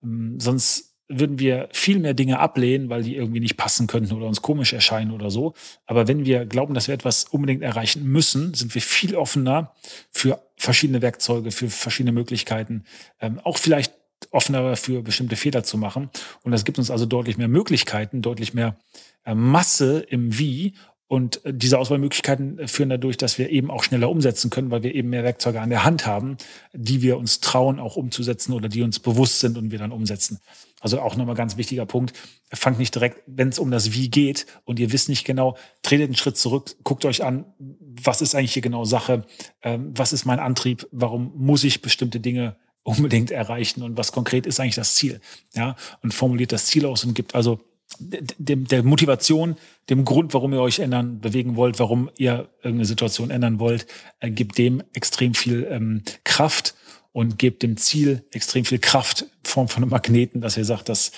Ähm, 0.02 0.38
sonst 0.38 0.89
würden 1.10 1.38
wir 1.38 1.68
viel 1.72 1.98
mehr 1.98 2.14
Dinge 2.14 2.38
ablehnen, 2.38 2.88
weil 2.88 3.02
die 3.02 3.16
irgendwie 3.16 3.40
nicht 3.40 3.56
passen 3.56 3.86
könnten 3.86 4.14
oder 4.14 4.26
uns 4.26 4.42
komisch 4.42 4.72
erscheinen 4.72 5.10
oder 5.10 5.30
so. 5.30 5.54
Aber 5.86 6.08
wenn 6.08 6.24
wir 6.24 6.46
glauben, 6.46 6.72
dass 6.72 6.86
wir 6.86 6.94
etwas 6.94 7.24
unbedingt 7.24 7.62
erreichen 7.62 8.04
müssen, 8.04 8.54
sind 8.54 8.74
wir 8.74 8.80
viel 8.80 9.16
offener 9.16 9.74
für 10.10 10.40
verschiedene 10.56 11.02
Werkzeuge, 11.02 11.50
für 11.50 11.68
verschiedene 11.68 12.12
Möglichkeiten, 12.12 12.84
ähm, 13.20 13.40
auch 13.42 13.58
vielleicht 13.58 13.92
offener 14.30 14.76
für 14.76 15.02
bestimmte 15.02 15.36
Fehler 15.36 15.64
zu 15.64 15.78
machen. 15.78 16.10
Und 16.42 16.52
das 16.52 16.64
gibt 16.64 16.78
uns 16.78 16.90
also 16.90 17.06
deutlich 17.06 17.38
mehr 17.38 17.48
Möglichkeiten, 17.48 18.22
deutlich 18.22 18.54
mehr 18.54 18.76
äh, 19.24 19.34
Masse 19.34 20.00
im 20.00 20.38
Wie 20.38 20.74
und 21.10 21.44
äh, 21.44 21.52
diese 21.52 21.76
Auswahlmöglichkeiten 21.80 22.68
führen 22.68 22.88
dadurch, 22.88 23.16
dass 23.16 23.36
wir 23.36 23.50
eben 23.50 23.68
auch 23.68 23.82
schneller 23.82 24.08
umsetzen 24.08 24.48
können, 24.48 24.70
weil 24.70 24.84
wir 24.84 24.94
eben 24.94 25.10
mehr 25.10 25.24
Werkzeuge 25.24 25.60
an 25.60 25.68
der 25.68 25.82
Hand 25.82 26.06
haben, 26.06 26.36
die 26.72 27.02
wir 27.02 27.18
uns 27.18 27.40
trauen, 27.40 27.80
auch 27.80 27.96
umzusetzen 27.96 28.52
oder 28.52 28.68
die 28.68 28.82
uns 28.82 29.00
bewusst 29.00 29.40
sind 29.40 29.58
und 29.58 29.72
wir 29.72 29.80
dann 29.80 29.90
umsetzen. 29.90 30.38
Also 30.80 31.00
auch 31.00 31.14
nochmal 31.14 31.36
ganz 31.36 31.56
wichtiger 31.56 31.86
Punkt. 31.86 32.14
Fangt 32.52 32.78
nicht 32.78 32.94
direkt, 32.94 33.22
wenn 33.26 33.50
es 33.50 33.58
um 33.58 33.70
das 33.70 33.92
Wie 33.92 34.10
geht 34.10 34.46
und 34.64 34.80
ihr 34.80 34.92
wisst 34.92 35.08
nicht 35.08 35.24
genau, 35.24 35.56
tretet 35.82 36.06
einen 36.06 36.16
Schritt 36.16 36.36
zurück, 36.36 36.74
guckt 36.82 37.04
euch 37.04 37.22
an, 37.22 37.44
was 37.58 38.22
ist 38.22 38.34
eigentlich 38.34 38.54
hier 38.54 38.62
genau 38.62 38.84
Sache, 38.84 39.24
ähm, 39.62 39.92
was 39.94 40.12
ist 40.12 40.24
mein 40.24 40.40
Antrieb, 40.40 40.88
warum 40.90 41.32
muss 41.36 41.64
ich 41.64 41.82
bestimmte 41.82 42.18
Dinge 42.18 42.56
unbedingt 42.82 43.30
erreichen 43.30 43.82
und 43.82 43.96
was 43.96 44.12
konkret 44.12 44.46
ist 44.46 44.58
eigentlich 44.58 44.74
das 44.74 44.94
Ziel. 44.94 45.20
Ja, 45.54 45.76
und 46.02 46.14
formuliert 46.14 46.52
das 46.52 46.66
Ziel 46.66 46.86
aus 46.86 47.04
und 47.04 47.14
gibt 47.14 47.34
also 47.34 47.60
dem, 47.98 48.66
der 48.66 48.82
Motivation, 48.82 49.56
dem 49.88 50.04
Grund, 50.04 50.32
warum 50.32 50.52
ihr 50.52 50.60
euch 50.60 50.78
ändern, 50.78 51.20
bewegen 51.20 51.56
wollt, 51.56 51.78
warum 51.78 52.10
ihr 52.16 52.48
irgendeine 52.62 52.86
Situation 52.86 53.30
ändern 53.30 53.58
wollt, 53.58 53.86
äh, 54.20 54.30
gibt 54.30 54.58
dem 54.58 54.82
extrem 54.92 55.34
viel 55.34 55.66
ähm, 55.70 56.02
Kraft 56.24 56.74
und 57.12 57.38
gebt 57.38 57.62
dem 57.62 57.76
Ziel 57.76 58.24
extrem 58.30 58.64
viel 58.64 58.78
Kraft, 58.78 59.26
Form 59.50 59.68
von 59.68 59.82
einem 59.82 59.90
Magneten, 59.90 60.40
dass 60.40 60.56
ihr 60.56 60.64
sagt, 60.64 60.88
das 60.88 61.12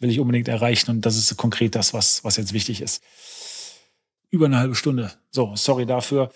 will 0.00 0.10
ich 0.10 0.20
unbedingt 0.20 0.48
erreichen 0.48 0.90
und 0.90 1.06
das 1.06 1.16
ist 1.16 1.36
konkret 1.36 1.74
das, 1.74 1.94
was, 1.94 2.22
was 2.24 2.36
jetzt 2.36 2.52
wichtig 2.52 2.80
ist. 2.80 3.02
Über 4.30 4.46
eine 4.46 4.58
halbe 4.58 4.74
Stunde. 4.74 5.12
So, 5.30 5.52
sorry 5.56 5.86
dafür. 5.86 6.30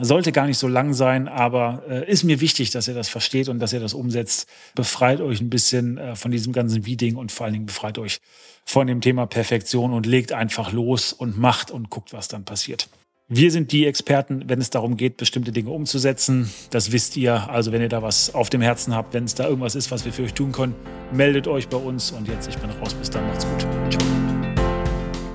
Sollte 0.00 0.30
gar 0.30 0.46
nicht 0.46 0.58
so 0.58 0.68
lang 0.68 0.94
sein, 0.94 1.26
aber 1.26 1.82
äh, 1.88 2.10
ist 2.10 2.22
mir 2.22 2.40
wichtig, 2.40 2.70
dass 2.70 2.86
ihr 2.86 2.94
das 2.94 3.08
versteht 3.08 3.48
und 3.48 3.58
dass 3.58 3.72
ihr 3.72 3.80
das 3.80 3.94
umsetzt. 3.94 4.48
Befreit 4.76 5.20
euch 5.20 5.40
ein 5.40 5.50
bisschen 5.50 5.98
äh, 5.98 6.14
von 6.14 6.30
diesem 6.30 6.52
ganzen 6.52 6.86
Wie-Ding 6.86 7.16
und 7.16 7.32
vor 7.32 7.46
allen 7.46 7.54
Dingen 7.54 7.66
befreit 7.66 7.98
euch 7.98 8.20
von 8.64 8.86
dem 8.86 9.00
Thema 9.00 9.26
Perfektion 9.26 9.92
und 9.92 10.06
legt 10.06 10.32
einfach 10.32 10.72
los 10.72 11.12
und 11.12 11.36
macht 11.36 11.72
und 11.72 11.90
guckt, 11.90 12.12
was 12.12 12.28
dann 12.28 12.44
passiert. 12.44 12.88
Wir 13.30 13.50
sind 13.50 13.72
die 13.72 13.86
Experten, 13.86 14.44
wenn 14.46 14.58
es 14.58 14.70
darum 14.70 14.96
geht, 14.96 15.18
bestimmte 15.18 15.52
Dinge 15.52 15.68
umzusetzen. 15.68 16.50
Das 16.70 16.92
wisst 16.92 17.14
ihr. 17.18 17.50
Also 17.50 17.72
wenn 17.72 17.82
ihr 17.82 17.90
da 17.90 18.02
was 18.02 18.34
auf 18.34 18.48
dem 18.48 18.62
Herzen 18.62 18.94
habt, 18.94 19.12
wenn 19.12 19.24
es 19.24 19.34
da 19.34 19.46
irgendwas 19.46 19.74
ist, 19.74 19.90
was 19.90 20.06
wir 20.06 20.14
für 20.14 20.22
euch 20.22 20.32
tun 20.32 20.50
können, 20.50 20.74
meldet 21.12 21.46
euch 21.46 21.68
bei 21.68 21.76
uns. 21.76 22.10
Und 22.10 22.26
jetzt, 22.26 22.48
ich 22.48 22.56
bin 22.56 22.70
raus. 22.70 22.94
Bis 22.94 23.10
dann. 23.10 23.26
Macht's 23.26 23.46
gut. 23.46 23.66
Ciao. 23.90 24.02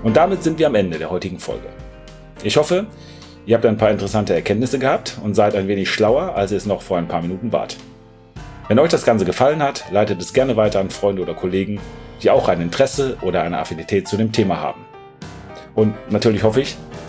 Und 0.02 0.18
damit 0.18 0.42
sind 0.42 0.58
wir 0.58 0.66
am 0.66 0.74
Ende 0.74 0.98
der 0.98 1.12
heutigen 1.12 1.38
Folge. 1.38 1.68
Ich 2.44 2.58
hoffe, 2.58 2.88
Ihr 3.46 3.56
habt 3.56 3.66
ein 3.66 3.78
paar 3.78 3.92
interessante 3.92 4.34
Erkenntnisse 4.34 4.80
gehabt 4.80 5.20
und 5.22 5.36
seid 5.36 5.54
ein 5.54 5.68
wenig 5.68 5.92
schlauer, 5.92 6.34
als 6.36 6.52
ihr 6.52 6.58
es 6.58 6.66
noch 6.66 6.82
vor 6.82 6.98
ein 6.98 7.10
paar 7.10 7.22
Minuten 7.22 7.52
wart. 7.52 7.76
Wenn 8.70 8.80
euch 8.80 8.90
das 8.90 9.04
Ganze 9.04 9.26
gefallen 9.26 9.62
hat, 9.62 9.92
leitet 9.92 10.22
es 10.22 10.32
gerne 10.32 10.56
weiter 10.56 10.80
an 10.80 10.90
Freunde 10.90 11.22
oder 11.22 11.34
Kollegen, 11.34 11.80
die 12.24 12.30
auch 12.30 12.48
ein 12.48 12.62
Interesse 12.62 13.18
oder 13.22 13.44
eine 13.44 13.60
Affinität 13.60 14.08
zu 14.08 14.16
dem 14.16 14.32
Thema 14.32 14.62
haben. 14.62 14.82
Und 15.76 15.94
natürlich 16.10 16.44
hoffe 16.44 16.62
ich, 16.62 16.78